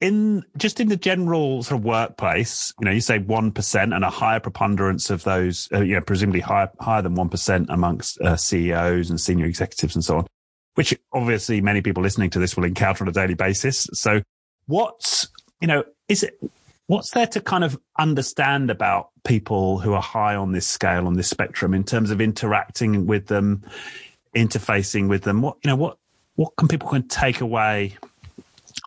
in 0.00 0.44
just 0.56 0.80
in 0.80 0.88
the 0.88 0.96
general 0.96 1.62
sort 1.62 1.80
of 1.80 1.84
workplace, 1.84 2.72
you 2.80 2.84
know, 2.84 2.90
you 2.90 3.00
say 3.00 3.18
one 3.18 3.50
percent 3.50 3.94
and 3.94 4.04
a 4.04 4.10
higher 4.10 4.40
preponderance 4.40 5.10
of 5.10 5.24
those, 5.24 5.68
uh, 5.72 5.80
you 5.80 5.94
know, 5.94 6.00
presumably 6.00 6.40
higher 6.40 6.70
higher 6.80 7.02
than 7.02 7.14
one 7.14 7.28
percent 7.28 7.68
amongst 7.70 8.20
uh, 8.20 8.36
CEOs 8.36 9.10
and 9.10 9.20
senior 9.20 9.46
executives 9.46 9.94
and 9.94 10.04
so 10.04 10.18
on, 10.18 10.26
which 10.74 10.94
obviously 11.12 11.60
many 11.60 11.80
people 11.80 12.02
listening 12.02 12.30
to 12.30 12.38
this 12.38 12.56
will 12.56 12.64
encounter 12.64 13.04
on 13.04 13.08
a 13.08 13.12
daily 13.12 13.34
basis. 13.34 13.88
So, 13.92 14.22
what's 14.66 15.28
you 15.60 15.68
know, 15.68 15.84
is 16.08 16.22
it 16.22 16.38
what's 16.86 17.10
there 17.10 17.26
to 17.26 17.40
kind 17.40 17.64
of 17.64 17.78
understand 17.98 18.70
about 18.70 19.10
people 19.24 19.78
who 19.78 19.92
are 19.92 20.02
high 20.02 20.36
on 20.36 20.52
this 20.52 20.66
scale 20.66 21.06
on 21.06 21.14
this 21.14 21.28
spectrum 21.28 21.74
in 21.74 21.84
terms 21.84 22.10
of 22.10 22.20
interacting 22.20 23.06
with 23.06 23.26
them, 23.26 23.62
interfacing 24.34 25.08
with 25.08 25.22
them? 25.22 25.42
What 25.42 25.56
you 25.62 25.68
know, 25.68 25.76
what 25.76 25.98
what 26.36 26.54
can 26.56 26.68
people 26.68 26.88
can 26.88 27.06
take 27.08 27.40
away? 27.40 27.96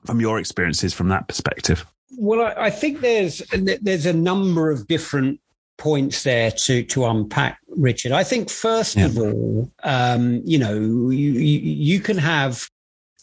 from 0.06 0.20
your 0.20 0.40
experiences 0.40 0.94
from 0.94 1.10
that 1.10 1.28
perspective? 1.28 1.86
Well, 2.18 2.42
I, 2.42 2.66
I 2.66 2.70
think 2.70 3.02
there's 3.02 3.42
there's 3.82 4.06
a 4.06 4.14
number 4.14 4.72
of 4.72 4.88
different 4.88 5.40
points 5.78 6.24
there 6.24 6.52
to 6.52 6.84
to 6.84 7.06
unpack, 7.06 7.60
Richard. 7.70 8.12
I 8.12 8.24
think 8.24 8.50
first 8.50 8.96
yeah. 8.96 9.06
of 9.06 9.18
all, 9.18 9.72
um, 9.84 10.42
you 10.46 10.58
know, 10.58 10.74
you, 10.74 11.32
you, 11.32 11.60
you 11.60 12.00
can 12.00 12.18
have. 12.18 12.70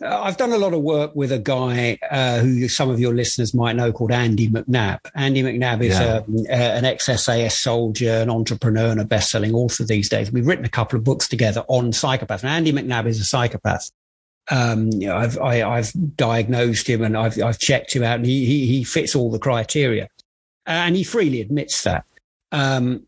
Uh, 0.02 0.20
I've 0.22 0.36
done 0.36 0.52
a 0.52 0.58
lot 0.58 0.74
of 0.74 0.82
work 0.82 1.14
with 1.14 1.32
a 1.32 1.38
guy 1.38 1.98
uh, 2.10 2.40
who 2.40 2.68
some 2.68 2.90
of 2.90 3.00
your 3.00 3.14
listeners 3.14 3.54
might 3.54 3.76
know 3.76 3.92
called 3.92 4.12
Andy 4.12 4.48
McNab. 4.48 5.00
Andy 5.14 5.42
McNab 5.42 5.82
is 5.82 5.98
yeah. 5.98 6.16
Um, 6.16 6.46
a, 6.48 6.52
an 6.52 6.84
ex-SAS 6.84 7.58
soldier, 7.58 8.12
an 8.12 8.30
entrepreneur, 8.30 8.90
and 8.90 9.00
a 9.00 9.04
best-selling 9.04 9.54
author 9.54 9.84
these 9.84 10.08
days. 10.08 10.30
We've 10.30 10.46
written 10.46 10.64
a 10.66 10.70
couple 10.70 10.98
of 10.98 11.04
books 11.04 11.28
together 11.28 11.64
on 11.68 11.92
psychopaths. 11.92 12.42
And 12.42 12.50
Andy 12.50 12.72
McNab 12.72 13.06
is 13.06 13.20
a 13.20 13.24
psychopath 13.24 13.90
um, 14.50 14.90
you 14.92 15.08
know, 15.08 15.16
I've 15.16 15.38
I, 15.38 15.56
have 15.56 15.68
i 15.68 15.76
have 15.76 16.16
diagnosed 16.16 16.88
him 16.88 17.02
and 17.02 17.16
I've 17.16 17.40
I've 17.42 17.58
checked 17.58 17.94
him 17.94 18.02
out, 18.02 18.16
and 18.16 18.26
he 18.26 18.46
he, 18.46 18.66
he 18.66 18.84
fits 18.84 19.16
all 19.16 19.30
the 19.30 19.38
criteria, 19.38 20.08
and 20.66 20.94
he 20.94 21.04
freely 21.04 21.40
admits 21.40 21.82
that. 21.82 22.04
Um, 22.52 23.06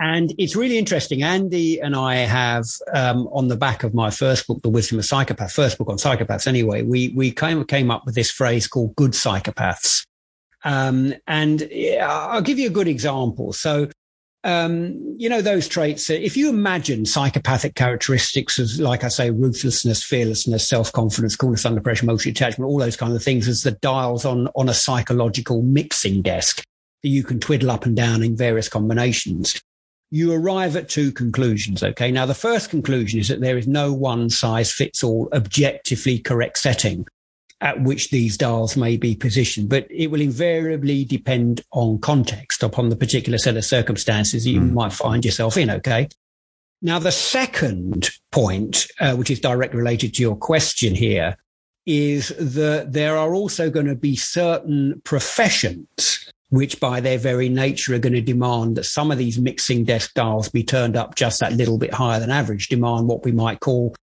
and 0.00 0.34
it's 0.38 0.56
really 0.56 0.78
interesting. 0.78 1.22
Andy 1.22 1.80
and 1.80 1.94
I 1.94 2.16
have 2.16 2.66
um, 2.92 3.28
on 3.32 3.48
the 3.48 3.56
back 3.56 3.84
of 3.84 3.94
my 3.94 4.10
first 4.10 4.46
book, 4.46 4.60
The 4.62 4.68
Wisdom 4.68 4.98
of 4.98 5.04
Psychopaths, 5.04 5.52
first 5.52 5.78
book 5.78 5.88
on 5.88 5.96
psychopaths. 5.96 6.46
Anyway, 6.46 6.82
we 6.82 7.08
we 7.10 7.30
came 7.30 7.64
came 7.64 7.90
up 7.90 8.04
with 8.06 8.14
this 8.14 8.30
phrase 8.30 8.66
called 8.66 8.96
"good 8.96 9.12
psychopaths." 9.12 10.06
Um, 10.64 11.14
and 11.26 11.68
I'll 12.02 12.40
give 12.40 12.58
you 12.58 12.68
a 12.68 12.72
good 12.72 12.88
example. 12.88 13.52
So 13.52 13.88
um, 14.44 15.14
you 15.16 15.30
know, 15.30 15.40
those 15.40 15.66
traits, 15.66 16.10
if 16.10 16.36
you 16.36 16.50
imagine 16.50 17.06
psychopathic 17.06 17.74
characteristics 17.74 18.58
as, 18.58 18.78
like 18.78 19.02
I 19.02 19.08
say, 19.08 19.30
ruthlessness, 19.30 20.02
fearlessness, 20.02 20.68
self-confidence, 20.68 21.34
coolness 21.34 21.64
under 21.64 21.80
pressure, 21.80 22.04
emotional 22.04 22.32
attachment, 22.32 22.68
all 22.68 22.78
those 22.78 22.96
kind 22.96 23.14
of 23.14 23.22
things 23.22 23.48
as 23.48 23.62
the 23.62 23.70
dials 23.70 24.26
on, 24.26 24.48
on 24.54 24.68
a 24.68 24.74
psychological 24.74 25.62
mixing 25.62 26.20
desk 26.20 26.62
that 27.02 27.08
you 27.08 27.24
can 27.24 27.40
twiddle 27.40 27.70
up 27.70 27.86
and 27.86 27.96
down 27.96 28.22
in 28.22 28.36
various 28.36 28.68
combinations, 28.68 29.62
you 30.14 30.32
arrive 30.32 30.76
at 30.76 30.88
two 30.88 31.10
conclusions. 31.10 31.82
Okay. 31.82 32.12
Now, 32.12 32.24
the 32.24 32.34
first 32.34 32.70
conclusion 32.70 33.18
is 33.18 33.26
that 33.26 33.40
there 33.40 33.58
is 33.58 33.66
no 33.66 33.92
one 33.92 34.30
size 34.30 34.70
fits 34.70 35.02
all 35.02 35.28
objectively 35.32 36.20
correct 36.20 36.58
setting 36.58 37.04
at 37.60 37.82
which 37.82 38.10
these 38.10 38.36
dials 38.36 38.76
may 38.76 38.96
be 38.96 39.16
positioned, 39.16 39.68
but 39.68 39.88
it 39.90 40.12
will 40.12 40.20
invariably 40.20 41.04
depend 41.04 41.62
on 41.72 41.98
context, 41.98 42.62
upon 42.62 42.90
the 42.90 42.96
particular 42.96 43.38
set 43.38 43.56
of 43.56 43.64
circumstances 43.64 44.46
you 44.46 44.60
mm. 44.60 44.72
might 44.72 44.92
find 44.92 45.24
yourself 45.24 45.56
in. 45.56 45.68
Okay. 45.68 46.06
Now, 46.80 47.00
the 47.00 47.10
second 47.10 48.10
point, 48.30 48.86
uh, 49.00 49.16
which 49.16 49.32
is 49.32 49.40
directly 49.40 49.78
related 49.78 50.14
to 50.14 50.22
your 50.22 50.36
question 50.36 50.94
here, 50.94 51.36
is 51.86 52.28
that 52.38 52.92
there 52.92 53.16
are 53.16 53.34
also 53.34 53.68
going 53.68 53.86
to 53.86 53.96
be 53.96 54.14
certain 54.14 55.00
professions 55.04 56.30
which 56.50 56.80
by 56.80 57.00
their 57.00 57.18
very 57.18 57.48
nature 57.48 57.94
are 57.94 57.98
going 57.98 58.12
to 58.12 58.20
demand 58.20 58.76
that 58.76 58.84
some 58.84 59.10
of 59.10 59.18
these 59.18 59.38
mixing 59.38 59.84
desk 59.84 60.14
dials 60.14 60.48
be 60.48 60.62
turned 60.62 60.96
up 60.96 61.14
just 61.14 61.40
that 61.40 61.52
little 61.52 61.78
bit 61.78 61.94
higher 61.94 62.20
than 62.20 62.30
average, 62.30 62.68
demand 62.68 63.08
what 63.08 63.24
we 63.24 63.32
might 63.32 63.60
call 63.60 63.94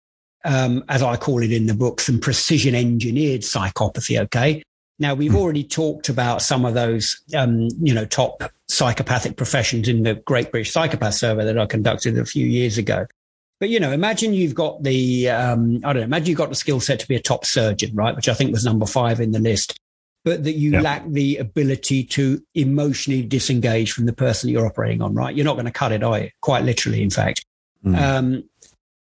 um, 0.44 0.84
as 0.90 1.04
I 1.04 1.18
call 1.18 1.42
it 1.42 1.52
in 1.52 1.68
the 1.68 1.74
book, 1.74 2.02
some 2.02 2.20
precision 2.20 2.76
engineered 2.76 3.42
psychopathy. 3.42 4.20
Okay. 4.22 4.64
Now 5.00 5.14
we've 5.14 5.32
hmm. 5.32 5.38
already 5.38 5.64
talked 5.64 6.10
about 6.10 6.42
some 6.42 6.66
of 6.66 6.74
those, 6.74 7.22
um, 7.36 7.70
you 7.82 7.94
know, 7.94 8.06
top 8.06 8.44
psychopathic 8.68 9.36
professions 9.36 9.88
in 9.88 10.04
the 10.04 10.16
Great 10.16 10.52
British 10.52 10.72
Psychopath 10.72 11.16
Survey 11.16 11.46
that 11.46 11.58
I 11.58 11.66
conducted 11.66 12.18
a 12.18 12.26
few 12.26 12.46
years 12.46 12.78
ago. 12.78 13.08
But 13.60 13.70
you 13.70 13.80
know, 13.80 13.92
imagine 13.92 14.34
you've 14.34 14.56
got 14.56 14.82
the, 14.82 15.30
um, 15.30 15.82
I 15.84 15.94
don't 15.94 16.02
know, 16.02 16.06
imagine 16.06 16.30
you've 16.30 16.38
got 16.38 16.50
the 16.50 16.56
skill 16.56 16.80
set 16.80 17.00
to 17.00 17.08
be 17.08 17.16
a 17.16 17.20
top 17.20 17.46
surgeon, 17.46 17.96
right? 17.96 18.16
Which 18.16 18.28
I 18.28 18.34
think 18.34 18.52
was 18.52 18.66
number 18.66 18.88
five 18.88 19.20
in 19.20 19.32
the 19.32 19.40
list, 19.40 19.80
but 20.24 20.44
that 20.44 20.54
you 20.54 20.80
lack 20.80 21.04
the 21.08 21.38
ability 21.38 22.04
to 22.04 22.42
emotionally 22.54 23.24
disengage 23.24 23.92
from 23.92 24.06
the 24.06 24.14
person 24.14 24.48
that 24.48 24.52
you're 24.52 24.68
operating 24.68 25.02
on, 25.02 25.16
right? 25.16 25.36
You're 25.36 25.46
not 25.46 25.56
going 25.56 25.66
to 25.66 25.72
cut 25.72 25.92
it, 25.92 26.04
are 26.04 26.20
you? 26.20 26.30
Quite 26.42 26.64
literally, 26.64 27.02
in 27.02 27.10
fact. 27.10 27.44
Mm. 27.84 28.00
Um, 28.00 28.44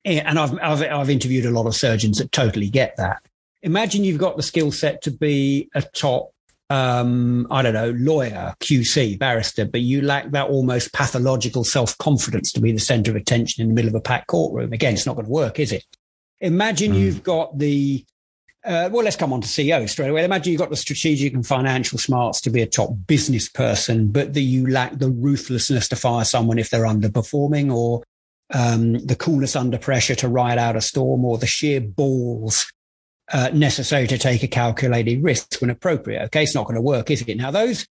and 0.04 0.40
I've, 0.40 0.54
I've, 0.62 0.82
I've 0.82 1.10
interviewed 1.10 1.46
a 1.46 1.52
lot 1.52 1.66
of 1.66 1.76
surgeons 1.76 2.18
that 2.18 2.32
totally 2.32 2.70
get 2.70 2.96
that. 2.98 3.22
Imagine 3.62 4.04
you've 4.04 4.20
got 4.20 4.38
the 4.38 4.44
skill 4.44 4.72
set 4.72 5.02
to 5.04 5.12
be 5.12 5.70
a 5.76 5.82
top 5.82 6.32
um, 6.70 7.48
I 7.50 7.62
don't 7.62 7.74
know, 7.74 7.92
lawyer, 7.92 8.54
QC, 8.60 9.18
barrister, 9.18 9.66
but 9.66 9.82
you 9.82 10.02
lack 10.02 10.32
that 10.32 10.50
almost 10.50 10.94
pathological 10.94 11.64
self 11.64 11.98
confidence 11.98 12.52
to 12.54 12.60
be 12.60 12.72
the 12.72 12.80
center 12.80 13.12
of 13.12 13.18
attention 13.18 13.62
in 13.62 13.70
the 13.70 13.74
middle 13.74 13.90
of 13.90 13.96
a 13.96 14.02
packed 14.02 14.28
courtroom. 14.28 14.74
Again, 14.74 14.94
it's 14.94 15.06
not 15.06 15.16
going 15.16 15.26
to 15.26 15.32
work, 15.32 15.60
is 15.60 15.72
it? 15.72 15.86
Imagine 16.42 16.92
mm. 16.94 17.00
you've 17.00 17.24
got 17.24 17.58
the, 17.58 18.06
uh, 18.66 18.90
well, 18.92 19.04
let's 19.04 19.16
come 19.16 19.32
on 19.32 19.42
to 19.42 19.48
CEO 19.48 19.88
straight 19.88 20.10
away. 20.10 20.26
Imagine 20.26 20.52
you've 20.52 20.60
got 20.60 20.70
the 20.70 20.76
strategic 20.76 21.34
and 21.34 21.46
financial 21.46 21.98
smarts 21.98 22.42
to 22.42 22.50
be 22.50 22.62
a 22.62 22.68
top 22.68 22.92
business 23.08 23.48
person, 23.48 24.08
but 24.08 24.34
that 24.34 24.42
you 24.42 24.68
lack 24.70 24.98
the 24.98 25.10
ruthlessness 25.10 25.88
to 25.90 25.96
fire 25.96 26.26
someone 26.26 26.60
if 26.60 26.70
they're 26.70 26.84
underperforming 26.84 27.74
or 27.74 28.04
um, 28.54 28.94
the 29.06 29.16
coolness 29.16 29.56
under 29.56 29.78
pressure 29.78 30.16
to 30.16 30.28
ride 30.28 30.58
out 30.58 30.76
a 30.76 30.82
storm 30.82 31.24
or 31.24 31.38
the 31.38 31.48
sheer 31.48 31.80
balls 31.80 32.70
uh, 33.32 33.50
necessary 33.54 34.08
to 34.08 34.18
take 34.18 34.44
a 34.44 34.48
calculated 34.48 35.24
risk 35.24 35.60
when 35.60 35.70
appropriate. 35.70 36.24
Okay, 36.26 36.44
it's 36.44 36.56
not 36.56 36.66
going 36.66 36.76
to 36.76 36.82
work, 36.82 37.12
is 37.12 37.22
it? 37.22 37.38
Now, 37.38 37.52
those 37.52 37.86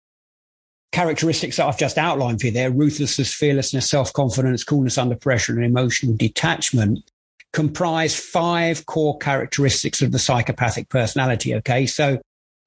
characteristics 0.93 1.57
that 1.57 1.67
I've 1.67 1.79
just 1.79 1.99
outlined 1.99 2.41
for 2.41 2.47
you 2.47 2.53
there 2.53 2.71
ruthlessness, 2.71 3.35
fearlessness, 3.35 3.91
self 3.91 4.13
confidence, 4.13 4.65
coolness 4.65 4.97
under 4.97 5.17
pressure, 5.17 5.53
and 5.53 5.65
emotional 5.65 6.17
detachment 6.17 7.01
comprise 7.55 8.15
five 8.19 8.85
core 8.85 9.17
characteristics 9.19 10.03
of 10.03 10.13
the 10.13 10.19
psychopathic 10.19 10.91
personality. 10.91 11.55
Okay, 11.55 11.87
so 11.87 12.21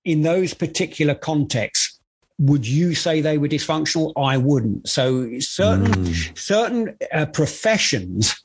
in 0.04 0.24
those 0.24 0.54
particular 0.56 1.14
contexts, 1.14 2.00
would 2.40 2.66
you 2.68 2.96
say 2.96 3.22
they 3.22 3.38
were 3.38 3.48
dysfunctional? 3.48 4.14
I 4.18 4.38
wouldn't. 4.38 4.88
So 4.90 5.40
certain 5.40 5.88
mm. 5.88 6.38
certain 6.38 6.98
uh, 7.14 7.28
professions 7.28 8.36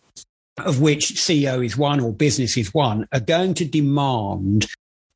of 0.59 0.81
which 0.81 1.15
CEO 1.15 1.65
is 1.65 1.77
one 1.77 2.01
or 2.01 2.13
business 2.13 2.57
is 2.57 2.75
one, 2.75 3.09
are 3.13 3.21
going 3.21 3.55
to 3.55 3.65
demand 3.65 4.67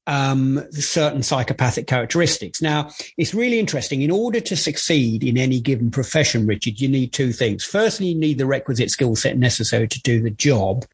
um, 0.06 0.64
certain 0.70 1.22
psychopathic 1.22 1.86
characteristics. 1.86 2.62
Now, 2.62 2.90
it's 3.18 3.34
really 3.34 3.58
interesting. 3.58 4.02
In 4.02 4.10
order 4.10 4.40
to 4.40 4.56
succeed 4.56 5.24
in 5.24 5.36
any 5.36 5.60
given 5.60 5.90
profession, 5.90 6.46
Richard, 6.46 6.80
you 6.80 6.88
need 6.88 7.12
two 7.12 7.32
things. 7.32 7.64
Firstly, 7.64 8.08
you 8.08 8.14
need 8.14 8.38
the 8.38 8.46
requisite 8.46 8.90
skill 8.90 9.16
set 9.16 9.36
necessary 9.36 9.88
to 9.88 10.00
do 10.02 10.22
the 10.22 10.30
job. 10.30 10.84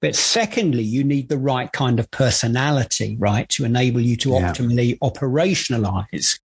But 0.00 0.14
secondly, 0.14 0.82
you 0.82 1.04
need 1.04 1.28
the 1.28 1.38
right 1.38 1.72
kind 1.72 1.98
of 1.98 2.10
personality, 2.10 3.16
right, 3.18 3.48
to 3.50 3.64
enable 3.64 4.00
you 4.00 4.16
to 4.18 4.30
yeah. 4.30 4.52
optimally 4.52 4.98
operationalize 4.98 6.38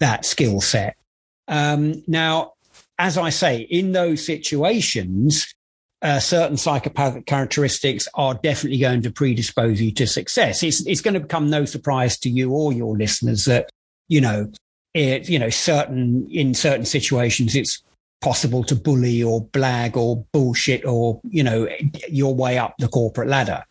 that 0.00 0.24
skill 0.24 0.60
set. 0.60 0.96
Um, 1.48 2.02
now, 2.06 2.52
as 2.98 3.16
I 3.16 3.30
say, 3.30 3.60
in 3.60 3.92
those 3.92 4.24
situations, 4.24 5.54
uh, 6.02 6.20
certain 6.20 6.56
psychopathic 6.56 7.26
characteristics 7.26 8.06
are 8.14 8.34
definitely 8.34 8.78
going 8.78 9.02
to 9.02 9.10
predispose 9.10 9.80
you 9.80 9.90
to 9.92 10.06
success. 10.06 10.62
It's, 10.62 10.86
it's 10.86 11.00
going 11.00 11.14
to 11.14 11.20
become 11.20 11.48
no 11.48 11.64
surprise 11.64 12.18
to 12.20 12.30
you 12.30 12.52
or 12.52 12.72
your 12.72 12.96
listeners 12.96 13.46
that, 13.46 13.70
you 14.08 14.20
know, 14.20 14.52
it, 14.94 15.28
you 15.28 15.38
know, 15.38 15.50
certain, 15.50 16.28
in 16.30 16.54
certain 16.54 16.84
situations, 16.84 17.56
it's 17.56 17.82
possible 18.20 18.64
to 18.64 18.74
bully 18.74 19.22
or 19.22 19.46
blag 19.46 19.96
or 19.96 20.24
bullshit 20.32 20.84
or, 20.84 21.20
you 21.28 21.42
know, 21.42 21.68
your 22.08 22.34
way 22.34 22.58
up 22.58 22.74
the 22.78 22.88
corporate 22.88 23.28
ladder. 23.28 23.64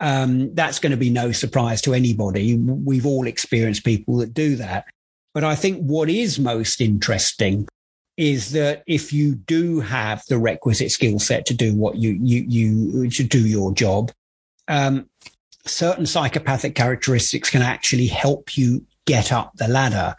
Um, 0.00 0.54
that's 0.54 0.78
going 0.78 0.90
to 0.90 0.96
be 0.96 1.10
no 1.10 1.32
surprise 1.32 1.80
to 1.82 1.94
anybody. 1.94 2.56
We've 2.56 3.06
all 3.06 3.26
experienced 3.26 3.84
people 3.84 4.18
that 4.18 4.34
do 4.34 4.56
that. 4.56 4.86
But 5.32 5.44
I 5.44 5.54
think 5.54 5.80
what 5.82 6.10
is 6.10 6.38
most 6.38 6.80
interesting 6.80 7.66
is 8.16 8.52
that 8.52 8.82
if 8.86 9.12
you 9.12 9.34
do 9.34 9.80
have 9.80 10.22
the 10.28 10.38
requisite 10.38 10.92
skill 10.92 11.18
set 11.18 11.46
to 11.46 11.54
do 11.54 11.74
what 11.74 11.96
you 11.96 12.10
you 12.22 12.44
you 12.46 13.10
to 13.10 13.24
do 13.24 13.46
your 13.46 13.72
job, 13.72 14.12
um, 14.68 15.08
certain 15.66 16.06
psychopathic 16.06 16.74
characteristics 16.74 17.50
can 17.50 17.62
actually 17.62 18.06
help 18.06 18.56
you 18.56 18.86
get 19.06 19.32
up 19.32 19.52
the 19.56 19.68
ladder. 19.68 20.14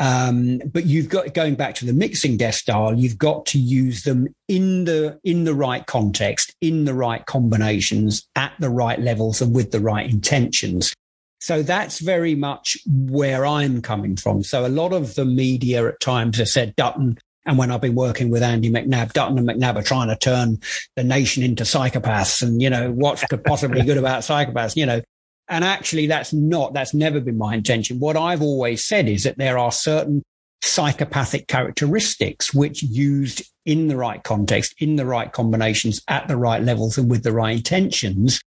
Um, 0.00 0.60
but 0.64 0.86
you've 0.86 1.08
got 1.08 1.34
going 1.34 1.54
back 1.54 1.74
to 1.76 1.84
the 1.84 1.92
mixing 1.92 2.36
desk 2.36 2.60
style, 2.60 2.98
you've 2.98 3.18
got 3.18 3.46
to 3.46 3.58
use 3.58 4.04
them 4.04 4.28
in 4.48 4.84
the 4.84 5.20
in 5.22 5.44
the 5.44 5.54
right 5.54 5.86
context, 5.86 6.54
in 6.60 6.84
the 6.84 6.94
right 6.94 7.24
combinations, 7.26 8.26
at 8.34 8.52
the 8.58 8.70
right 8.70 8.98
levels, 8.98 9.42
and 9.42 9.54
with 9.54 9.70
the 9.70 9.80
right 9.80 10.08
intentions. 10.08 10.94
So 11.40 11.62
that's 11.62 11.98
very 11.98 12.34
much 12.34 12.78
where 12.86 13.44
I'm 13.44 13.82
coming 13.82 14.16
from. 14.16 14.44
So 14.44 14.64
a 14.64 14.68
lot 14.68 14.92
of 14.92 15.16
the 15.16 15.24
media 15.24 15.86
at 15.88 16.00
times 16.00 16.38
have 16.38 16.48
said 16.48 16.76
Dutton 16.76 17.18
and 17.44 17.58
when 17.58 17.70
I've 17.70 17.80
been 17.80 17.94
working 17.94 18.30
with 18.30 18.42
Andy 18.42 18.70
McNab, 18.70 19.12
Dutton 19.12 19.38
and 19.38 19.48
McNab 19.48 19.76
are 19.76 19.82
trying 19.82 20.08
to 20.08 20.16
turn 20.16 20.60
the 20.94 21.02
nation 21.02 21.42
into 21.42 21.64
psychopaths 21.64 22.42
and, 22.42 22.62
you 22.62 22.70
know, 22.70 22.92
what 22.92 23.22
could 23.28 23.42
possibly 23.44 23.82
good 23.82 23.98
about 23.98 24.20
psychopaths, 24.20 24.76
you 24.76 24.86
know, 24.86 25.00
and 25.48 25.64
actually 25.64 26.06
that's 26.06 26.32
not, 26.32 26.74
that's 26.74 26.94
never 26.94 27.20
been 27.20 27.38
my 27.38 27.54
intention. 27.54 27.98
What 27.98 28.16
I've 28.16 28.42
always 28.42 28.84
said 28.84 29.08
is 29.08 29.24
that 29.24 29.38
there 29.38 29.58
are 29.58 29.72
certain 29.72 30.22
psychopathic 30.62 31.48
characteristics 31.48 32.54
which 32.54 32.82
used 32.82 33.42
in 33.66 33.88
the 33.88 33.96
right 33.96 34.22
context, 34.22 34.74
in 34.78 34.96
the 34.96 35.06
right 35.06 35.32
combinations, 35.32 36.00
at 36.08 36.28
the 36.28 36.36
right 36.36 36.62
levels 36.62 36.96
and 36.98 37.10
with 37.10 37.24
the 37.24 37.32
right 37.32 37.56
intentions 37.56 38.40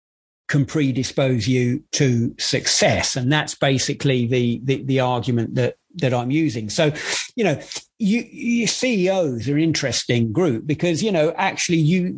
can 0.52 0.66
predispose 0.66 1.48
you 1.48 1.82
to 1.92 2.34
success. 2.38 3.16
And 3.16 3.32
that's 3.32 3.54
basically 3.54 4.26
the, 4.26 4.60
the, 4.62 4.82
the 4.82 5.00
argument 5.00 5.54
that, 5.54 5.76
that 5.94 6.12
I'm 6.12 6.30
using. 6.30 6.68
So, 6.68 6.92
you 7.36 7.42
know, 7.42 7.58
you, 7.98 8.28
you, 8.30 8.66
CEOs 8.66 9.48
are 9.48 9.56
an 9.56 9.62
interesting 9.62 10.30
group 10.30 10.66
because 10.66 11.02
you 11.02 11.10
know 11.10 11.32
actually 11.36 11.78
you 11.78 12.10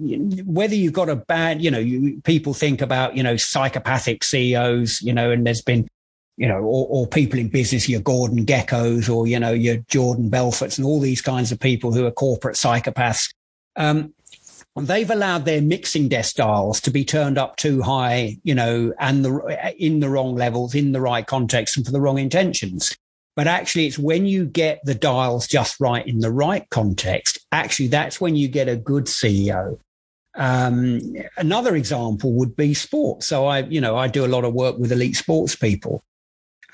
whether 0.46 0.74
you've 0.74 0.94
got 0.94 1.10
a 1.10 1.16
bad 1.16 1.60
you 1.60 1.70
know 1.70 1.78
you, 1.78 2.22
people 2.22 2.54
think 2.54 2.80
about 2.80 3.14
you 3.16 3.22
know 3.22 3.36
psychopathic 3.36 4.24
CEOs 4.24 5.02
you 5.02 5.12
know 5.12 5.30
and 5.30 5.46
there's 5.46 5.60
been 5.60 5.86
you 6.38 6.48
know 6.48 6.60
or, 6.60 6.86
or 6.88 7.06
people 7.06 7.38
in 7.38 7.48
business 7.48 7.86
your 7.86 8.00
Gordon 8.00 8.46
Gekkos 8.46 9.14
or 9.14 9.26
you 9.26 9.38
know 9.38 9.52
your 9.52 9.76
Jordan 9.88 10.30
Belforts 10.30 10.78
and 10.78 10.86
all 10.86 11.00
these 11.00 11.20
kinds 11.20 11.52
of 11.52 11.60
people 11.60 11.92
who 11.92 12.06
are 12.06 12.12
corporate 12.12 12.56
psychopaths. 12.56 13.32
Um, 13.76 14.14
they've 14.76 15.10
allowed 15.10 15.44
their 15.44 15.62
mixing 15.62 16.08
desk 16.08 16.36
dials 16.36 16.80
to 16.82 16.90
be 16.90 17.04
turned 17.04 17.38
up 17.38 17.56
too 17.56 17.82
high, 17.82 18.38
you 18.42 18.54
know, 18.54 18.92
and 18.98 19.24
the 19.24 19.74
in 19.78 20.00
the 20.00 20.08
wrong 20.08 20.34
levels, 20.34 20.74
in 20.74 20.92
the 20.92 21.00
right 21.00 21.26
context, 21.26 21.76
and 21.76 21.86
for 21.86 21.92
the 21.92 22.00
wrong 22.00 22.18
intentions. 22.18 22.96
But 23.36 23.46
actually, 23.46 23.86
it's 23.86 23.98
when 23.98 24.26
you 24.26 24.44
get 24.44 24.80
the 24.84 24.94
dials 24.94 25.46
just 25.46 25.80
right 25.80 26.06
in 26.06 26.20
the 26.20 26.30
right 26.30 26.68
context. 26.70 27.38
Actually, 27.52 27.88
that's 27.88 28.20
when 28.20 28.36
you 28.36 28.48
get 28.48 28.68
a 28.68 28.76
good 28.76 29.04
CEO. 29.04 29.78
Um, 30.36 31.00
another 31.36 31.76
example 31.76 32.32
would 32.34 32.56
be 32.56 32.74
sports. 32.74 33.26
So 33.26 33.46
I, 33.46 33.60
you 33.60 33.80
know, 33.80 33.96
I 33.96 34.08
do 34.08 34.24
a 34.24 34.28
lot 34.28 34.44
of 34.44 34.52
work 34.52 34.78
with 34.78 34.92
elite 34.92 35.16
sports 35.16 35.54
people. 35.54 36.02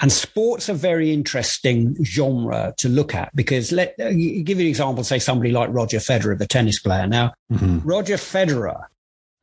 And 0.01 0.11
sports 0.11 0.71
are 0.71 0.75
very 0.75 1.13
interesting 1.13 2.03
genre 2.05 2.75
to 2.79 2.89
look 2.89 3.15
at 3.15 3.35
because 3.37 3.71
let 3.71 3.95
uh, 4.01 4.11
give 4.11 4.59
you 4.59 4.65
an 4.65 4.67
example, 4.67 5.05
say 5.05 5.19
somebody 5.19 5.51
like 5.51 5.69
Roger 5.73 5.99
Federer, 5.99 6.39
the 6.39 6.47
tennis 6.47 6.79
player. 6.79 7.07
Now, 7.07 7.35
mm-hmm. 7.53 7.81
Roger 7.87 8.15
Federer 8.15 8.87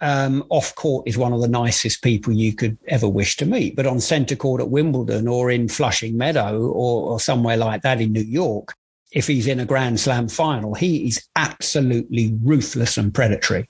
um, 0.01 0.43
off 0.49 0.74
court 0.76 1.08
is 1.08 1.18
one 1.18 1.34
of 1.34 1.41
the 1.41 1.47
nicest 1.47 2.01
people 2.03 2.34
you 2.34 2.53
could 2.53 2.78
ever 2.88 3.08
wish 3.08 3.36
to 3.38 3.45
meet. 3.45 3.76
But 3.76 3.86
on 3.86 3.99
centre 3.99 4.36
court 4.36 4.62
at 4.62 4.70
Wimbledon 4.70 5.28
or 5.28 5.51
in 5.51 5.68
Flushing 5.68 6.18
Meadow 6.18 6.60
or, 6.60 7.12
or 7.12 7.20
somewhere 7.20 7.58
like 7.58 7.84
that 7.84 8.01
in 8.01 8.12
New 8.12 8.22
York, 8.22 8.74
if 9.12 9.28
he's 9.28 9.47
in 9.47 9.60
a 9.60 9.66
Grand 9.66 9.99
Slam 9.99 10.28
final, 10.28 10.74
he 10.74 11.08
is 11.08 11.28
absolutely 11.36 12.36
ruthless 12.43 12.97
and 12.97 13.14
predatory. 13.14 13.70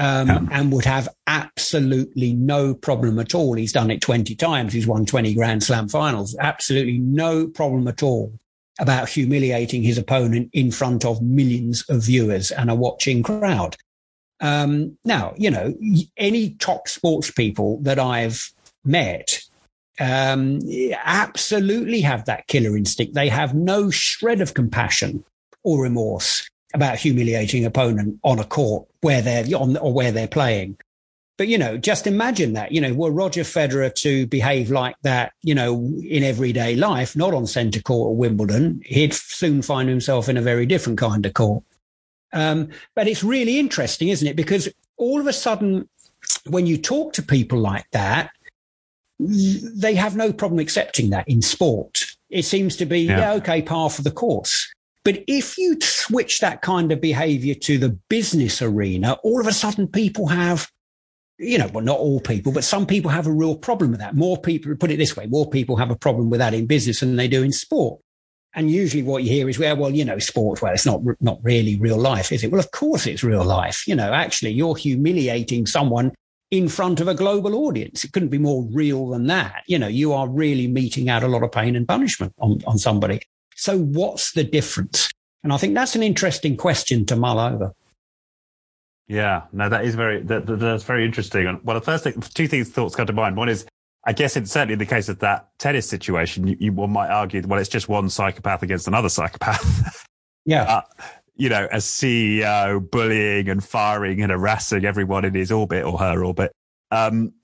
Um, 0.00 0.28
yeah. 0.28 0.40
and 0.50 0.72
would 0.72 0.86
have 0.86 1.10
absolutely 1.26 2.32
no 2.32 2.72
problem 2.72 3.18
at 3.18 3.34
all. 3.34 3.52
He's 3.54 3.74
done 3.74 3.90
it 3.90 4.00
20 4.00 4.34
times. 4.34 4.72
He's 4.72 4.86
won 4.86 5.04
20 5.04 5.34
Grand 5.34 5.62
Slam 5.62 5.90
finals. 5.90 6.34
Absolutely 6.40 6.96
no 6.96 7.46
problem 7.48 7.86
at 7.86 8.02
all 8.02 8.32
about 8.78 9.10
humiliating 9.10 9.82
his 9.82 9.98
opponent 9.98 10.48
in 10.54 10.70
front 10.70 11.04
of 11.04 11.20
millions 11.20 11.84
of 11.90 12.02
viewers 12.02 12.50
and 12.50 12.70
a 12.70 12.74
watching 12.74 13.22
crowd. 13.22 13.76
Um, 14.40 14.96
now, 15.04 15.34
you 15.36 15.50
know, 15.50 15.74
any 16.16 16.54
top 16.54 16.88
sports 16.88 17.30
people 17.30 17.78
that 17.82 17.98
I've 17.98 18.52
met 18.84 19.42
um, 20.00 20.60
absolutely 21.04 22.00
have 22.00 22.24
that 22.24 22.46
killer 22.46 22.76
instinct. 22.76 23.14
They 23.14 23.28
have 23.28 23.54
no 23.54 23.90
shred 23.90 24.40
of 24.40 24.54
compassion 24.54 25.24
or 25.62 25.82
remorse 25.82 26.49
about 26.74 26.98
humiliating 26.98 27.64
opponent 27.64 28.18
on 28.22 28.38
a 28.38 28.44
court 28.44 28.86
where 29.00 29.22
they're 29.22 29.44
on 29.56 29.76
or 29.76 29.92
where 29.92 30.12
they're 30.12 30.28
playing. 30.28 30.76
But 31.36 31.48
you 31.48 31.56
know, 31.56 31.78
just 31.78 32.06
imagine 32.06 32.52
that. 32.52 32.70
You 32.70 32.82
know, 32.82 32.92
were 32.92 33.10
Roger 33.10 33.42
Federer 33.42 33.94
to 33.94 34.26
behave 34.26 34.70
like 34.70 34.96
that, 35.02 35.32
you 35.42 35.54
know, 35.54 35.90
in 36.02 36.22
everyday 36.22 36.76
life, 36.76 37.16
not 37.16 37.32
on 37.32 37.46
centre 37.46 37.80
court 37.80 38.08
or 38.08 38.16
Wimbledon, 38.16 38.82
he'd 38.84 39.14
soon 39.14 39.62
find 39.62 39.88
himself 39.88 40.28
in 40.28 40.36
a 40.36 40.42
very 40.42 40.66
different 40.66 40.98
kind 40.98 41.24
of 41.24 41.32
court. 41.32 41.64
Um, 42.32 42.68
but 42.94 43.08
it's 43.08 43.24
really 43.24 43.58
interesting, 43.58 44.08
isn't 44.08 44.28
it? 44.28 44.36
Because 44.36 44.68
all 44.98 45.18
of 45.18 45.26
a 45.26 45.32
sudden, 45.32 45.88
when 46.46 46.66
you 46.66 46.76
talk 46.76 47.14
to 47.14 47.22
people 47.22 47.58
like 47.58 47.86
that, 47.92 48.32
they 49.18 49.94
have 49.94 50.16
no 50.16 50.32
problem 50.32 50.58
accepting 50.58 51.10
that 51.10 51.26
in 51.26 51.42
sport. 51.42 52.04
It 52.28 52.44
seems 52.44 52.76
to 52.76 52.86
be, 52.86 53.00
yeah, 53.00 53.18
yeah 53.18 53.32
okay, 53.34 53.62
par 53.62 53.90
for 53.90 54.02
the 54.02 54.10
course. 54.10 54.72
But 55.04 55.24
if 55.26 55.56
you 55.56 55.78
switch 55.80 56.40
that 56.40 56.62
kind 56.62 56.92
of 56.92 57.00
behavior 57.00 57.54
to 57.54 57.78
the 57.78 57.98
business 58.08 58.60
arena, 58.60 59.16
all 59.22 59.40
of 59.40 59.46
a 59.46 59.52
sudden 59.52 59.88
people 59.88 60.28
have 60.28 60.70
you 61.40 61.56
know, 61.56 61.70
well, 61.72 61.82
not 61.82 61.98
all 61.98 62.20
people, 62.20 62.52
but 62.52 62.64
some 62.64 62.86
people 62.86 63.10
have 63.10 63.26
a 63.26 63.32
real 63.32 63.56
problem 63.56 63.90
with 63.90 64.00
that. 64.00 64.14
More 64.14 64.36
people, 64.36 64.74
put 64.76 64.90
it 64.90 64.98
this 64.98 65.16
way, 65.16 65.26
more 65.26 65.48
people 65.48 65.76
have 65.76 65.90
a 65.90 65.96
problem 65.96 66.28
with 66.28 66.38
that 66.38 66.52
in 66.52 66.66
business 66.66 67.00
than 67.00 67.16
they 67.16 67.28
do 67.28 67.42
in 67.42 67.50
sport. 67.50 67.98
And 68.54 68.70
usually 68.70 69.02
what 69.02 69.22
you 69.22 69.30
hear 69.30 69.48
is, 69.48 69.58
well, 69.58 69.76
well, 69.76 69.90
you 69.90 70.04
know, 70.04 70.18
sport, 70.18 70.60
well, 70.60 70.74
it's 70.74 70.84
not, 70.84 71.00
not 71.20 71.38
really 71.42 71.78
real 71.78 71.96
life, 71.96 72.30
is 72.30 72.44
it? 72.44 72.50
Well, 72.50 72.60
of 72.60 72.70
course 72.72 73.06
it's 73.06 73.24
real 73.24 73.44
life. 73.44 73.86
You 73.86 73.94
know, 73.94 74.12
actually 74.12 74.50
you're 74.50 74.76
humiliating 74.76 75.66
someone 75.66 76.12
in 76.50 76.68
front 76.68 77.00
of 77.00 77.08
a 77.08 77.14
global 77.14 77.54
audience. 77.54 78.04
It 78.04 78.12
couldn't 78.12 78.28
be 78.28 78.38
more 78.38 78.66
real 78.72 79.08
than 79.08 79.28
that. 79.28 79.62
You 79.66 79.78
know, 79.78 79.88
you 79.88 80.12
are 80.12 80.28
really 80.28 80.66
meting 80.66 81.08
out 81.08 81.22
a 81.22 81.28
lot 81.28 81.44
of 81.44 81.52
pain 81.52 81.74
and 81.76 81.88
punishment 81.88 82.34
on, 82.38 82.60
on 82.66 82.76
somebody. 82.76 83.20
So 83.60 83.78
what's 83.78 84.32
the 84.32 84.42
difference? 84.42 85.10
And 85.44 85.52
I 85.52 85.58
think 85.58 85.74
that's 85.74 85.94
an 85.94 86.02
interesting 86.02 86.56
question 86.56 87.04
to 87.06 87.16
mull 87.16 87.38
over. 87.38 87.74
Yeah, 89.06 89.42
no, 89.52 89.68
that 89.68 89.84
is 89.84 89.94
very 89.94 90.22
that, 90.22 90.46
that's 90.46 90.84
very 90.84 91.04
interesting. 91.04 91.60
Well, 91.62 91.78
the 91.78 91.84
first 91.84 92.04
thing, 92.04 92.18
two 92.32 92.48
things 92.48 92.70
thoughts 92.70 92.96
come 92.96 93.06
to 93.06 93.12
mind. 93.12 93.36
One 93.36 93.50
is, 93.50 93.66
I 94.06 94.14
guess 94.14 94.34
it's 94.38 94.50
certainly 94.50 94.76
the 94.76 94.86
case 94.86 95.10
of 95.10 95.18
that 95.18 95.50
tennis 95.58 95.86
situation. 95.86 96.46
You, 96.46 96.56
you 96.58 96.72
one 96.72 96.90
might 96.90 97.10
argue, 97.10 97.42
well, 97.46 97.60
it's 97.60 97.68
just 97.68 97.86
one 97.86 98.08
psychopath 98.08 98.62
against 98.62 98.88
another 98.88 99.08
psychopath. 99.08 100.06
Yeah. 100.46 100.62
Uh, 100.62 100.80
you 101.36 101.50
know, 101.50 101.68
a 101.70 101.76
CEO 101.76 102.90
bullying 102.90 103.50
and 103.50 103.62
firing 103.62 104.22
and 104.22 104.32
harassing 104.32 104.86
everyone 104.86 105.26
in 105.26 105.34
his 105.34 105.52
orbit 105.52 105.84
or 105.84 105.98
her 105.98 106.24
orbit. 106.24 106.50
Um, 106.90 107.34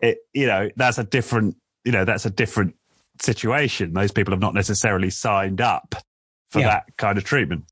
it, 0.00 0.18
you 0.32 0.46
know, 0.46 0.70
that's 0.76 0.98
a 0.98 1.04
different, 1.04 1.56
you 1.84 1.90
know, 1.90 2.04
that's 2.04 2.26
a 2.26 2.30
different 2.30 2.76
situation. 3.20 3.92
Those 3.92 4.12
people 4.12 4.32
have 4.32 4.40
not 4.40 4.54
necessarily 4.54 5.10
signed 5.10 5.60
up 5.60 5.94
for 6.50 6.60
yeah. 6.60 6.68
that 6.68 6.96
kind 6.96 7.18
of 7.18 7.24
treatment. 7.24 7.64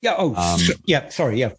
Yeah. 0.00 0.14
Oh, 0.16 0.34
um, 0.34 0.60
yeah. 0.86 1.08
Sorry. 1.08 1.38
Yeah. 1.38 1.52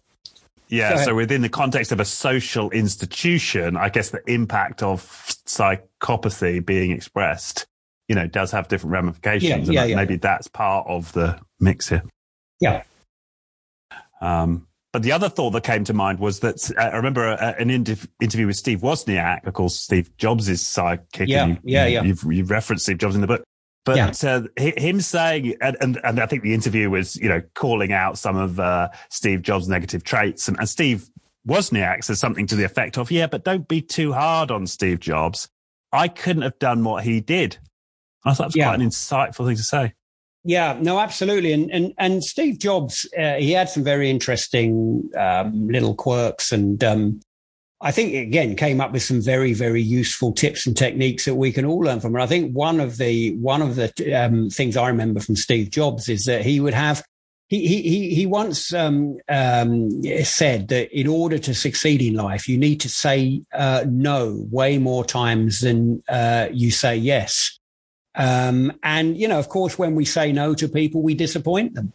Yeah. 0.68 1.02
So 1.04 1.14
within 1.14 1.42
the 1.42 1.48
context 1.48 1.92
of 1.92 2.00
a 2.00 2.04
social 2.04 2.70
institution, 2.70 3.76
I 3.76 3.88
guess 3.88 4.10
the 4.10 4.22
impact 4.30 4.82
of 4.82 5.02
psychopathy 5.46 6.64
being 6.64 6.92
expressed, 6.92 7.66
you 8.08 8.14
know, 8.14 8.26
does 8.26 8.52
have 8.52 8.68
different 8.68 8.92
ramifications. 8.92 9.68
Yeah, 9.68 9.74
yeah, 9.74 9.80
and 9.82 9.90
yeah, 9.90 9.96
maybe 9.96 10.16
that's 10.16 10.48
part 10.48 10.86
of 10.88 11.12
the 11.12 11.38
mix 11.58 11.88
here. 11.88 12.04
Yeah. 12.60 12.84
Um, 14.20 14.66
but 14.92 15.02
the 15.02 15.12
other 15.12 15.28
thought 15.28 15.50
that 15.50 15.62
came 15.62 15.84
to 15.84 15.94
mind 15.94 16.18
was 16.18 16.40
that 16.40 16.70
uh, 16.76 16.82
I 16.82 16.96
remember 16.96 17.28
a, 17.28 17.34
uh, 17.34 17.54
an 17.58 17.70
interview 17.70 18.46
with 18.46 18.56
Steve 18.56 18.80
Wozniak, 18.80 19.46
of 19.46 19.54
course, 19.54 19.78
Steve 19.78 20.16
Jobs' 20.16 20.48
is 20.48 20.62
sidekick. 20.62 21.28
Yeah, 21.28 21.46
you, 21.46 21.58
yeah, 21.62 21.86
yeah. 21.86 22.02
You've, 22.02 22.24
you've 22.28 22.50
referenced 22.50 22.84
Steve 22.84 22.98
Jobs 22.98 23.14
in 23.14 23.20
the 23.20 23.26
book. 23.26 23.44
But 23.84 23.96
yeah. 23.96 24.12
uh, 24.30 24.42
him 24.56 25.00
saying, 25.00 25.56
and, 25.62 25.76
and, 25.80 26.00
and, 26.04 26.20
I 26.20 26.26
think 26.26 26.42
the 26.42 26.52
interview 26.52 26.90
was, 26.90 27.16
you 27.16 27.28
know, 27.28 27.40
calling 27.54 27.92
out 27.92 28.18
some 28.18 28.36
of 28.36 28.60
uh, 28.60 28.90
Steve 29.08 29.40
Jobs' 29.40 29.68
negative 29.68 30.04
traits. 30.04 30.48
And, 30.48 30.58
and 30.58 30.68
Steve 30.68 31.08
Wozniak 31.48 32.04
says 32.04 32.18
something 32.18 32.46
to 32.48 32.56
the 32.56 32.64
effect 32.64 32.98
of, 32.98 33.10
yeah, 33.10 33.26
but 33.26 33.42
don't 33.42 33.66
be 33.66 33.80
too 33.80 34.12
hard 34.12 34.50
on 34.50 34.66
Steve 34.66 35.00
Jobs. 35.00 35.48
I 35.92 36.08
couldn't 36.08 36.42
have 36.42 36.58
done 36.58 36.84
what 36.84 37.04
he 37.04 37.20
did. 37.20 37.56
I 38.24 38.34
thought 38.34 38.38
that 38.38 38.46
was 38.48 38.56
yeah. 38.56 38.66
quite 38.66 38.80
an 38.80 38.86
insightful 38.86 39.46
thing 39.46 39.56
to 39.56 39.62
say. 39.62 39.94
Yeah, 40.44 40.78
no, 40.80 40.98
absolutely. 40.98 41.52
And 41.52 41.70
and 41.70 41.92
and 41.98 42.24
Steve 42.24 42.58
Jobs, 42.58 43.06
uh, 43.18 43.34
he 43.34 43.52
had 43.52 43.68
some 43.68 43.84
very 43.84 44.08
interesting 44.08 45.10
um, 45.16 45.68
little 45.68 45.94
quirks, 45.94 46.50
and 46.50 46.82
um, 46.82 47.20
I 47.82 47.90
think 47.92 48.14
again 48.14 48.56
came 48.56 48.80
up 48.80 48.92
with 48.92 49.02
some 49.02 49.20
very 49.20 49.52
very 49.52 49.82
useful 49.82 50.32
tips 50.32 50.66
and 50.66 50.74
techniques 50.76 51.26
that 51.26 51.34
we 51.34 51.52
can 51.52 51.66
all 51.66 51.80
learn 51.80 52.00
from. 52.00 52.14
And 52.14 52.22
I 52.22 52.26
think 52.26 52.52
one 52.52 52.80
of 52.80 52.96
the 52.96 53.36
one 53.36 53.60
of 53.60 53.76
the 53.76 54.14
um, 54.14 54.48
things 54.48 54.78
I 54.78 54.88
remember 54.88 55.20
from 55.20 55.36
Steve 55.36 55.70
Jobs 55.70 56.08
is 56.08 56.24
that 56.24 56.44
he 56.44 56.60
would 56.60 56.74
have. 56.74 57.04
He, 57.48 57.66
he, 57.66 58.14
he 58.14 58.26
once 58.26 58.72
um, 58.72 59.16
um, 59.28 59.90
said 60.22 60.68
that 60.68 60.96
in 60.96 61.08
order 61.08 61.36
to 61.38 61.52
succeed 61.52 62.00
in 62.00 62.14
life, 62.14 62.48
you 62.48 62.56
need 62.56 62.80
to 62.82 62.88
say 62.88 63.42
uh, 63.52 63.84
no 63.88 64.46
way 64.52 64.78
more 64.78 65.04
times 65.04 65.60
than 65.60 66.00
uh, 66.08 66.46
you 66.52 66.70
say 66.70 66.94
yes. 66.96 67.59
Um, 68.14 68.72
and, 68.82 69.16
you 69.16 69.28
know, 69.28 69.38
of 69.38 69.48
course, 69.48 69.78
when 69.78 69.94
we 69.94 70.04
say 70.04 70.32
no 70.32 70.54
to 70.54 70.68
people, 70.68 71.02
we 71.02 71.14
disappoint 71.14 71.74
them. 71.74 71.92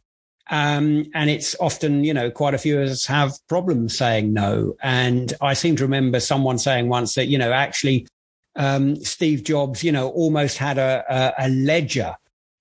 Um, 0.50 1.06
and 1.14 1.30
it's 1.30 1.56
often, 1.60 2.04
you 2.04 2.14
know, 2.14 2.30
quite 2.30 2.54
a 2.54 2.60
few 2.60 2.80
of 2.80 2.90
us 2.90 3.06
have 3.08 3.34
problems 3.48 3.98
saying 3.98 4.32
no. 4.32 4.76
And 4.82 5.34
I 5.42 5.54
seem 5.54 5.76
to 5.78 5.84
remember 5.84 6.20
someone 6.20 6.58
saying 6.58 6.88
once 6.88 7.16
that, 7.16 7.26
you 7.26 7.38
know, 7.38 7.52
actually, 7.52 8.08
um, 8.56 8.96
Steve 8.98 9.44
Jobs, 9.44 9.84
you 9.84 9.92
know, 9.92 10.10
almost 10.10 10.58
had 10.58 10.78
a, 10.78 11.04
a, 11.10 11.48
a 11.48 11.50
ledger 11.50 12.16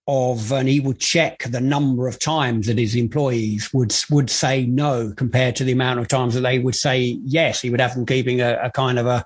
of, 0.06 0.50
and 0.52 0.68
he 0.68 0.80
would 0.80 0.98
check 0.98 1.44
the 1.44 1.60
number 1.60 2.08
of 2.08 2.18
times 2.18 2.66
that 2.66 2.78
his 2.78 2.94
employees 2.94 3.72
would 3.72 3.94
would 4.10 4.28
say 4.28 4.66
no 4.66 5.12
compared 5.16 5.56
to 5.56 5.64
the 5.64 5.72
amount 5.72 6.00
of 6.00 6.08
times 6.08 6.34
that 6.34 6.40
they 6.40 6.58
would 6.58 6.74
say 6.74 7.18
yes. 7.24 7.60
He 7.60 7.70
would 7.70 7.80
have 7.80 7.94
them 7.94 8.04
keeping 8.04 8.40
a, 8.40 8.58
a 8.62 8.70
kind 8.70 8.98
of 8.98 9.06
a 9.06 9.24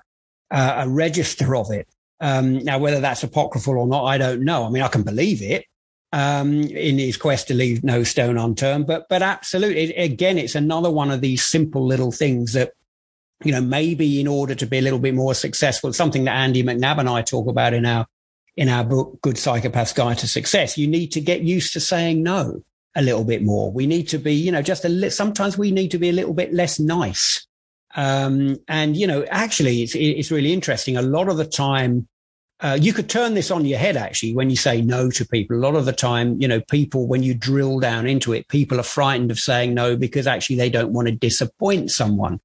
a 0.51 0.87
register 0.87 1.55
of 1.55 1.71
it. 1.71 1.87
Um, 2.21 2.63
now, 2.63 2.79
whether 2.79 2.99
that's 2.99 3.23
apocryphal 3.23 3.77
or 3.77 3.87
not, 3.87 4.03
I 4.03 4.17
don't 4.17 4.43
know. 4.43 4.65
I 4.65 4.69
mean, 4.69 4.83
I 4.83 4.87
can 4.87 5.03
believe 5.03 5.41
it 5.41 5.65
um, 6.11 6.63
in 6.63 6.97
his 6.99 7.17
quest 7.17 7.47
to 7.47 7.53
leave 7.53 7.83
no 7.83 8.03
stone 8.03 8.37
unturned, 8.37 8.87
but 8.87 9.07
but 9.09 9.21
absolutely, 9.21 9.95
again, 9.95 10.37
it's 10.37 10.55
another 10.55 10.91
one 10.91 11.11
of 11.11 11.21
these 11.21 11.43
simple 11.43 11.85
little 11.85 12.11
things 12.11 12.53
that 12.53 12.73
you 13.43 13.51
know 13.51 13.61
maybe 13.61 14.19
in 14.19 14.27
order 14.27 14.55
to 14.55 14.65
be 14.65 14.79
a 14.79 14.81
little 14.81 14.99
bit 14.99 15.15
more 15.15 15.33
successful, 15.33 15.93
something 15.93 16.25
that 16.25 16.35
Andy 16.35 16.63
McNab 16.63 16.99
and 16.99 17.09
I 17.09 17.21
talk 17.21 17.47
about 17.47 17.73
in 17.73 17.85
our 17.85 18.07
in 18.57 18.67
our 18.67 18.83
book, 18.83 19.21
Good 19.21 19.35
Psychopath's 19.35 19.93
Guide 19.93 20.17
to 20.17 20.27
Success. 20.27 20.77
You 20.77 20.87
need 20.87 21.13
to 21.13 21.21
get 21.21 21.41
used 21.41 21.73
to 21.73 21.79
saying 21.79 22.23
no 22.23 22.63
a 22.95 23.01
little 23.01 23.23
bit 23.23 23.43
more. 23.43 23.71
We 23.71 23.87
need 23.87 24.09
to 24.09 24.17
be, 24.17 24.33
you 24.33 24.51
know, 24.51 24.61
just 24.61 24.83
a 24.83 24.89
little. 24.89 25.11
Sometimes 25.11 25.57
we 25.57 25.71
need 25.71 25.91
to 25.91 25.99
be 25.99 26.09
a 26.09 26.13
little 26.13 26.33
bit 26.33 26.53
less 26.53 26.79
nice 26.79 27.47
um, 27.95 28.57
and, 28.67 28.95
you 28.95 29.07
know, 29.07 29.25
actually, 29.29 29.81
it's, 29.81 29.95
it's 29.95 30.31
really 30.31 30.53
interesting. 30.53 30.97
A 30.97 31.01
lot 31.01 31.29
of 31.29 31.37
the 31.37 31.45
time, 31.45 32.07
uh, 32.61 32.77
you 32.79 32.93
could 32.93 33.09
turn 33.09 33.33
this 33.33 33.51
on 33.51 33.65
your 33.65 33.79
head 33.79 33.95
actually 33.95 34.33
when 34.33 34.49
you 34.49 34.55
say 34.55 34.81
no 34.81 35.09
to 35.09 35.25
people. 35.25 35.57
A 35.57 35.59
lot 35.59 35.75
of 35.75 35.85
the 35.85 35.93
time, 35.93 36.39
you 36.41 36.47
know, 36.47 36.59
people, 36.59 37.07
when 37.07 37.23
you 37.23 37.33
drill 37.33 37.79
down 37.79 38.05
into 38.05 38.33
it, 38.33 38.47
people 38.47 38.79
are 38.79 38.83
frightened 38.83 39.31
of 39.31 39.39
saying 39.39 39.73
no 39.73 39.95
because 39.95 40.27
actually 40.27 40.57
they 40.57 40.69
don't 40.69 40.91
want 40.91 41.07
to 41.07 41.15
disappoint 41.15 41.91
someone. 41.91 42.39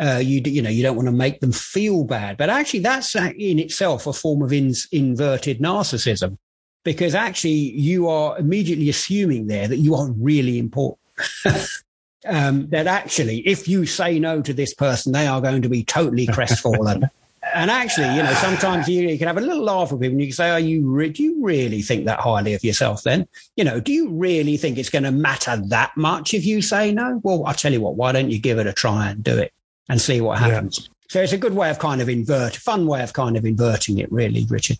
Uh, 0.00 0.20
you, 0.22 0.40
you 0.44 0.62
know, 0.62 0.70
you 0.70 0.82
don't 0.82 0.96
want 0.96 1.06
to 1.06 1.12
make 1.12 1.40
them 1.40 1.52
feel 1.52 2.04
bad. 2.04 2.36
But 2.36 2.50
actually, 2.50 2.80
that's 2.80 3.14
in 3.14 3.58
itself 3.58 4.06
a 4.06 4.12
form 4.12 4.42
of 4.42 4.52
in, 4.52 4.72
inverted 4.92 5.58
narcissism 5.58 6.38
because 6.84 7.14
actually 7.14 7.50
you 7.50 8.08
are 8.08 8.38
immediately 8.38 8.88
assuming 8.88 9.48
there 9.48 9.68
that 9.68 9.78
you 9.78 9.94
are 9.94 10.10
really 10.12 10.58
important. 10.58 11.00
um, 12.28 12.68
that 12.68 12.86
actually, 12.86 13.38
if 13.40 13.68
you 13.68 13.86
say 13.86 14.18
no 14.18 14.42
to 14.42 14.52
this 14.52 14.74
person, 14.74 15.12
they 15.12 15.26
are 15.26 15.40
going 15.40 15.62
to 15.62 15.68
be 15.68 15.84
totally 15.84 16.26
crestfallen. 16.26 17.08
and 17.54 17.70
actually, 17.70 18.14
you 18.14 18.22
know, 18.22 18.32
sometimes 18.34 18.88
you, 18.88 19.08
you, 19.08 19.18
can 19.18 19.26
have 19.26 19.38
a 19.38 19.40
little 19.40 19.62
laugh 19.62 19.90
with 19.90 20.00
people 20.00 20.12
and 20.12 20.20
you 20.20 20.26
can 20.28 20.34
say, 20.34 20.50
are 20.50 20.60
you, 20.60 20.88
re- 20.88 21.08
do 21.08 21.22
you 21.22 21.44
really 21.44 21.82
think 21.82 22.04
that 22.04 22.20
highly 22.20 22.54
of 22.54 22.62
yourself 22.64 23.02
then? 23.02 23.26
You 23.56 23.64
know, 23.64 23.80
do 23.80 23.92
you 23.92 24.10
really 24.10 24.56
think 24.56 24.78
it's 24.78 24.90
going 24.90 25.04
to 25.04 25.10
matter 25.10 25.56
that 25.68 25.96
much 25.96 26.34
if 26.34 26.44
you 26.44 26.62
say 26.62 26.92
no? 26.92 27.20
Well, 27.22 27.44
I'll 27.46 27.54
tell 27.54 27.72
you 27.72 27.80
what, 27.80 27.96
why 27.96 28.12
don't 28.12 28.30
you 28.30 28.38
give 28.38 28.58
it 28.58 28.66
a 28.66 28.72
try 28.72 29.10
and 29.10 29.22
do 29.22 29.36
it 29.38 29.52
and 29.88 30.00
see 30.00 30.20
what 30.20 30.38
happens? 30.38 30.80
Yeah. 30.82 30.88
So 31.08 31.22
it's 31.22 31.32
a 31.32 31.38
good 31.38 31.54
way 31.54 31.70
of 31.70 31.78
kind 31.78 32.02
of 32.02 32.08
invert, 32.08 32.56
fun 32.56 32.86
way 32.86 33.02
of 33.02 33.14
kind 33.14 33.36
of 33.36 33.46
inverting 33.46 33.98
it, 33.98 34.12
really, 34.12 34.46
Richard. 34.50 34.78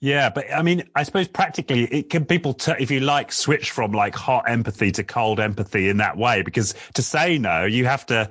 Yeah, 0.00 0.30
but 0.30 0.46
I 0.52 0.62
mean, 0.62 0.82
I 0.94 1.02
suppose 1.02 1.28
practically 1.28 1.84
it 1.84 2.08
can 2.08 2.24
people, 2.24 2.54
t- 2.54 2.72
if 2.78 2.90
you 2.90 3.00
like, 3.00 3.30
switch 3.32 3.70
from 3.70 3.92
like 3.92 4.14
hot 4.14 4.48
empathy 4.48 4.90
to 4.92 5.04
cold 5.04 5.38
empathy 5.38 5.90
in 5.90 5.98
that 5.98 6.16
way. 6.16 6.42
Because 6.42 6.74
to 6.94 7.02
say 7.02 7.36
no, 7.36 7.64
you 7.64 7.84
have 7.84 8.06
to 8.06 8.30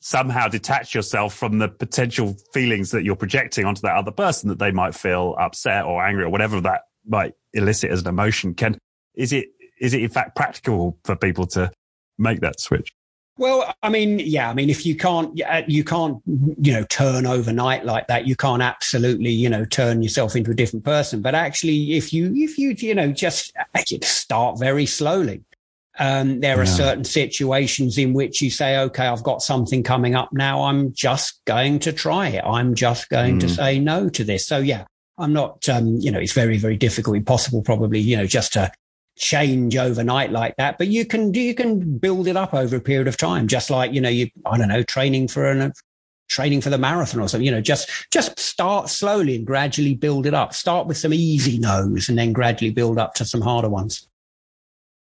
somehow 0.00 0.48
detach 0.48 0.94
yourself 0.94 1.34
from 1.34 1.58
the 1.58 1.68
potential 1.68 2.36
feelings 2.54 2.92
that 2.92 3.02
you're 3.02 3.16
projecting 3.16 3.66
onto 3.66 3.82
that 3.82 3.96
other 3.96 4.12
person 4.12 4.48
that 4.48 4.58
they 4.58 4.70
might 4.70 4.94
feel 4.94 5.34
upset 5.38 5.84
or 5.84 6.04
angry 6.04 6.24
or 6.24 6.30
whatever 6.30 6.60
that 6.60 6.82
might 7.06 7.34
elicit 7.54 7.90
as 7.90 8.02
an 8.02 8.08
emotion. 8.08 8.54
Can 8.54 8.78
is 9.14 9.32
it 9.32 9.48
is 9.80 9.94
it 9.94 10.02
in 10.02 10.08
fact 10.08 10.36
practical 10.36 10.96
for 11.04 11.16
people 11.16 11.46
to 11.48 11.70
make 12.18 12.40
that 12.40 12.60
switch? 12.60 12.92
Well, 13.40 13.74
I 13.82 13.88
mean, 13.88 14.18
yeah, 14.18 14.50
I 14.50 14.52
mean, 14.52 14.68
if 14.68 14.84
you 14.84 14.94
can't, 14.94 15.40
uh, 15.40 15.62
you 15.66 15.82
can't, 15.82 16.18
you 16.26 16.74
know, 16.74 16.84
turn 16.90 17.24
overnight 17.24 17.86
like 17.86 18.06
that. 18.08 18.26
You 18.26 18.36
can't 18.36 18.60
absolutely, 18.60 19.30
you 19.30 19.48
know, 19.48 19.64
turn 19.64 20.02
yourself 20.02 20.36
into 20.36 20.50
a 20.50 20.54
different 20.54 20.84
person. 20.84 21.22
But 21.22 21.34
actually, 21.34 21.94
if 21.96 22.12
you, 22.12 22.34
if 22.36 22.58
you, 22.58 22.74
you 22.76 22.94
know, 22.94 23.12
just 23.12 23.54
start 24.02 24.58
very 24.58 24.84
slowly. 24.84 25.42
Um, 25.98 26.40
there 26.40 26.56
yeah. 26.56 26.62
are 26.62 26.66
certain 26.66 27.04
situations 27.04 27.96
in 27.96 28.12
which 28.12 28.42
you 28.42 28.50
say, 28.50 28.76
okay, 28.76 29.06
I've 29.06 29.22
got 29.22 29.40
something 29.40 29.82
coming 29.82 30.14
up 30.14 30.34
now. 30.34 30.64
I'm 30.64 30.92
just 30.92 31.42
going 31.46 31.78
to 31.78 31.94
try 31.94 32.28
it. 32.28 32.44
I'm 32.44 32.74
just 32.74 33.08
going 33.08 33.38
mm. 33.38 33.40
to 33.40 33.48
say 33.48 33.78
no 33.78 34.10
to 34.10 34.22
this. 34.22 34.46
So 34.46 34.58
yeah, 34.58 34.84
I'm 35.16 35.32
not, 35.32 35.66
um, 35.66 35.96
you 35.96 36.10
know, 36.10 36.18
it's 36.18 36.34
very, 36.34 36.58
very 36.58 36.76
difficult, 36.76 37.16
impossible 37.16 37.62
probably, 37.62 38.00
you 38.00 38.18
know, 38.18 38.26
just 38.26 38.52
to 38.52 38.70
change 39.20 39.76
overnight 39.76 40.32
like 40.32 40.56
that, 40.56 40.78
but 40.78 40.88
you 40.88 41.04
can 41.04 41.32
you 41.34 41.54
can 41.54 41.98
build 41.98 42.26
it 42.26 42.36
up 42.36 42.54
over 42.54 42.76
a 42.76 42.80
period 42.80 43.06
of 43.06 43.16
time, 43.16 43.46
just 43.46 43.70
like 43.70 43.92
you 43.92 44.00
know 44.00 44.08
you 44.08 44.28
I 44.46 44.58
don't 44.58 44.68
know 44.68 44.82
training 44.82 45.28
for 45.28 45.44
an 45.44 45.72
training 46.28 46.60
for 46.62 46.70
the 46.70 46.78
marathon 46.78 47.20
or 47.20 47.28
something. 47.28 47.44
You 47.44 47.52
know, 47.52 47.60
just 47.60 48.10
just 48.10 48.38
start 48.38 48.88
slowly 48.88 49.36
and 49.36 49.46
gradually 49.46 49.94
build 49.94 50.26
it 50.26 50.34
up. 50.34 50.54
Start 50.54 50.86
with 50.86 50.96
some 50.96 51.12
easy 51.12 51.58
no's 51.58 52.08
and 52.08 52.18
then 52.18 52.32
gradually 52.32 52.72
build 52.72 52.98
up 52.98 53.14
to 53.14 53.24
some 53.24 53.42
harder 53.42 53.68
ones. 53.68 54.08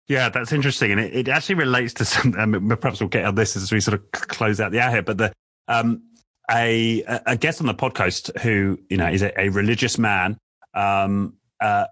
Yeah, 0.07 0.29
that's 0.29 0.51
interesting, 0.51 0.91
and 0.91 0.99
it, 0.99 1.15
it 1.15 1.27
actually 1.29 1.55
relates 1.55 1.93
to 1.95 2.05
some. 2.05 2.33
Um, 2.37 2.77
perhaps 2.81 2.99
we'll 2.99 3.09
get 3.09 3.25
on 3.25 3.35
this 3.35 3.55
as 3.55 3.71
we 3.71 3.79
sort 3.79 3.99
of 3.99 4.11
close 4.11 4.59
out 4.59 4.71
the 4.71 4.81
hour 4.81 4.91
here, 4.91 5.03
but 5.03 5.17
the 5.17 5.31
um, 5.67 6.01
a 6.49 7.03
a 7.27 7.37
guest 7.37 7.61
on 7.61 7.67
the 7.67 7.75
podcast 7.75 8.37
who 8.41 8.79
you 8.89 8.97
know 8.97 9.07
is 9.07 9.21
a, 9.21 9.39
a 9.39 9.49
religious 9.49 9.99
man. 9.99 10.37
Um, 10.73 11.35
uh, 11.59 11.85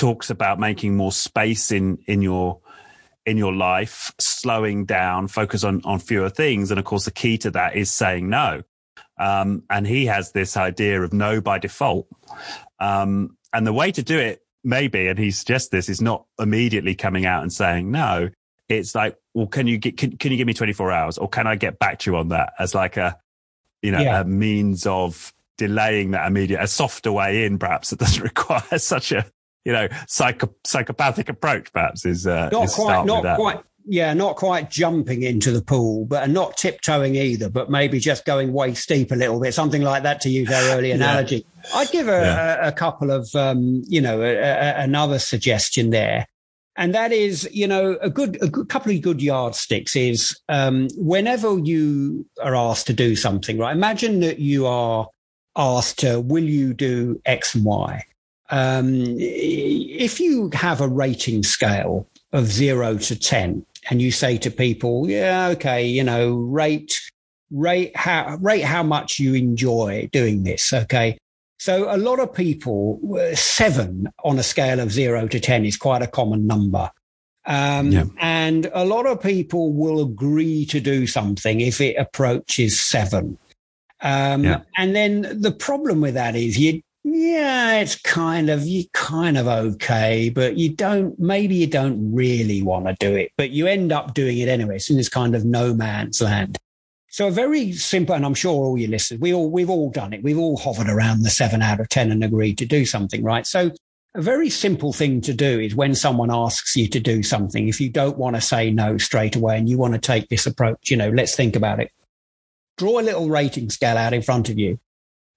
talks 0.00 0.30
about 0.30 0.58
making 0.58 0.96
more 0.96 1.12
space 1.12 1.70
in 1.70 1.98
in 2.06 2.22
your 2.22 2.60
in 3.26 3.36
your 3.36 3.52
life, 3.52 4.12
slowing 4.18 4.86
down, 4.86 5.28
focus 5.28 5.62
on 5.62 5.82
on 5.84 5.98
fewer 5.98 6.30
things, 6.30 6.70
and 6.70 6.80
of 6.80 6.86
course 6.86 7.04
the 7.04 7.10
key 7.10 7.36
to 7.36 7.50
that 7.50 7.76
is 7.76 7.90
saying 7.90 8.28
no. 8.28 8.62
Um, 9.18 9.64
and 9.68 9.86
he 9.86 10.06
has 10.06 10.32
this 10.32 10.56
idea 10.56 11.02
of 11.02 11.12
no 11.12 11.42
by 11.42 11.58
default. 11.58 12.08
Um, 12.78 13.36
and 13.52 13.66
the 13.66 13.72
way 13.74 13.92
to 13.92 14.02
do 14.02 14.18
it, 14.18 14.40
maybe, 14.64 15.08
and 15.08 15.18
he 15.18 15.30
suggests 15.30 15.68
this, 15.68 15.90
is 15.90 16.00
not 16.00 16.24
immediately 16.38 16.94
coming 16.94 17.26
out 17.26 17.42
and 17.42 17.52
saying 17.52 17.90
no. 17.90 18.30
It's 18.70 18.94
like, 18.94 19.18
well, 19.34 19.48
can 19.48 19.66
you 19.66 19.76
get, 19.76 19.98
can, 19.98 20.16
can 20.16 20.30
you 20.30 20.38
give 20.38 20.46
me 20.46 20.54
24 20.54 20.90
hours 20.90 21.18
or 21.18 21.28
can 21.28 21.46
I 21.46 21.56
get 21.56 21.78
back 21.78 21.98
to 21.98 22.10
you 22.10 22.16
on 22.16 22.28
that 22.28 22.54
as 22.58 22.74
like 22.74 22.96
a, 22.96 23.18
you 23.82 23.92
know, 23.92 24.00
yeah. 24.00 24.20
a 24.20 24.24
means 24.24 24.86
of 24.86 25.34
delaying 25.58 26.12
that 26.12 26.26
immediate, 26.26 26.62
a 26.62 26.66
softer 26.66 27.12
way 27.12 27.44
in, 27.44 27.58
perhaps 27.58 27.90
that 27.90 27.98
doesn't 27.98 28.22
require 28.34 28.78
such 28.78 29.12
a, 29.12 29.26
you 29.64 29.72
know, 29.72 29.88
psycho, 30.06 30.54
psychopathic 30.64 31.28
approach, 31.28 31.72
perhaps 31.72 32.04
is, 32.04 32.26
uh, 32.26 32.48
not 32.50 32.64
is 32.64 32.74
quite, 32.74 33.04
not 33.04 33.36
quite, 33.36 33.60
yeah, 33.86 34.12
not 34.14 34.36
quite 34.36 34.70
jumping 34.70 35.22
into 35.22 35.50
the 35.50 35.62
pool, 35.62 36.04
but 36.04 36.28
not 36.30 36.56
tiptoeing 36.56 37.16
either, 37.16 37.48
but 37.48 37.70
maybe 37.70 37.98
just 37.98 38.24
going 38.24 38.52
waist 38.52 38.88
deep 38.88 39.10
a 39.10 39.14
little 39.14 39.40
bit, 39.40 39.54
something 39.54 39.82
like 39.82 40.02
that 40.02 40.20
to 40.22 40.30
use 40.30 40.50
our 40.50 40.76
early 40.76 40.90
analogy. 40.92 41.46
yeah. 41.64 41.70
I'd 41.74 41.90
give 41.90 42.08
a, 42.08 42.12
yeah. 42.12 42.66
a, 42.66 42.68
a 42.68 42.72
couple 42.72 43.10
of, 43.10 43.34
um, 43.34 43.82
you 43.86 44.00
know, 44.00 44.22
a, 44.22 44.82
another 44.82 45.18
suggestion 45.18 45.90
there. 45.90 46.26
And 46.76 46.94
that 46.94 47.12
is, 47.12 47.48
you 47.52 47.66
know, 47.66 47.98
a 48.00 48.08
good, 48.08 48.42
a 48.42 48.48
good 48.48 48.68
couple 48.68 48.92
of 48.92 49.02
good 49.02 49.20
yardsticks 49.20 49.96
is 49.96 50.38
um, 50.48 50.88
whenever 50.96 51.58
you 51.58 52.26
are 52.42 52.54
asked 52.54 52.86
to 52.86 52.92
do 52.92 53.16
something, 53.16 53.58
right? 53.58 53.74
Imagine 53.74 54.20
that 54.20 54.38
you 54.38 54.66
are 54.66 55.08
asked 55.56 55.98
to, 55.98 56.20
will 56.20 56.44
you 56.44 56.72
do 56.72 57.20
X 57.26 57.54
and 57.54 57.64
Y? 57.64 58.04
Um, 58.50 59.04
if 59.18 60.20
you 60.20 60.50
have 60.52 60.80
a 60.80 60.88
rating 60.88 61.42
scale 61.42 62.06
of 62.32 62.46
zero 62.46 62.96
to 62.98 63.18
10, 63.18 63.64
and 63.88 64.02
you 64.02 64.12
say 64.12 64.36
to 64.38 64.50
people, 64.50 65.08
yeah, 65.08 65.48
okay, 65.48 65.86
you 65.86 66.04
know, 66.04 66.34
rate, 66.34 67.00
rate 67.50 67.96
how, 67.96 68.36
rate 68.40 68.64
how 68.64 68.82
much 68.82 69.18
you 69.18 69.34
enjoy 69.34 70.08
doing 70.12 70.42
this. 70.42 70.72
Okay. 70.72 71.18
So 71.58 71.94
a 71.94 71.96
lot 71.96 72.20
of 72.20 72.32
people, 72.32 73.00
uh, 73.18 73.34
seven 73.34 74.08
on 74.24 74.38
a 74.38 74.42
scale 74.42 74.80
of 74.80 74.92
zero 74.92 75.28
to 75.28 75.40
10 75.40 75.64
is 75.64 75.76
quite 75.76 76.02
a 76.02 76.06
common 76.06 76.46
number. 76.46 76.90
Um, 77.46 77.92
yeah. 77.92 78.04
And 78.18 78.70
a 78.72 78.84
lot 78.84 79.06
of 79.06 79.22
people 79.22 79.72
will 79.72 80.00
agree 80.02 80.66
to 80.66 80.80
do 80.80 81.06
something 81.06 81.60
if 81.60 81.80
it 81.80 81.96
approaches 81.96 82.80
seven. 82.80 83.38
Um, 84.02 84.44
yeah. 84.44 84.60
And 84.76 84.94
then 84.94 85.40
the 85.40 85.52
problem 85.52 86.00
with 86.00 86.14
that 86.14 86.36
is 86.36 86.58
you 86.58 86.82
yeah, 87.02 87.78
it's 87.78 87.96
kind 87.96 88.50
of 88.50 88.66
you 88.66 88.84
kind 88.92 89.38
of 89.38 89.46
okay, 89.46 90.28
but 90.28 90.56
you 90.56 90.74
don't 90.74 91.18
maybe 91.18 91.54
you 91.54 91.66
don't 91.66 92.12
really 92.12 92.62
want 92.62 92.86
to 92.86 92.96
do 93.00 93.16
it, 93.16 93.32
but 93.38 93.50
you 93.50 93.66
end 93.66 93.90
up 93.90 94.12
doing 94.12 94.38
it 94.38 94.48
anyway. 94.48 94.76
It's 94.76 94.90
in 94.90 94.96
this 94.96 95.08
kind 95.08 95.34
of 95.34 95.44
no 95.44 95.72
man's 95.72 96.20
land. 96.20 96.58
So 97.08 97.28
a 97.28 97.30
very 97.30 97.72
simple, 97.72 98.14
and 98.14 98.24
I'm 98.24 98.34
sure 98.34 98.52
all 98.52 98.78
your 98.78 98.90
listeners, 98.90 99.20
we 99.20 99.32
all 99.32 99.50
we've 99.50 99.70
all 99.70 99.90
done 99.90 100.12
it. 100.12 100.22
We've 100.22 100.38
all 100.38 100.58
hovered 100.58 100.90
around 100.90 101.22
the 101.22 101.30
seven 101.30 101.62
out 101.62 101.80
of 101.80 101.88
ten 101.88 102.12
and 102.12 102.22
agreed 102.22 102.58
to 102.58 102.66
do 102.66 102.84
something, 102.84 103.24
right? 103.24 103.46
So 103.46 103.70
a 104.14 104.20
very 104.20 104.50
simple 104.50 104.92
thing 104.92 105.22
to 105.22 105.32
do 105.32 105.58
is 105.58 105.74
when 105.74 105.94
someone 105.94 106.30
asks 106.30 106.76
you 106.76 106.86
to 106.88 107.00
do 107.00 107.22
something, 107.22 107.68
if 107.68 107.80
you 107.80 107.88
don't 107.88 108.18
want 108.18 108.36
to 108.36 108.42
say 108.42 108.70
no 108.70 108.98
straight 108.98 109.36
away 109.36 109.56
and 109.56 109.68
you 109.68 109.78
want 109.78 109.94
to 109.94 110.00
take 110.00 110.28
this 110.28 110.46
approach, 110.46 110.90
you 110.90 110.96
know, 110.96 111.10
let's 111.10 111.34
think 111.34 111.56
about 111.56 111.80
it. 111.80 111.92
Draw 112.76 113.00
a 113.00 113.02
little 113.02 113.30
rating 113.30 113.70
scale 113.70 113.96
out 113.96 114.12
in 114.12 114.22
front 114.22 114.50
of 114.50 114.58
you 114.58 114.78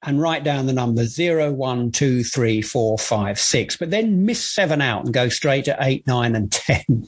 and 0.04 0.22
write 0.22 0.43
down 0.43 0.66
the 0.66 0.74
numbers 0.74 1.14
zero, 1.14 1.51
one, 1.51 1.91
two, 1.91 2.24
three, 2.24 2.62
four, 2.62 2.97
five, 2.97 3.39
six, 3.39 3.78
but 3.78 3.89
then 3.89 4.26
miss 4.26 4.43
seven 4.43 4.82
out 4.82 5.06
and 5.06 5.14
go 5.14 5.30
straight 5.30 5.66
to 5.66 5.78
eight, 5.80 6.06
nine, 6.06 6.36
and 6.36 6.51
10. 6.51 7.08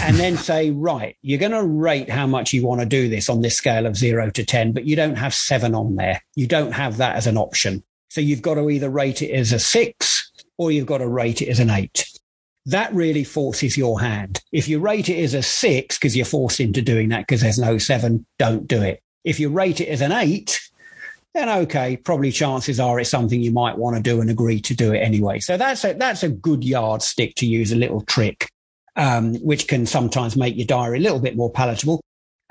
and 0.00 0.16
then 0.16 0.36
say, 0.36 0.70
right, 0.70 1.16
you're 1.22 1.38
going 1.38 1.52
to 1.52 1.64
rate 1.64 2.10
how 2.10 2.26
much 2.26 2.52
you 2.52 2.66
want 2.66 2.80
to 2.80 2.86
do 2.86 3.08
this 3.08 3.28
on 3.28 3.40
this 3.40 3.56
scale 3.56 3.86
of 3.86 3.96
zero 3.96 4.30
to 4.30 4.44
10, 4.44 4.72
but 4.72 4.84
you 4.84 4.96
don't 4.96 5.16
have 5.16 5.34
seven 5.34 5.74
on 5.74 5.96
there. 5.96 6.22
You 6.34 6.46
don't 6.46 6.72
have 6.72 6.96
that 6.96 7.16
as 7.16 7.26
an 7.26 7.36
option. 7.36 7.82
So 8.10 8.20
you've 8.20 8.42
got 8.42 8.54
to 8.54 8.70
either 8.70 8.90
rate 8.90 9.22
it 9.22 9.30
as 9.32 9.52
a 9.52 9.58
six 9.58 10.30
or 10.58 10.70
you've 10.70 10.86
got 10.86 10.98
to 10.98 11.08
rate 11.08 11.42
it 11.42 11.48
as 11.48 11.60
an 11.60 11.70
eight. 11.70 12.06
That 12.66 12.94
really 12.94 13.24
forces 13.24 13.76
your 13.76 14.00
hand. 14.00 14.40
If 14.52 14.68
you 14.68 14.78
rate 14.80 15.08
it 15.08 15.22
as 15.22 15.34
a 15.34 15.42
six, 15.42 15.98
because 15.98 16.16
you're 16.16 16.24
forced 16.24 16.60
into 16.60 16.80
doing 16.80 17.10
that 17.10 17.26
because 17.26 17.42
there's 17.42 17.58
no 17.58 17.76
seven, 17.76 18.24
don't 18.38 18.66
do 18.66 18.80
it. 18.80 19.02
If 19.24 19.40
you 19.40 19.50
rate 19.50 19.80
it 19.80 19.88
as 19.88 20.00
an 20.00 20.12
eight, 20.12 20.60
then 21.34 21.48
okay, 21.48 21.96
probably 21.96 22.30
chances 22.30 22.78
are 22.78 23.00
it's 23.00 23.10
something 23.10 23.40
you 23.40 23.50
might 23.50 23.76
want 23.76 23.96
to 23.96 24.02
do 24.02 24.20
and 24.20 24.30
agree 24.30 24.60
to 24.60 24.74
do 24.74 24.92
it 24.92 24.98
anyway. 24.98 25.40
So 25.40 25.56
that's 25.56 25.84
a, 25.84 25.92
that's 25.92 26.22
a 26.22 26.28
good 26.28 26.62
yardstick 26.62 27.34
to 27.36 27.46
use 27.46 27.72
a 27.72 27.76
little 27.76 28.02
trick, 28.02 28.48
um, 28.94 29.34
which 29.36 29.66
can 29.66 29.84
sometimes 29.84 30.36
make 30.36 30.56
your 30.56 30.66
diary 30.66 30.98
a 30.98 31.02
little 31.02 31.18
bit 31.18 31.36
more 31.36 31.50
palatable. 31.50 32.00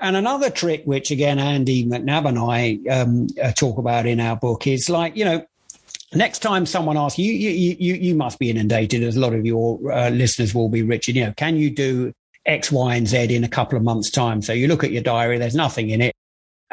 And 0.00 0.16
another 0.16 0.50
trick, 0.50 0.82
which 0.84 1.10
again, 1.10 1.38
Andy 1.38 1.86
McNab 1.86 2.28
and 2.28 2.38
I 2.38 2.78
um, 2.90 3.26
uh, 3.42 3.52
talk 3.52 3.78
about 3.78 4.04
in 4.04 4.20
our 4.20 4.36
book 4.36 4.66
is 4.66 4.90
like, 4.90 5.16
you 5.16 5.24
know, 5.24 5.46
next 6.14 6.40
time 6.40 6.66
someone 6.66 6.98
asks 6.98 7.18
you, 7.18 7.32
you, 7.32 7.76
you, 7.78 7.94
you 7.94 8.14
must 8.14 8.38
be 8.38 8.50
inundated 8.50 9.02
as 9.02 9.16
a 9.16 9.20
lot 9.20 9.32
of 9.32 9.46
your 9.46 9.90
uh, 9.90 10.10
listeners 10.10 10.54
will 10.54 10.68
be, 10.68 10.82
Richard, 10.82 11.14
you 11.14 11.24
know, 11.24 11.32
can 11.32 11.56
you 11.56 11.70
do 11.70 12.12
X, 12.44 12.70
Y, 12.70 12.96
and 12.96 13.08
Z 13.08 13.34
in 13.34 13.44
a 13.44 13.48
couple 13.48 13.78
of 13.78 13.82
months 13.82 14.10
time? 14.10 14.42
So 14.42 14.52
you 14.52 14.68
look 14.68 14.84
at 14.84 14.90
your 14.90 15.02
diary, 15.02 15.38
there's 15.38 15.54
nothing 15.54 15.88
in 15.88 16.02
it 16.02 16.14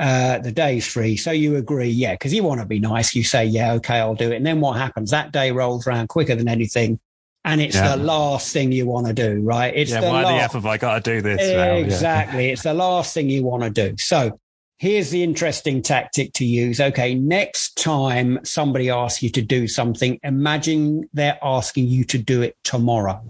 uh, 0.02 0.39
the 0.39 0.52
day's 0.52 0.88
free. 0.88 1.16
So 1.16 1.30
you 1.30 1.58
agree, 1.58 1.89
yeah, 1.89 2.14
because 2.14 2.34
you 2.34 2.43
want 2.43 2.60
to 2.60 2.66
be 2.66 2.80
nice. 2.80 3.14
You 3.14 3.24
say, 3.24 3.45
yeah, 3.45 3.74
okay, 3.74 3.99
I'll 3.99 4.16
do 4.16 4.32
it. 4.32 4.38
And 4.38 4.45
then 4.45 4.60
what 4.60 4.76
happens? 4.78 5.12
That 5.12 5.32
day 5.32 5.52
rolls 5.52 5.86
around 5.86 6.08
quicker 6.08 6.34
than 6.34 6.47
anything. 6.47 6.99
And 7.45 7.62
it's 7.62 7.76
yeah. 7.76 7.95
the 7.95 8.04
last 8.04 8.52
thing 8.52 8.72
you 8.72 8.88
want 8.88 9.06
to 9.08 9.14
do, 9.14 9.41
right? 9.41 9.72
It's 9.76 9.91
yeah, 9.91 10.02
the 10.02 10.08
why 10.08 10.24
last... 10.24 10.34
the 10.34 10.43
F 10.43 10.54
have 10.54 10.66
I 10.66 10.78
got 10.78 11.04
to 11.04 11.14
do 11.14 11.22
this? 11.22 11.39
Exactly. 11.39 12.47
Yeah. 12.47 12.54
it's 12.54 12.64
the 12.64 12.74
last 12.74 13.14
thing 13.14 13.30
you 13.30 13.43
want 13.43 13.62
to 13.62 13.70
do. 13.70 13.95
So 13.97 14.39
here's 14.80 15.12
the 15.12 15.22
interesting 15.22 15.84
tactic 15.84 16.34
to 16.34 16.45
use. 16.45 16.82
Okay. 16.82 17.14
Next 17.14 17.78
time 17.78 18.39
somebody 18.43 18.89
asks 18.89 19.22
you 19.22 19.30
to 19.30 19.41
do 19.43 19.68
something, 19.68 20.20
imagine 20.24 21.08
they're 21.14 21.38
asking 21.43 21.88
you 21.88 22.06
to 22.06 22.18
do 22.18 22.41
it 22.41 22.58
tomorrow. 22.64 23.22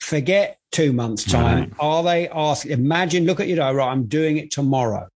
Forget 0.00 0.58
two 0.72 0.94
months 0.94 1.24
time. 1.24 1.58
Right. 1.58 1.72
Are 1.78 2.02
they 2.02 2.28
asking? 2.30 2.72
Imagine, 2.72 3.26
look 3.26 3.38
at 3.38 3.48
your 3.48 3.58
diary. 3.58 3.76
Right, 3.76 3.90
I'm 3.90 4.04
doing 4.04 4.38
it 4.38 4.50
tomorrow 4.50 5.10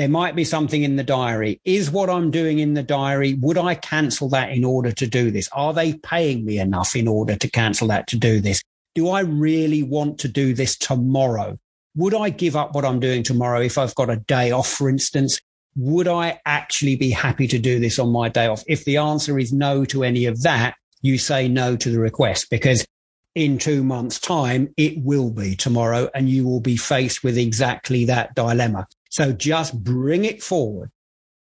there 0.00 0.08
might 0.08 0.34
be 0.34 0.44
something 0.44 0.82
in 0.82 0.96
the 0.96 1.04
diary. 1.04 1.60
Is 1.66 1.90
what 1.90 2.08
I'm 2.08 2.30
doing 2.30 2.58
in 2.58 2.72
the 2.72 2.82
diary, 2.82 3.34
would 3.34 3.58
I 3.58 3.74
cancel 3.74 4.30
that 4.30 4.50
in 4.50 4.64
order 4.64 4.92
to 4.92 5.06
do 5.06 5.30
this? 5.30 5.48
Are 5.52 5.74
they 5.74 5.92
paying 5.92 6.46
me 6.46 6.58
enough 6.58 6.96
in 6.96 7.06
order 7.06 7.36
to 7.36 7.50
cancel 7.50 7.88
that 7.88 8.06
to 8.08 8.16
do 8.16 8.40
this? 8.40 8.62
Do 8.94 9.10
I 9.10 9.20
really 9.20 9.82
want 9.82 10.18
to 10.20 10.28
do 10.28 10.54
this 10.54 10.78
tomorrow? 10.78 11.58
Would 11.96 12.14
I 12.14 12.30
give 12.30 12.56
up 12.56 12.74
what 12.74 12.86
I'm 12.86 12.98
doing 12.98 13.22
tomorrow 13.22 13.60
if 13.60 13.76
I've 13.76 13.94
got 13.94 14.08
a 14.08 14.16
day 14.16 14.52
off, 14.52 14.68
for 14.68 14.88
instance? 14.88 15.38
Would 15.76 16.08
I 16.08 16.40
actually 16.46 16.96
be 16.96 17.10
happy 17.10 17.46
to 17.48 17.58
do 17.58 17.78
this 17.78 17.98
on 17.98 18.10
my 18.10 18.30
day 18.30 18.46
off? 18.46 18.64
If 18.66 18.86
the 18.86 18.96
answer 18.96 19.38
is 19.38 19.52
no 19.52 19.84
to 19.86 20.02
any 20.02 20.24
of 20.24 20.42
that, 20.42 20.76
you 21.02 21.18
say 21.18 21.46
no 21.46 21.76
to 21.76 21.90
the 21.90 21.98
request 21.98 22.48
because 22.50 22.86
in 23.34 23.58
two 23.58 23.84
months 23.84 24.18
time, 24.18 24.72
it 24.76 24.94
will 25.04 25.30
be 25.30 25.54
tomorrow 25.54 26.08
and 26.14 26.28
you 26.28 26.44
will 26.44 26.60
be 26.60 26.76
faced 26.76 27.22
with 27.22 27.36
exactly 27.36 28.06
that 28.06 28.34
dilemma. 28.34 28.86
So 29.10 29.32
just 29.32 29.82
bring 29.82 30.24
it 30.24 30.42
forward 30.42 30.90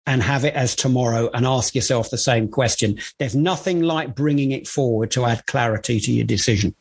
and 0.07 0.23
have 0.23 0.45
it 0.45 0.55
as 0.55 0.75
tomorrow 0.75 1.29
and 1.35 1.47
ask 1.47 1.75
yourself 1.75 2.11
the 2.11 2.19
same 2.19 2.49
question. 2.49 2.99
There's 3.19 3.37
nothing 3.37 3.83
like 3.83 4.17
bringing 4.17 4.53
it 4.53 4.67
forward 4.67 5.11
to 5.13 5.27
add 5.27 5.47
clarity 5.47 6.01
to 6.01 6.13
your 6.13 6.25
decision. 6.25 6.75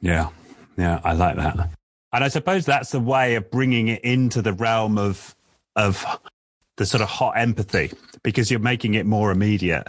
Yeah. 0.00 0.28
Yeah. 0.76 1.00
I 1.02 1.14
like 1.14 1.36
that. 1.36 1.70
And 2.12 2.22
I 2.22 2.28
suppose 2.28 2.66
that's 2.66 2.90
the 2.90 3.00
way 3.00 3.36
of 3.36 3.50
bringing 3.50 3.88
it 3.88 4.04
into 4.04 4.42
the 4.42 4.52
realm 4.52 4.98
of, 4.98 5.34
of 5.76 6.04
the 6.76 6.84
sort 6.84 7.00
of 7.00 7.08
hot 7.08 7.38
empathy 7.38 7.90
because 8.22 8.50
you're 8.50 8.60
making 8.60 8.94
it 8.94 9.06
more 9.06 9.30
immediate. 9.30 9.88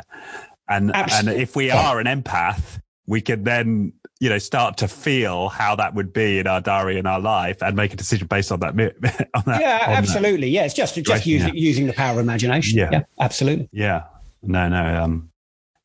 And, 0.69 0.95
Absolutely. 0.95 1.33
and 1.33 1.41
if 1.41 1.55
we 1.55 1.69
are 1.69 1.99
an 1.99 2.07
empath, 2.07 2.79
we 3.07 3.19
can 3.19 3.43
then 3.43 3.93
you 4.25 4.29
know 4.31 4.39
start 4.39 4.77
to 4.77 4.87
feel 4.87 5.49
how 5.49 5.75
that 5.75 5.93
would 5.93 6.11
be 6.11 6.39
in 6.39 6.47
our 6.47 6.59
diary 6.59 6.97
in 6.97 7.05
our 7.05 7.19
life 7.19 7.61
and 7.61 7.75
make 7.75 7.93
a 7.93 7.95
decision 7.95 8.25
based 8.25 8.51
on 8.51 8.59
that, 8.59 8.69
on 9.35 9.43
that 9.45 9.61
yeah 9.61 9.83
on 9.87 9.93
absolutely 9.93 10.47
that. 10.47 10.53
yeah 10.53 10.65
it's 10.65 10.73
just 10.73 10.95
just 10.95 11.27
using, 11.27 11.49
yeah. 11.49 11.61
using 11.61 11.85
the 11.85 11.93
power 11.93 12.13
of 12.13 12.17
imagination 12.17 12.75
yeah. 12.75 12.89
yeah 12.91 13.03
absolutely 13.19 13.69
yeah 13.71 14.01
no 14.41 14.67
no 14.67 15.03
um 15.03 15.29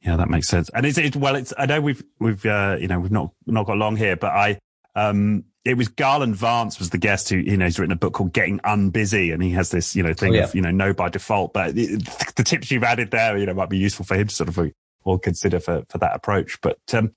yeah 0.01 0.17
that 0.17 0.31
makes 0.31 0.49
sense 0.49 0.71
and 0.73 0.87
it's 0.87 0.97
it, 0.97 1.15
well 1.17 1.37
it's 1.37 1.53
i 1.59 1.67
know 1.67 1.83
we've 1.83 2.03
we've 2.19 2.47
uh 2.47 2.79
you 2.81 2.89
know 2.89 2.99
we've 2.99 3.11
not 3.11 3.31
not 3.45 3.67
got 3.67 3.77
long 3.77 3.95
here 3.95 4.17
but 4.17 4.31
i 4.31 4.59
um 4.95 5.45
it 5.67 5.77
was 5.77 5.89
Garland 5.89 6.37
Vance 6.37 6.79
was 6.79 6.89
the 6.89 6.97
guest 6.97 7.29
who, 7.29 7.37
you 7.37 7.55
know, 7.55 7.67
he's 7.67 7.79
written 7.79 7.93
a 7.93 7.97
book 7.97 8.15
called 8.15 8.33
Getting 8.33 8.61
Unbusy 8.61 9.31
and 9.31 9.43
he 9.43 9.51
has 9.51 9.71
this, 9.71 9.95
you 9.95 10.03
know, 10.03 10.15
thing 10.15 10.33
oh, 10.33 10.37
yeah. 10.37 10.45
of, 10.45 10.55
you 10.55 10.63
know, 10.63 10.71
no 10.71 10.95
by 10.95 11.11
default, 11.11 11.53
but 11.53 11.75
the, 11.75 11.97
the, 12.37 12.43
tips 12.43 12.71
you've 12.71 12.83
added 12.83 13.11
there, 13.11 13.37
you 13.37 13.45
know, 13.45 13.53
might 13.53 13.69
be 13.69 13.77
useful 13.77 14.07
for 14.07 14.17
him 14.17 14.29
to 14.29 14.35
sort 14.35 14.49
of 14.49 14.59
all 15.05 15.19
consider 15.19 15.61
for, 15.61 15.83
for 15.91 15.99
that 15.99 16.17
approach. 16.17 16.59
But, 16.63 16.79
um, 16.95 17.13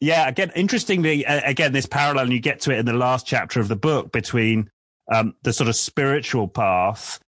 yeah, 0.00 0.26
again, 0.26 0.50
interestingly, 0.56 1.24
again, 1.24 1.72
this 1.72 1.86
parallel, 1.86 2.24
and 2.24 2.32
you 2.32 2.40
get 2.40 2.60
to 2.62 2.72
it 2.72 2.78
in 2.78 2.86
the 2.86 2.94
last 2.94 3.26
chapter 3.26 3.60
of 3.60 3.68
the 3.68 3.76
book 3.76 4.12
between 4.12 4.70
um, 5.12 5.34
the 5.42 5.52
sort 5.52 5.68
of 5.68 5.76
spiritual 5.76 6.48
path 6.48 7.20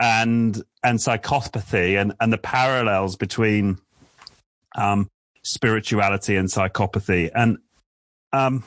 and 0.00 0.62
and 0.82 0.98
psychopathy 0.98 2.00
and 2.00 2.14
and 2.20 2.32
the 2.32 2.38
parallels 2.38 3.16
between 3.16 3.78
um, 4.76 5.08
spirituality 5.42 6.36
and 6.36 6.48
psychopathy. 6.48 7.30
And 7.34 7.58
um, 8.32 8.62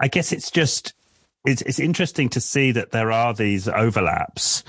I 0.00 0.08
guess 0.08 0.32
it's 0.32 0.50
just 0.50 0.94
it's 1.44 1.60
it's 1.62 1.78
interesting 1.78 2.30
to 2.30 2.40
see 2.40 2.72
that 2.72 2.92
there 2.92 3.12
are 3.12 3.34
these 3.34 3.68
overlaps. 3.68 4.64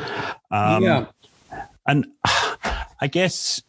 Um, 0.51 0.84
yeah. 0.84 1.05
And 1.88 2.07
I 3.01 3.07
guess 3.07 3.61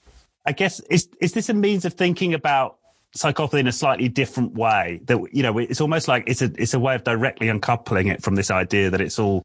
I 0.45 0.51
guess 0.51 0.81
is 0.91 1.09
is 1.21 1.33
this 1.33 1.49
a 1.49 1.55
means 1.55 1.85
of 1.85 1.95
thinking 1.95 2.35
about 2.35 2.80
psychopathy 3.17 3.61
in 3.61 3.67
a 3.67 3.73
slightly 3.73 4.09
different 4.09 4.55
way? 4.55 5.01
That 5.05 5.19
you 5.33 5.43
know, 5.43 5.59
it's 5.59 5.81
almost 5.81 6.09
like 6.09 6.25
it's 6.27 6.43
a 6.43 6.51
it's 6.57 6.75
a 6.75 6.81
way 6.81 6.95
of 6.95 7.05
directly 7.05 7.49
uncoupling 7.49 8.09
it 8.09 8.23
from 8.23 8.35
this 8.35 8.51
idea 8.51 8.91
that 8.91 9.01
it's 9.01 9.19
all 9.19 9.43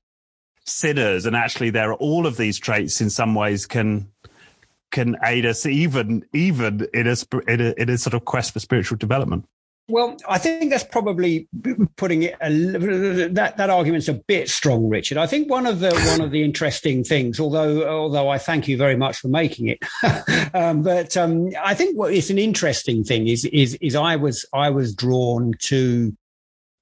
sinners, 0.65 1.25
and 1.25 1.35
actually 1.35 1.69
there 1.69 1.91
are 1.91 1.95
all 1.95 2.25
of 2.25 2.37
these 2.37 2.59
traits 2.59 3.01
in 3.01 3.09
some 3.09 3.35
ways 3.35 3.65
can 3.65 4.09
can 4.91 5.17
aid 5.23 5.45
us 5.45 5.65
even 5.65 6.25
even 6.33 6.87
in 6.93 7.07
a 7.07 7.15
in 7.47 7.61
a, 7.61 7.73
in 7.77 7.89
a 7.89 7.97
sort 7.97 8.13
of 8.13 8.25
quest 8.25 8.53
for 8.53 8.59
spiritual 8.59 8.97
development. 8.97 9.45
Well, 9.87 10.17
I 10.27 10.39
think 10.39 10.71
that's 10.71 10.83
probably 10.83 11.47
putting 11.95 12.23
it 12.23 12.35
a, 12.41 12.49
that 13.29 13.57
that 13.57 13.69
argument's 13.69 14.07
a 14.07 14.15
bit 14.15 14.49
strong, 14.49 14.89
Richard. 14.89 15.19
I 15.19 15.27
think 15.27 15.47
one 15.47 15.67
of 15.67 15.79
the 15.79 15.93
one 16.09 16.21
of 16.21 16.31
the 16.31 16.43
interesting 16.43 17.03
things, 17.03 17.39
although 17.39 17.87
although 17.87 18.27
I 18.27 18.39
thank 18.39 18.67
you 18.67 18.77
very 18.77 18.95
much 18.95 19.17
for 19.17 19.27
making 19.27 19.67
it, 19.67 19.79
um, 20.55 20.81
but 20.81 21.15
um, 21.15 21.49
I 21.63 21.75
think 21.75 21.97
what 21.97 22.13
is 22.13 22.31
an 22.31 22.39
interesting 22.39 23.03
thing 23.03 23.27
is 23.27 23.45
is 23.45 23.75
is 23.75 23.95
I 23.95 24.15
was 24.15 24.43
I 24.53 24.71
was 24.71 24.95
drawn 24.95 25.53
to 25.65 26.17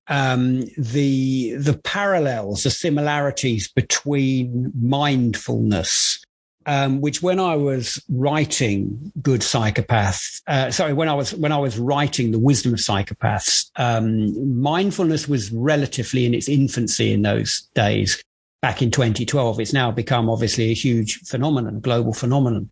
um, 0.08 0.62
the 0.78 1.56
the 1.56 1.78
parallels, 1.84 2.64
the 2.64 2.70
similarities 2.70 3.68
between 3.68 4.72
mindfulness 4.80 6.22
um, 6.66 7.01
which 7.01 7.22
when 7.22 7.39
I 7.39 7.55
was 7.55 8.01
writing 8.09 9.11
Good 9.22 9.43
Psychopath, 9.43 10.41
uh, 10.47 10.72
sorry, 10.72 10.93
when 10.93 11.09
I 11.09 11.14
was 11.14 11.34
when 11.36 11.51
I 11.51 11.57
was 11.57 11.78
writing 11.78 12.32
the 12.32 12.39
Wisdom 12.39 12.74
of 12.74 12.80
Psychopaths, 12.80 13.70
um, 13.76 14.61
mindfulness 14.61 15.28
was 15.28 15.51
relatively 15.51 16.26
in 16.26 16.34
its 16.34 16.47
infancy 16.47 17.14
in 17.14 17.22
those 17.22 17.61
days. 17.76 18.22
Back 18.61 18.82
in 18.82 18.91
2012, 18.91 19.59
it's 19.59 19.74
now 19.74 19.91
become 19.91 20.30
obviously 20.30 20.72
a 20.72 20.74
huge 20.74 21.20
phenomenon, 21.20 21.82
global 21.82 22.14
phenomenon, 22.14 22.72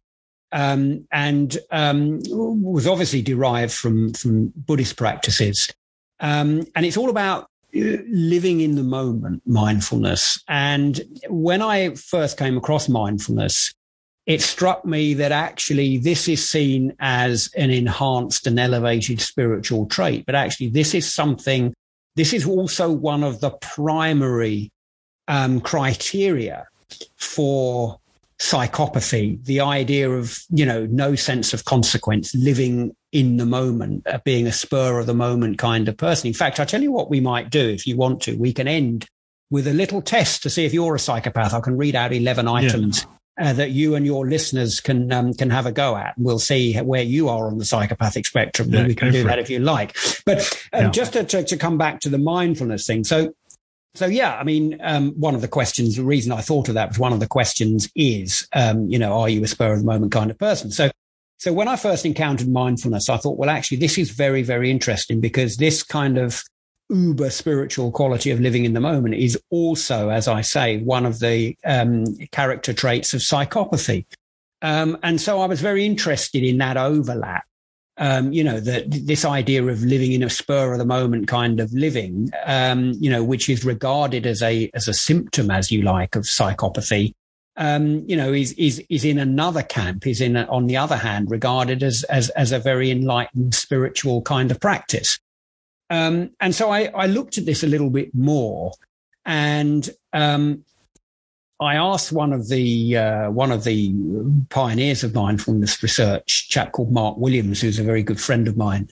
um, 0.52 1.06
and 1.12 1.58
um, 1.72 2.22
was 2.30 2.88
obviously 2.88 3.22
derived 3.22 3.74
from 3.74 4.14
from 4.14 4.54
Buddhist 4.56 4.96
practices. 4.96 5.72
Um, 6.20 6.66
and 6.76 6.86
it's 6.86 6.98
all 6.98 7.10
about 7.10 7.48
living 7.74 8.62
in 8.62 8.76
the 8.76 8.84
moment, 8.84 9.42
mindfulness. 9.46 10.44
And 10.48 11.02
when 11.30 11.62
I 11.62 11.96
first 11.96 12.38
came 12.38 12.58
across 12.58 12.90
mindfulness, 12.90 13.74
it 14.26 14.42
struck 14.42 14.86
me 14.86 15.14
that 15.16 15.32
actually 15.32 15.98
this 15.98 16.28
is 16.28 16.48
seen 16.48 16.96
as 17.00 17.50
an 17.58 17.72
enhanced 17.72 18.46
and 18.46 18.60
elevated 18.60 19.20
spiritual 19.20 19.88
trait, 19.88 20.26
but 20.26 20.36
actually 20.36 20.70
this 20.70 20.94
is 20.94 21.12
something, 21.12 21.74
this 22.16 22.34
is 22.34 22.46
also 22.46 22.92
one 22.92 23.24
of 23.24 23.42
the 23.42 23.50
primary 23.62 24.72
um, 25.28 25.60
criteria 25.60 26.68
for 27.18 28.00
psychopathy, 28.40 29.44
the 29.46 29.62
idea 29.62 30.10
of, 30.10 30.40
you 30.50 30.66
know, 30.66 30.86
no 30.88 31.16
sense 31.16 31.54
of 31.54 31.66
consequence, 31.66 32.34
living 32.36 32.96
in 33.12 33.38
the 33.38 33.46
moment, 33.46 34.06
uh, 34.08 34.20
being 34.24 34.46
a 34.46 34.52
spur 34.52 35.00
of 35.00 35.08
the 35.08 35.14
moment 35.14 35.58
kind 35.58 35.88
of 35.88 35.98
person. 35.98 36.28
In 36.28 36.34
fact, 36.34 36.60
I'll 36.60 36.66
tell 36.66 36.82
you 36.82 36.92
what 36.92 37.10
we 37.10 37.20
might 37.20 37.50
do 37.50 37.70
if 37.70 37.88
you 37.88 37.98
want 37.98 38.22
to. 38.24 38.36
We 38.36 38.54
can 38.54 38.68
end 38.68 39.08
with 39.50 39.68
a 39.68 39.74
little 39.74 40.02
test 40.02 40.44
to 40.44 40.50
see 40.50 40.66
if 40.66 40.74
you're 40.74 40.96
a 40.96 41.00
psychopath. 41.00 41.54
I 41.54 41.60
can 41.60 41.78
read 41.78 41.96
out 41.96 42.14
11 42.14 42.48
items. 42.48 43.04
Yeah 43.04 43.18
uh, 43.40 43.54
that 43.54 43.72
you 43.72 43.96
and 43.96 44.06
your 44.06 44.28
listeners 44.28 44.80
can 44.80 45.12
um, 45.12 45.34
can 45.34 45.50
have 45.50 45.66
a 45.66 45.72
go 45.72 45.96
at. 45.96 46.14
We'll 46.18 46.40
see 46.40 46.76
where 46.78 47.04
you 47.04 47.30
are 47.30 47.48
on 47.48 47.58
the 47.58 47.66
psychopathic 47.66 48.26
spectrum. 48.26 48.70
Yeah, 48.70 48.88
we 48.88 48.96
can 48.96 49.12
do 49.12 49.24
that 49.24 49.40
it. 49.40 49.44
if 49.44 49.50
you 49.50 49.60
like. 49.60 49.96
But 50.26 50.40
um, 50.74 50.86
yeah. 50.86 50.90
just 50.90 51.14
to, 51.14 51.24
to, 51.24 51.44
to, 51.44 51.58
come 51.58 51.78
back 51.78 52.02
to 52.02 52.10
the 52.10 52.18
mindfulness 52.18 52.86
thing. 52.86 53.04
So, 53.04 53.34
so 53.96 54.06
yeah, 54.06 54.38
I 54.38 54.44
mean, 54.44 54.80
um, 54.82 55.12
one 55.20 55.36
of 55.36 55.42
the 55.42 55.48
questions, 55.48 55.96
the 55.96 56.04
reason 56.04 56.32
I 56.32 56.42
thought 56.42 56.68
of 56.68 56.76
that 56.76 56.90
was 56.90 57.00
one 57.00 57.14
of 57.14 57.20
the 57.20 57.28
questions 57.28 57.90
is, 57.96 58.48
um, 58.54 58.88
you 58.90 59.00
know, 59.00 59.14
are 59.20 59.30
you 59.30 59.44
a 59.44 59.48
spur 59.48 59.74
of 59.74 59.80
the 59.80 59.86
moment 59.86 60.12
kind 60.12 60.30
of 60.30 60.38
person? 60.38 60.72
So, 60.72 60.92
so 61.38 61.52
when 61.52 61.68
I 61.68 61.76
first 61.76 62.06
encountered 62.06 62.50
mindfulness, 62.50 63.10
I 63.10 63.18
thought, 63.18 63.38
well, 63.38 63.50
actually, 63.50 63.78
this 63.78 63.98
is 63.98 64.12
very, 64.12 64.44
very 64.44 64.70
interesting 64.70 65.20
because 65.20 65.58
this 65.58 65.84
kind 65.84 66.18
of 66.18 66.44
uber 66.92 67.30
spiritual 67.30 67.92
quality 67.92 68.32
of 68.32 68.40
living 68.40 68.66
in 68.66 68.74
the 68.74 68.80
moment 68.80 69.16
is 69.16 69.40
also, 69.50 70.10
as 70.10 70.28
I 70.28 70.42
say, 70.42 70.80
one 70.80 71.06
of 71.06 71.20
the 71.20 71.56
um, 71.66 72.06
character 72.32 72.74
traits 72.74 73.14
of 73.14 73.22
psychopathy. 73.22 74.06
Um, 74.62 74.98
and 75.02 75.20
so 75.20 75.42
I 75.42 75.46
was 75.46 75.62
very 75.62 75.86
interested 75.86 76.44
in 76.44 76.58
that 76.60 76.78
overlap. 76.78 77.46
Um, 77.98 78.32
you 78.32 78.44
know, 78.44 78.60
that 78.60 78.86
this 78.90 79.26
idea 79.26 79.64
of 79.64 79.84
living 79.84 80.14
in 80.14 80.24
a 80.24 80.30
spur 80.30 80.72
of 80.72 80.80
the 80.80 80.86
moment 80.86 81.28
kind 81.28 81.60
of 81.60 81.72
living, 81.74 82.32
um, 82.46 82.94
you 83.00 83.12
know, 83.12 83.24
which 83.24 83.48
is 83.50 83.66
regarded 83.66 84.26
as 84.26 84.42
a 84.42 84.72
as 84.74 84.88
a 84.88 84.94
symptom, 84.94 85.52
as 85.52 85.72
you 85.72 85.82
like, 85.84 86.16
of 86.16 86.24
psychopathy. 86.24 87.14
Um, 87.58 88.04
you 88.08 88.16
know, 88.16 88.34
is 88.34 88.54
is 88.54 88.82
is 88.90 89.06
in 89.06 89.20
another 89.20 89.62
camp, 89.62 90.08
is 90.08 90.22
in 90.22 90.38
on 90.38 90.68
the 90.68 90.78
other 90.78 90.96
hand 90.96 91.30
regarded 91.30 91.84
as 91.84 92.04
as 92.06 92.30
as 92.30 92.52
a 92.52 92.60
very 92.60 92.90
enlightened 92.90 93.54
spiritual 93.54 94.22
kind 94.24 94.50
of 94.50 94.60
practice. 94.60 95.20
Um, 95.92 96.32
and 96.40 96.56
so 96.56 96.72
I, 96.72 96.86
I, 96.96 97.06
looked 97.06 97.38
at 97.38 97.46
this 97.46 97.64
a 97.64 97.68
little 97.68 97.90
bit 97.90 98.16
more, 98.16 98.72
and 99.26 99.90
um, 100.14 100.64
I 101.60 101.76
asked 101.76 102.14
one 102.14 102.32
of 102.32 102.48
the 102.48 102.96
uh, 102.96 103.30
one 103.30 103.52
of 103.52 103.66
the 103.66 103.94
pioneers 104.50 105.04
of 105.04 105.14
mindfulness 105.14 105.84
research, 105.84 106.48
chap 106.48 106.72
called 106.72 106.94
Mark 106.94 107.18
Williams, 107.18 107.60
who's 107.60 107.78
a 107.78 107.84
very 107.84 108.04
good 108.04 108.22
friend 108.22 108.48
of 108.48 108.56
mine 108.56 108.88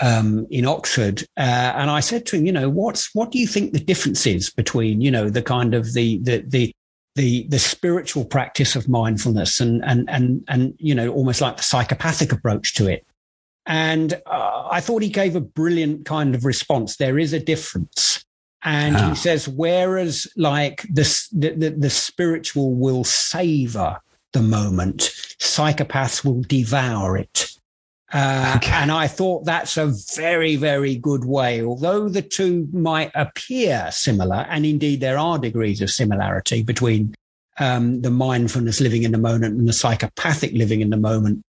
um, 0.00 0.46
in 0.48 0.64
Oxford, 0.64 1.24
uh, 1.36 1.72
and 1.74 1.90
I 1.90 1.98
said 1.98 2.24
to 2.26 2.36
him, 2.36 2.46
you 2.46 2.52
know, 2.52 2.70
what's 2.70 3.12
what 3.14 3.32
do 3.32 3.40
you 3.40 3.48
think 3.48 3.72
the 3.72 3.80
difference 3.80 4.24
is 4.24 4.48
between 4.48 5.00
you 5.00 5.10
know 5.10 5.28
the 5.28 5.42
kind 5.42 5.74
of 5.74 5.92
the 5.92 6.20
the 6.22 6.44
the 6.46 6.72
the 7.16 7.48
the 7.48 7.58
spiritual 7.58 8.24
practice 8.24 8.76
of 8.76 8.88
mindfulness 8.88 9.58
and 9.58 9.84
and 9.84 10.08
and 10.08 10.44
and 10.46 10.74
you 10.78 10.94
know 10.94 11.12
almost 11.12 11.40
like 11.40 11.56
the 11.56 11.64
psychopathic 11.64 12.30
approach 12.30 12.74
to 12.74 12.86
it 12.86 13.04
and 13.66 14.20
uh, 14.26 14.68
I 14.70 14.80
thought 14.80 15.02
he 15.02 15.08
gave 15.08 15.36
a 15.36 15.40
brilliant 15.40 16.04
kind 16.04 16.34
of 16.34 16.44
response. 16.44 16.96
There 16.96 17.18
is 17.18 17.32
a 17.32 17.40
difference. 17.40 18.24
And 18.62 18.96
he 18.96 19.02
ah. 19.02 19.14
says, 19.14 19.46
whereas 19.46 20.26
like 20.36 20.86
this, 20.90 21.28
the, 21.28 21.50
the, 21.50 21.70
the 21.70 21.90
spiritual 21.90 22.74
will 22.74 23.04
savor 23.04 24.00
the 24.32 24.42
moment, 24.42 25.12
psychopaths 25.38 26.24
will 26.24 26.42
devour 26.42 27.16
it. 27.16 27.50
Uh, 28.12 28.54
okay. 28.56 28.72
And 28.72 28.92
I 28.92 29.06
thought 29.06 29.44
that's 29.44 29.76
a 29.76 29.92
very, 30.14 30.56
very 30.56 30.96
good 30.96 31.24
way. 31.24 31.62
Although 31.62 32.08
the 32.08 32.22
two 32.22 32.68
might 32.72 33.10
appear 33.14 33.88
similar, 33.90 34.46
and 34.48 34.64
indeed 34.64 35.00
there 35.00 35.18
are 35.18 35.38
degrees 35.38 35.80
of 35.82 35.90
similarity 35.90 36.62
between 36.62 37.14
um, 37.58 38.02
the 38.02 38.10
mindfulness 38.10 38.80
living 38.80 39.02
in 39.02 39.12
the 39.12 39.18
moment 39.18 39.56
and 39.56 39.68
the 39.68 39.72
psychopathic 39.72 40.52
living 40.52 40.80
in 40.80 40.90
the 40.90 40.96
moment 40.96 41.42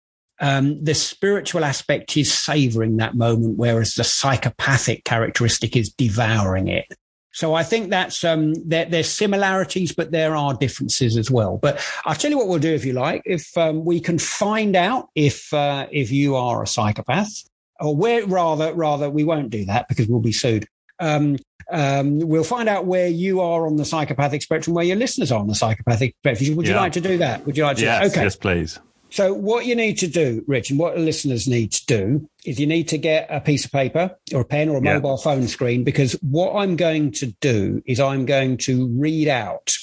um, 0.43 0.83
the 0.83 0.93
spiritual 0.93 1.63
aspect 1.63 2.17
is 2.17 2.31
savoring 2.31 2.97
that 2.97 3.15
moment, 3.15 3.57
whereas 3.57 3.93
the 3.93 4.03
psychopathic 4.03 5.05
characteristic 5.05 5.77
is 5.77 5.89
devouring 5.93 6.67
it. 6.67 6.85
So 7.31 7.53
I 7.53 7.63
think 7.63 7.89
that's 7.89 8.25
um, 8.25 8.53
there, 8.67 8.83
there's 8.83 9.09
similarities, 9.09 9.93
but 9.93 10.11
there 10.11 10.35
are 10.35 10.53
differences 10.53 11.15
as 11.15 11.31
well. 11.31 11.57
But 11.57 11.79
I'll 12.03 12.13
tell 12.13 12.29
you 12.29 12.37
what 12.37 12.49
we'll 12.49 12.59
do 12.59 12.73
if 12.73 12.83
you 12.83 12.91
like. 12.91 13.21
If 13.23 13.57
um, 13.57 13.85
we 13.85 14.01
can 14.01 14.19
find 14.19 14.75
out 14.75 15.07
if 15.15 15.51
uh, 15.53 15.87
if 15.91 16.11
you 16.11 16.35
are 16.35 16.61
a 16.61 16.67
psychopath, 16.67 17.31
or 17.79 17.95
where 17.95 18.27
rather 18.27 18.73
rather 18.73 19.09
we 19.09 19.23
won't 19.23 19.49
do 19.49 19.63
that 19.65 19.87
because 19.87 20.07
we'll 20.07 20.19
be 20.19 20.33
sued. 20.33 20.67
Um, 20.99 21.37
um, 21.71 22.19
we'll 22.19 22.43
find 22.43 22.67
out 22.67 22.85
where 22.85 23.07
you 23.07 23.39
are 23.39 23.65
on 23.65 23.77
the 23.77 23.85
psychopathic 23.85 24.41
spectrum, 24.41 24.75
where 24.75 24.85
your 24.85 24.97
listeners 24.97 25.31
are 25.31 25.39
on 25.39 25.47
the 25.47 25.55
psychopathic 25.55 26.15
spectrum. 26.19 26.57
Would 26.57 26.67
you 26.67 26.75
like 26.75 26.91
to 26.93 27.01
do 27.01 27.17
that? 27.19 27.45
Would 27.45 27.55
you 27.55 27.63
like 27.63 27.77
to? 27.77 27.83
Yes, 27.83 28.11
okay. 28.11 28.23
yes, 28.23 28.35
please. 28.35 28.79
So 29.13 29.31
what 29.31 29.67
you 29.67 29.75
need 29.75 29.99
to 29.99 30.07
do, 30.07 30.43
Rich, 30.47 30.71
and 30.71 30.79
what 30.79 30.95
the 30.95 31.01
listeners 31.01 31.47
need 31.47 31.71
to 31.73 31.85
do 31.85 32.27
is 32.45 32.59
you 32.59 32.65
need 32.65 32.87
to 32.87 32.97
get 32.97 33.27
a 33.29 33.39
piece 33.39 33.63
of 33.63 33.71
paper 33.71 34.17
or 34.33 34.41
a 34.41 34.45
pen 34.45 34.69
or 34.69 34.77
a 34.77 34.83
yeah. 34.83 34.95
mobile 34.95 35.17
phone 35.17 35.47
screen 35.47 35.83
because 35.83 36.13
what 36.23 36.55
I'm 36.55 36.75
going 36.75 37.11
to 37.11 37.27
do 37.39 37.83
is 37.85 37.99
I'm 37.99 38.25
going 38.25 38.57
to 38.57 38.87
read 38.87 39.27
out 39.27 39.77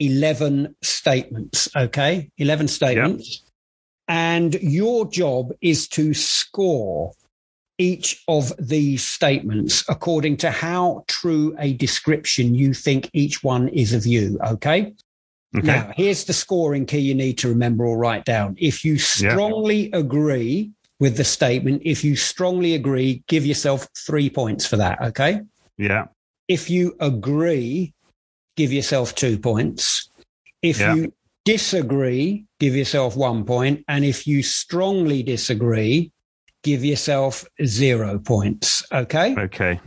11 0.00 0.74
statements. 0.82 1.68
Okay. 1.76 2.32
11 2.36 2.66
statements. 2.66 3.44
Yeah. 4.08 4.14
And 4.40 4.54
your 4.54 5.08
job 5.08 5.52
is 5.60 5.86
to 5.90 6.12
score 6.12 7.12
each 7.78 8.24
of 8.26 8.52
these 8.58 9.04
statements 9.04 9.84
according 9.88 10.38
to 10.38 10.50
how 10.50 11.04
true 11.06 11.54
a 11.60 11.74
description 11.74 12.56
you 12.56 12.74
think 12.74 13.08
each 13.12 13.44
one 13.44 13.68
is 13.68 13.94
of 13.94 14.04
you. 14.04 14.40
Okay. 14.44 14.94
Okay. 15.56 15.66
Now, 15.66 15.92
here's 15.96 16.24
the 16.24 16.32
scoring 16.32 16.86
key 16.86 17.00
you 17.00 17.14
need 17.14 17.38
to 17.38 17.48
remember 17.48 17.84
or 17.84 17.98
write 17.98 18.24
down. 18.24 18.56
If 18.58 18.84
you 18.84 18.98
strongly 18.98 19.90
yeah. 19.90 19.98
agree 19.98 20.70
with 20.98 21.16
the 21.16 21.24
statement, 21.24 21.82
if 21.84 22.02
you 22.02 22.16
strongly 22.16 22.74
agree, 22.74 23.22
give 23.26 23.44
yourself 23.44 23.86
three 24.06 24.30
points 24.30 24.66
for 24.66 24.76
that. 24.78 25.00
Okay. 25.02 25.40
Yeah. 25.76 26.06
If 26.48 26.70
you 26.70 26.96
agree, 27.00 27.92
give 28.56 28.72
yourself 28.72 29.14
two 29.14 29.38
points. 29.38 30.08
If 30.62 30.80
yeah. 30.80 30.94
you 30.94 31.12
disagree, 31.44 32.46
give 32.58 32.74
yourself 32.74 33.16
one 33.16 33.44
point. 33.44 33.84
And 33.88 34.04
if 34.04 34.26
you 34.26 34.42
strongly 34.42 35.22
disagree, 35.22 36.12
give 36.62 36.84
yourself 36.84 37.44
zero 37.64 38.18
points. 38.18 38.84
Okay. 38.92 39.34
Okay. 39.36 39.80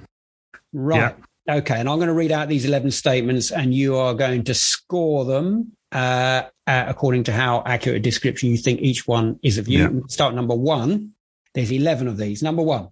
Right. 0.73 0.97
Yeah. 0.97 1.13
Okay. 1.49 1.79
And 1.79 1.87
I'm 1.87 1.97
going 1.97 2.07
to 2.07 2.13
read 2.13 2.31
out 2.31 2.47
these 2.47 2.65
11 2.65 2.91
statements 2.91 3.51
and 3.51 3.73
you 3.73 3.95
are 3.97 4.13
going 4.13 4.43
to 4.45 4.53
score 4.53 5.25
them 5.25 5.71
uh, 5.91 6.43
uh, 6.67 6.85
according 6.87 7.23
to 7.25 7.31
how 7.31 7.63
accurate 7.65 7.97
a 7.97 7.99
description 7.99 8.49
you 8.49 8.57
think 8.57 8.81
each 8.81 9.07
one 9.07 9.39
is 9.43 9.57
of 9.57 9.67
you. 9.67 9.79
Yeah. 9.79 9.99
Start 10.07 10.33
number 10.33 10.55
one. 10.55 11.11
There's 11.53 11.71
11 11.71 12.07
of 12.07 12.17
these. 12.17 12.41
Number 12.43 12.63
one 12.63 12.89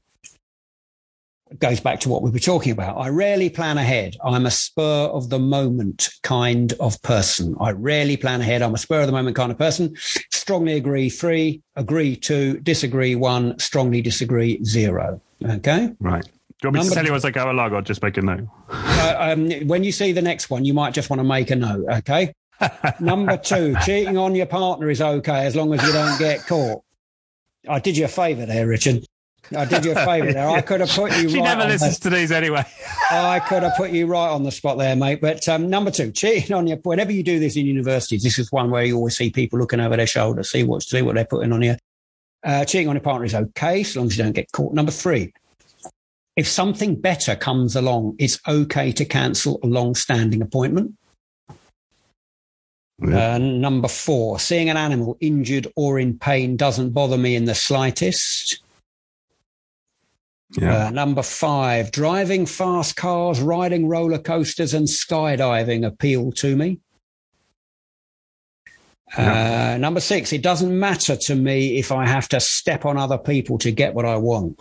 goes 1.60 1.80
back 1.80 2.00
to 2.02 2.10
what 2.10 2.22
we 2.22 2.32
were 2.32 2.40
talking 2.40 2.72
about. 2.72 2.98
I 2.98 3.10
rarely 3.10 3.50
plan 3.50 3.78
ahead. 3.78 4.16
I'm 4.24 4.46
a 4.46 4.52
spur 4.52 5.06
of 5.06 5.30
the 5.30 5.40
moment 5.40 6.10
kind 6.24 6.74
of 6.80 7.02
person. 7.02 7.56
I 7.60 7.72
rarely 7.72 8.18
plan 8.18 8.42
ahead. 8.42 8.62
I'm 8.62 8.74
a 8.74 8.78
spur 8.78 9.02
of 9.02 9.08
the 9.08 9.12
moment 9.12 9.36
kind 9.36 9.52
of 9.52 9.58
person. 9.58 9.96
Strongly 10.32 10.74
agree 10.74 11.10
three, 11.10 11.62
agree 11.76 12.16
two, 12.16 12.60
disagree 12.62 13.16
one, 13.16 13.58
strongly 13.60 14.02
disagree 14.02 14.64
zero. 14.64 15.22
Okay. 15.44 15.94
Right. 16.00 16.28
Do 16.64 16.68
you 16.68 16.72
want 16.72 16.76
me 16.76 16.80
Number 16.80 16.90
to 16.92 16.96
tell 16.96 17.06
you 17.06 17.16
as 17.16 17.26
I 17.26 17.32
go 17.32 17.52
along 17.52 17.74
or 17.74 17.82
just 17.82 18.02
make 18.02 18.16
a 18.16 18.22
note? 18.22 18.48
Uh, 18.70 19.16
um, 19.20 19.52
when 19.68 19.84
you 19.84 19.92
see 19.92 20.14
the 20.14 20.22
next 20.22 20.50
one, 20.50 20.64
you 20.64 20.74
might 20.74 20.94
just 20.94 21.10
want 21.10 21.20
to 21.20 21.26
make 21.26 21.52
a 21.52 21.58
note. 21.58 21.86
Okay. 21.90 22.34
Number 23.02 23.36
two, 23.36 23.76
cheating 23.84 24.18
on 24.18 24.34
your 24.34 24.46
partner 24.46 24.90
is 24.90 25.02
okay 25.02 25.46
as 25.46 25.58
long 25.58 25.74
as 25.74 25.86
you 25.86 25.92
don't 25.92 26.18
get 26.18 26.48
caught. 26.48 26.82
I 27.68 27.80
did 27.80 27.98
you 27.98 28.06
a 28.06 28.08
favour 28.08 28.46
there, 28.46 28.66
Richard. 28.66 29.04
I 29.54 29.66
did 29.66 29.84
you 29.84 29.92
a 29.92 30.06
favour 30.06 30.32
there. 30.32 30.48
I 30.48 30.62
could 30.62 30.80
have 30.80 30.90
put 30.90 31.12
you. 31.18 31.28
she 31.30 31.40
right 31.42 31.44
never 31.44 31.70
listens 31.70 32.00
the, 32.00 32.10
to 32.10 32.16
these 32.16 32.32
anyway. 32.32 32.64
I 33.12 33.42
could 33.42 33.64
have 33.64 33.76
put 33.76 33.92
you 33.92 34.08
right 34.08 34.30
on 34.30 34.44
the 34.44 34.52
spot 34.52 34.78
there, 34.78 34.96
mate. 34.96 35.20
But 35.20 35.46
um, 35.50 35.70
number 35.70 35.92
two, 35.92 36.14
cheating 36.14 36.56
on 36.56 36.66
your. 36.66 36.78
Whenever 36.78 37.12
you 37.12 37.24
do 37.24 37.42
this 37.42 37.58
in 37.58 37.66
universities, 37.66 38.24
this 38.24 38.40
is 38.40 38.54
one 38.54 38.72
where 38.72 38.86
you 38.86 38.96
always 38.96 39.18
see 39.18 39.32
people 39.32 39.60
looking 39.60 39.82
over 39.82 39.98
their 39.98 40.08
shoulder, 40.08 40.44
see 40.44 40.64
what 40.64 40.82
see 40.82 41.02
what 41.02 41.16
they're 41.16 41.26
putting 41.26 41.52
on 41.52 41.62
you. 41.62 41.76
Uh, 42.42 42.64
cheating 42.64 42.88
on 42.88 42.96
your 42.96 43.04
partner 43.04 43.26
is 43.26 43.36
okay, 43.36 43.82
as 43.82 43.98
long 43.98 44.06
as 44.06 44.18
you 44.18 44.24
don't 44.24 44.32
get 44.32 44.50
caught. 44.54 44.74
Number 44.74 44.92
three, 44.92 45.34
if 46.36 46.48
something 46.48 47.00
better 47.00 47.36
comes 47.36 47.76
along, 47.76 48.16
it's 48.18 48.40
okay 48.48 48.92
to 48.94 49.06
cancel 49.06 49.60
a 49.64 49.68
long-standing 49.68 50.42
appointment. 50.42 50.96
Yeah. 53.00 53.36
Uh, 53.36 53.38
number 53.38 53.88
four, 53.88 54.40
seeing 54.40 54.70
an 54.70 54.78
animal 54.78 55.18
injured 55.20 55.68
or 55.76 56.00
in 56.00 56.18
pain 56.18 56.56
doesn't 56.56 56.92
bother 56.92 57.18
me 57.18 57.36
in 57.36 57.46
the 57.46 57.56
slightest. 57.56 58.62
Yeah. 60.52 60.88
Uh, 60.88 60.90
number 60.92 61.24
five, 61.24 61.92
driving 61.92 62.46
fast 62.46 62.96
cars, 62.96 63.42
riding 63.42 63.88
roller 63.88 64.20
coasters, 64.20 64.74
and 64.74 64.88
skydiving 64.88 65.86
appeal 65.86 66.32
to 66.34 66.56
me. 66.56 66.80
Yeah. 69.18 69.74
Uh, 69.74 69.78
number 69.78 70.00
six, 70.00 70.32
it 70.32 70.42
doesn't 70.42 70.78
matter 70.78 71.16
to 71.16 71.36
me 71.36 71.78
if 71.78 71.92
I 71.92 72.08
have 72.08 72.30
to 72.30 72.40
step 72.40 72.86
on 72.86 72.98
other 72.98 73.18
people 73.18 73.58
to 73.60 73.72
get 73.72 73.94
what 73.94 74.06
I 74.06 74.18
want. 74.18 74.60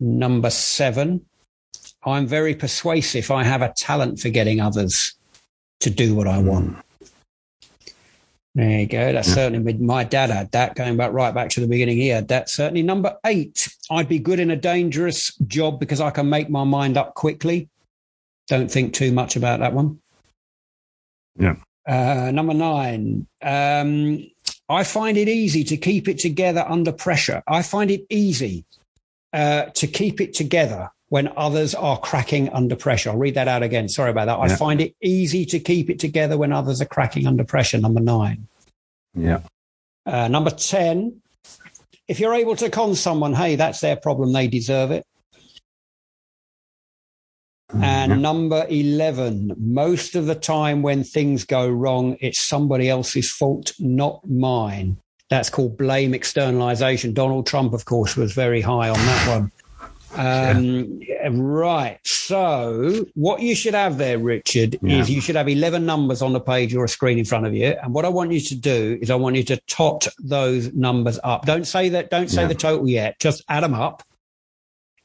Number 0.00 0.50
seven, 0.50 1.24
I'm 2.04 2.26
very 2.26 2.54
persuasive. 2.54 3.30
I 3.30 3.44
have 3.44 3.62
a 3.62 3.72
talent 3.76 4.20
for 4.20 4.28
getting 4.28 4.60
others 4.60 5.14
to 5.80 5.90
do 5.90 6.14
what 6.14 6.26
I 6.26 6.38
want. 6.38 6.76
There 8.54 8.80
you 8.80 8.86
go. 8.86 9.12
That's 9.12 9.28
yeah. 9.28 9.34
certainly 9.34 9.74
my 9.74 10.04
dad 10.04 10.30
had 10.30 10.52
that 10.52 10.76
going 10.76 10.96
back 10.96 11.12
right 11.12 11.34
back 11.34 11.50
to 11.50 11.60
the 11.60 11.66
beginning. 11.66 11.96
He 11.96 12.08
had 12.08 12.28
that 12.28 12.48
certainly. 12.48 12.82
Number 12.82 13.16
eight, 13.26 13.68
I'd 13.90 14.08
be 14.08 14.20
good 14.20 14.38
in 14.38 14.50
a 14.50 14.56
dangerous 14.56 15.34
job 15.46 15.80
because 15.80 16.00
I 16.00 16.10
can 16.10 16.30
make 16.30 16.48
my 16.48 16.62
mind 16.62 16.96
up 16.96 17.14
quickly. 17.14 17.68
Don't 18.46 18.70
think 18.70 18.92
too 18.92 19.10
much 19.10 19.34
about 19.34 19.60
that 19.60 19.72
one. 19.72 19.98
Yeah. 21.36 21.56
Uh, 21.86 22.30
number 22.32 22.54
nine, 22.54 23.26
um, 23.42 24.24
I 24.68 24.84
find 24.84 25.16
it 25.16 25.28
easy 25.28 25.64
to 25.64 25.76
keep 25.76 26.08
it 26.08 26.18
together 26.18 26.64
under 26.66 26.92
pressure. 26.92 27.42
I 27.46 27.62
find 27.62 27.90
it 27.90 28.06
easy 28.08 28.64
uh, 29.34 29.64
to 29.74 29.86
keep 29.88 30.20
it 30.20 30.32
together 30.32 30.88
when 31.08 31.28
others 31.36 31.74
are 31.74 31.98
cracking 31.98 32.48
under 32.50 32.76
pressure. 32.76 33.10
I'll 33.10 33.18
read 33.18 33.34
that 33.34 33.48
out 33.48 33.62
again. 33.62 33.88
Sorry 33.88 34.10
about 34.10 34.26
that. 34.26 34.38
Yeah. 34.38 34.44
I 34.44 34.56
find 34.56 34.80
it 34.80 34.94
easy 35.02 35.44
to 35.46 35.58
keep 35.58 35.90
it 35.90 35.98
together 35.98 36.38
when 36.38 36.52
others 36.52 36.80
are 36.80 36.86
cracking 36.86 37.26
under 37.26 37.44
pressure. 37.44 37.78
Number 37.78 38.00
nine. 38.00 38.46
Yeah. 39.12 39.40
Uh, 40.06 40.28
number 40.28 40.50
10, 40.50 41.20
if 42.08 42.20
you're 42.20 42.34
able 42.34 42.56
to 42.56 42.70
con 42.70 42.94
someone, 42.94 43.34
hey, 43.34 43.56
that's 43.56 43.80
their 43.80 43.96
problem. 43.96 44.32
They 44.32 44.48
deserve 44.48 44.90
it. 44.92 45.04
Mm-hmm. 47.72 47.82
And 47.82 48.22
number 48.22 48.66
11, 48.68 49.54
most 49.58 50.14
of 50.14 50.26
the 50.26 50.34
time 50.34 50.82
when 50.82 51.02
things 51.02 51.44
go 51.44 51.68
wrong, 51.68 52.16
it's 52.20 52.40
somebody 52.40 52.88
else's 52.88 53.30
fault, 53.32 53.72
not 53.80 54.20
mine. 54.28 54.98
That's 55.30 55.50
called 55.50 55.76
blame 55.76 56.14
externalization. 56.14 57.14
Donald 57.14 57.46
Trump, 57.46 57.72
of 57.72 57.84
course, 57.84 58.16
was 58.16 58.32
very 58.32 58.60
high 58.60 58.88
on 58.88 58.98
that 58.98 59.28
one. 59.28 59.52
Um, 60.16 61.00
yeah. 61.02 61.28
Right. 61.32 61.98
So, 62.04 63.06
what 63.14 63.40
you 63.40 63.54
should 63.54 63.74
have 63.74 63.98
there, 63.98 64.18
Richard, 64.18 64.78
yeah. 64.80 65.00
is 65.00 65.10
you 65.10 65.20
should 65.20 65.36
have 65.36 65.48
11 65.48 65.84
numbers 65.84 66.22
on 66.22 66.32
the 66.32 66.40
page 66.40 66.74
or 66.74 66.84
a 66.84 66.88
screen 66.88 67.18
in 67.18 67.24
front 67.24 67.46
of 67.46 67.54
you. 67.54 67.74
And 67.82 67.92
what 67.92 68.04
I 68.04 68.08
want 68.08 68.32
you 68.32 68.40
to 68.40 68.54
do 68.54 68.98
is 69.00 69.10
I 69.10 69.16
want 69.16 69.36
you 69.36 69.42
to 69.44 69.56
tot 69.66 70.06
those 70.22 70.72
numbers 70.72 71.18
up. 71.24 71.46
Don't 71.46 71.66
say 71.66 71.88
that, 71.90 72.10
don't 72.10 72.30
say 72.30 72.42
yeah. 72.42 72.48
the 72.48 72.54
total 72.54 72.88
yet. 72.88 73.18
Just 73.18 73.42
add 73.48 73.64
them 73.64 73.74
up. 73.74 74.02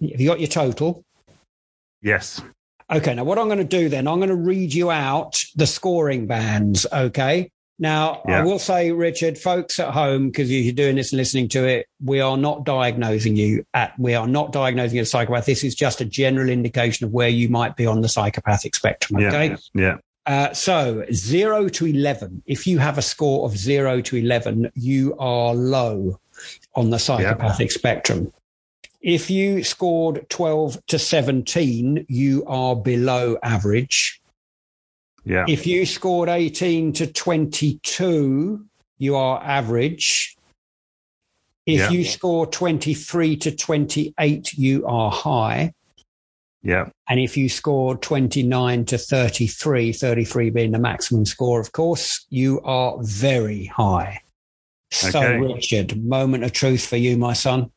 Have 0.02 0.22
you 0.22 0.30
got 0.30 0.40
your 0.40 0.48
total? 0.48 1.04
Yes. 2.02 2.42
Okay. 2.92 3.14
Now, 3.14 3.24
what 3.24 3.38
I'm 3.38 3.48
going 3.48 3.58
to 3.58 3.64
do 3.64 3.90
then, 3.90 4.08
I'm 4.08 4.20
going 4.20 4.30
to 4.30 4.36
read 4.36 4.74
you 4.74 4.92
out 4.92 5.44
the 5.56 5.68
scoring 5.68 6.28
bands. 6.28 6.86
Okay. 6.92 7.52
Now, 7.80 8.22
yeah. 8.28 8.40
I 8.40 8.44
will 8.44 8.60
say, 8.60 8.92
Richard, 8.92 9.38
folks 9.38 9.80
at 9.80 9.94
home, 9.94 10.28
because 10.28 10.52
you're 10.52 10.74
doing 10.74 10.98
this 10.98 11.14
and 11.14 11.18
listening 11.18 11.48
to 11.50 11.66
it, 11.66 11.88
we 12.04 12.20
are 12.20 12.36
not 12.36 12.66
diagnosing 12.66 13.38
you 13.38 13.66
at, 13.74 13.98
we 13.98 14.16
are 14.16 14.28
not 14.28 14.52
diagnosing 14.52 14.98
you 14.98 15.02
as 15.02 15.08
a 15.08 15.12
psychopath. 15.12 15.46
This 15.46 15.64
is 15.64 15.76
just 15.76 16.02
a 16.02 16.06
general 16.06 16.50
indication 16.50 17.06
of 17.06 17.14
where 17.14 17.30
you 17.30 17.48
might 17.48 17.78
be 17.78 17.86
on 17.86 18.02
the 18.02 18.10
psychopathic 18.10 18.76
spectrum. 18.76 19.24
Okay. 19.24 19.50
Yeah. 19.50 19.58
yeah. 19.74 19.98
Uh, 20.26 20.54
so 20.54 21.06
zero 21.14 21.70
to 21.70 21.88
11, 21.88 22.44
if 22.46 22.68
you 22.68 22.78
have 22.78 22.98
a 22.98 23.02
score 23.02 23.46
of 23.46 23.58
zero 23.58 24.02
to 24.02 24.18
11, 24.18 24.72
you 24.76 25.16
are 25.18 25.56
low 25.56 26.20
on 26.76 26.90
the 26.90 27.00
psychopathic 27.00 27.70
yeah. 27.72 27.78
spectrum. 27.78 28.34
If 29.02 29.30
you 29.30 29.64
scored 29.64 30.30
12 30.30 30.86
to 30.88 31.00
17, 31.00 32.06
you 32.10 32.44
are 32.46 32.76
below 32.76 33.38
average. 33.42 34.19
Yeah. 35.26 35.46
If 35.48 35.68
you 35.68 35.86
scored 35.86 36.30
18 36.30 36.94
to 36.94 37.08
22, 37.08 38.66
you 38.98 39.16
are 39.16 39.42
average. 39.44 40.36
If 41.66 41.80
yeah. 41.80 41.90
you 41.90 42.04
score 42.04 42.48
23 42.48 43.36
to 43.38 43.56
28, 43.56 44.54
you 44.54 44.86
are 44.88 45.12
high. 45.12 45.74
Yeah. 46.62 46.90
And 47.08 47.20
if 47.20 47.38
you 47.38 47.48
score 47.48 47.96
29 47.96 48.86
to 48.86 48.98
33, 48.98 49.94
33 49.94 50.50
being 50.50 50.72
the 50.72 50.80
maximum 50.80 51.26
score, 51.26 51.60
of 51.60 51.72
course, 51.72 52.26
you 52.30 52.60
are 52.62 52.98
very 53.02 53.66
high. 53.66 54.22
So, 54.92 55.10
okay. 55.10 55.38
Richard, 55.38 56.04
moment 56.04 56.44
of 56.44 56.52
truth 56.52 56.86
for 56.86 56.98
you, 56.98 57.18
my 57.18 57.34
son. 57.34 57.72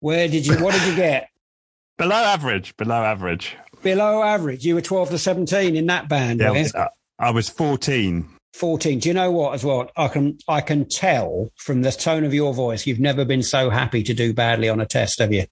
Where 0.00 0.28
did 0.28 0.46
you, 0.46 0.62
what 0.62 0.74
did 0.74 0.86
you 0.86 0.94
get? 0.94 1.28
below 1.98 2.16
average, 2.16 2.76
below 2.76 3.02
average 3.02 3.56
below 3.84 4.22
average. 4.24 4.64
You 4.64 4.74
were 4.74 4.80
12 4.80 5.10
to 5.10 5.18
17 5.18 5.76
in 5.76 5.86
that 5.86 6.08
band. 6.08 6.40
Yeah, 6.40 6.48
right? 6.48 6.90
I 7.20 7.30
was 7.30 7.48
14. 7.48 8.28
14. 8.54 8.98
Do 8.98 9.08
you 9.08 9.14
know 9.14 9.30
what 9.30 9.54
as 9.54 9.64
well? 9.64 9.90
I 9.96 10.08
can 10.08 10.38
I 10.48 10.60
can 10.60 10.88
tell 10.88 11.50
from 11.56 11.82
the 11.82 11.92
tone 11.92 12.24
of 12.24 12.34
your 12.34 12.54
voice 12.54 12.86
you've 12.86 13.00
never 13.00 13.24
been 13.24 13.42
so 13.42 13.70
happy 13.70 14.02
to 14.04 14.14
do 14.14 14.32
badly 14.32 14.68
on 14.68 14.80
a 14.80 14.86
test, 14.86 15.20
have 15.20 15.32
you? 15.32 15.46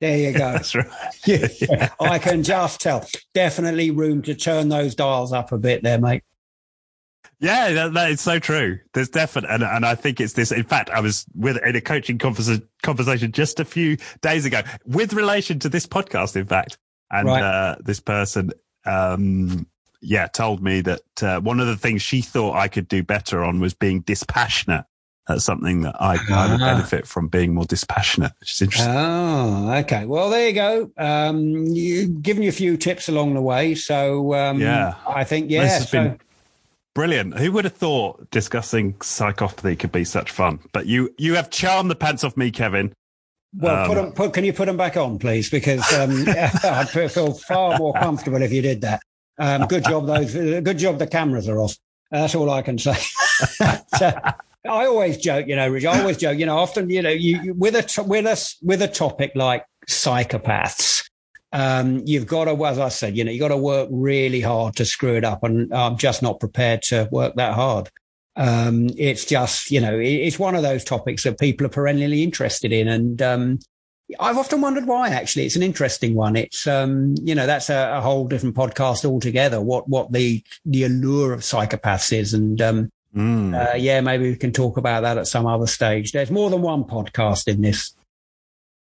There 0.00 0.16
you 0.16 0.32
go. 0.32 0.38
That's 0.52 0.74
right. 0.74 0.86
yeah. 1.26 1.88
I 2.00 2.18
can 2.18 2.42
just 2.42 2.80
tell. 2.80 3.06
Definitely 3.34 3.90
room 3.90 4.22
to 4.22 4.34
turn 4.34 4.68
those 4.68 4.94
dials 4.94 5.32
up 5.32 5.52
a 5.52 5.58
bit 5.58 5.82
there, 5.82 5.98
mate. 5.98 6.22
Yeah, 7.40 7.70
that, 7.72 7.94
that 7.94 8.10
is 8.10 8.20
so 8.20 8.38
true. 8.40 8.80
There's 8.94 9.08
definitely, 9.08 9.54
and, 9.54 9.62
and 9.62 9.86
I 9.86 9.94
think 9.94 10.20
it's 10.20 10.32
this. 10.32 10.50
In 10.50 10.64
fact, 10.64 10.90
I 10.90 11.00
was 11.00 11.24
with 11.36 11.56
in 11.64 11.76
a 11.76 11.80
coaching 11.80 12.18
conversation, 12.18 12.68
conversation 12.82 13.30
just 13.30 13.60
a 13.60 13.64
few 13.64 13.96
days 14.22 14.44
ago 14.44 14.62
with 14.84 15.12
relation 15.12 15.60
to 15.60 15.68
this 15.68 15.86
podcast. 15.86 16.34
In 16.34 16.46
fact, 16.46 16.78
and 17.10 17.26
right. 17.28 17.42
uh, 17.42 17.76
this 17.80 18.00
person, 18.00 18.50
um, 18.84 19.66
yeah, 20.00 20.26
told 20.28 20.62
me 20.62 20.80
that 20.82 21.22
uh, 21.22 21.40
one 21.40 21.60
of 21.60 21.66
the 21.66 21.76
things 21.76 22.02
she 22.02 22.22
thought 22.22 22.56
I 22.56 22.68
could 22.68 22.88
do 22.88 23.02
better 23.02 23.42
on 23.42 23.60
was 23.60 23.74
being 23.74 24.00
dispassionate. 24.00 24.84
That's 25.26 25.44
something 25.44 25.82
that 25.82 25.94
I, 26.00 26.14
I 26.30 26.50
would 26.50 26.62
ah. 26.62 26.74
benefit 26.74 27.06
from 27.06 27.28
being 27.28 27.52
more 27.52 27.66
dispassionate, 27.66 28.32
which 28.40 28.52
is 28.52 28.62
interesting. 28.62 28.94
Oh, 28.94 29.74
okay. 29.80 30.06
Well, 30.06 30.30
there 30.30 30.48
you 30.48 30.54
go. 30.54 30.90
Um, 30.96 31.66
you've 31.66 32.22
given 32.22 32.42
you 32.42 32.48
a 32.48 32.52
few 32.52 32.78
tips 32.78 33.10
along 33.10 33.34
the 33.34 33.42
way. 33.42 33.74
So, 33.74 34.34
um, 34.34 34.58
yeah, 34.58 34.94
I 35.06 35.24
think, 35.24 35.50
yeah. 35.50 35.64
This 35.64 35.72
has 35.72 35.90
so, 35.90 36.02
been 36.02 36.20
brilliant. 36.94 37.38
Who 37.38 37.52
would 37.52 37.64
have 37.64 37.74
thought 37.74 38.30
discussing 38.30 38.94
psychopathy 38.94 39.78
could 39.78 39.92
be 39.92 40.04
such 40.04 40.30
fun? 40.30 40.60
But 40.72 40.86
you, 40.86 41.14
you 41.18 41.34
have 41.34 41.50
charmed 41.50 41.90
the 41.90 41.96
pants 41.96 42.24
off 42.24 42.34
me, 42.34 42.50
Kevin. 42.50 42.94
Well, 43.58 43.82
um, 43.82 43.86
put 43.88 43.94
them, 43.94 44.12
put, 44.12 44.32
can 44.32 44.44
you 44.44 44.52
put 44.52 44.66
them 44.66 44.76
back 44.76 44.96
on, 44.96 45.18
please? 45.18 45.50
Because 45.50 45.80
um, 45.92 46.24
I'd 46.28 46.88
feel 46.88 47.34
far 47.34 47.76
more 47.78 47.92
comfortable 47.92 48.40
if 48.42 48.52
you 48.52 48.62
did 48.62 48.82
that. 48.82 49.02
Um, 49.38 49.66
good 49.66 49.84
job, 49.84 50.06
those. 50.06 50.32
Good 50.34 50.78
job. 50.78 50.98
The 50.98 51.06
cameras 51.06 51.48
are 51.48 51.58
off. 51.58 51.76
That's 52.10 52.34
all 52.34 52.50
I 52.50 52.62
can 52.62 52.78
say. 52.78 52.94
so, 53.96 54.12
I 54.68 54.86
always 54.86 55.16
joke, 55.16 55.46
you 55.46 55.56
know, 55.56 55.68
Rich. 55.68 55.84
I 55.84 56.00
always 56.00 56.16
joke, 56.16 56.38
you 56.38 56.46
know. 56.46 56.58
Often, 56.58 56.90
you 56.90 57.02
know, 57.02 57.10
you, 57.10 57.40
you 57.42 57.54
with 57.54 57.74
a 57.74 58.02
with 58.02 58.26
us 58.26 58.56
with 58.62 58.82
a 58.82 58.88
topic 58.88 59.32
like 59.34 59.64
psychopaths, 59.88 61.08
um, 61.52 62.02
you've 62.04 62.26
got 62.26 62.44
to, 62.44 62.66
as 62.66 62.78
I 62.78 62.88
said, 62.88 63.16
you 63.16 63.24
know, 63.24 63.30
you've 63.30 63.40
got 63.40 63.48
to 63.48 63.56
work 63.56 63.88
really 63.90 64.40
hard 64.40 64.76
to 64.76 64.84
screw 64.84 65.16
it 65.16 65.24
up, 65.24 65.44
and 65.44 65.72
I'm 65.72 65.96
just 65.96 66.22
not 66.22 66.40
prepared 66.40 66.82
to 66.82 67.08
work 67.10 67.34
that 67.36 67.54
hard. 67.54 67.90
Um, 68.38 68.88
it's 68.96 69.24
just, 69.24 69.72
you 69.72 69.80
know, 69.80 69.98
it's 69.98 70.38
one 70.38 70.54
of 70.54 70.62
those 70.62 70.84
topics 70.84 71.24
that 71.24 71.40
people 71.40 71.66
are 71.66 71.70
perennially 71.70 72.22
interested 72.22 72.72
in, 72.72 72.86
and 72.86 73.20
um, 73.20 73.58
I've 74.20 74.38
often 74.38 74.60
wondered 74.60 74.86
why. 74.86 75.10
Actually, 75.10 75.46
it's 75.46 75.56
an 75.56 75.62
interesting 75.64 76.14
one. 76.14 76.36
It's, 76.36 76.64
um, 76.66 77.16
you 77.20 77.34
know, 77.34 77.46
that's 77.46 77.68
a, 77.68 77.96
a, 77.96 78.00
whole 78.00 78.28
different 78.28 78.54
podcast 78.54 79.04
altogether. 79.04 79.60
What 79.60 79.88
what 79.88 80.12
the 80.12 80.42
the 80.64 80.84
allure 80.84 81.32
of 81.32 81.40
psychopaths 81.40 82.16
is, 82.16 82.32
and 82.32 82.62
um, 82.62 82.90
mm. 83.14 83.72
uh, 83.72 83.74
yeah, 83.74 84.00
maybe 84.00 84.30
we 84.30 84.36
can 84.36 84.52
talk 84.52 84.76
about 84.76 85.00
that 85.00 85.18
at 85.18 85.26
some 85.26 85.46
other 85.46 85.66
stage. 85.66 86.12
There's 86.12 86.30
more 86.30 86.48
than 86.48 86.62
one 86.62 86.84
podcast 86.84 87.48
in 87.48 87.60
this. 87.60 87.92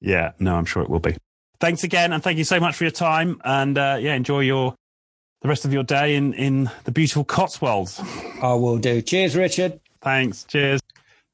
Yeah, 0.00 0.32
no, 0.38 0.54
I'm 0.54 0.64
sure 0.64 0.82
it 0.82 0.88
will 0.88 1.00
be. 1.00 1.14
Thanks 1.60 1.84
again, 1.84 2.14
and 2.14 2.22
thank 2.22 2.38
you 2.38 2.44
so 2.44 2.58
much 2.58 2.74
for 2.74 2.84
your 2.84 2.90
time. 2.90 3.38
And 3.44 3.76
uh, 3.76 3.98
yeah, 4.00 4.14
enjoy 4.14 4.40
your 4.40 4.74
the 5.42 5.48
rest 5.48 5.66
of 5.66 5.74
your 5.74 5.82
day 5.82 6.16
in 6.16 6.32
in 6.32 6.70
the 6.84 6.90
beautiful 6.90 7.24
Cotswolds. 7.24 8.00
I 8.40 8.54
will 8.54 8.78
do. 8.78 9.02
Cheers, 9.02 9.36
Richard. 9.36 9.78
Thanks. 10.00 10.44
Cheers. 10.44 10.80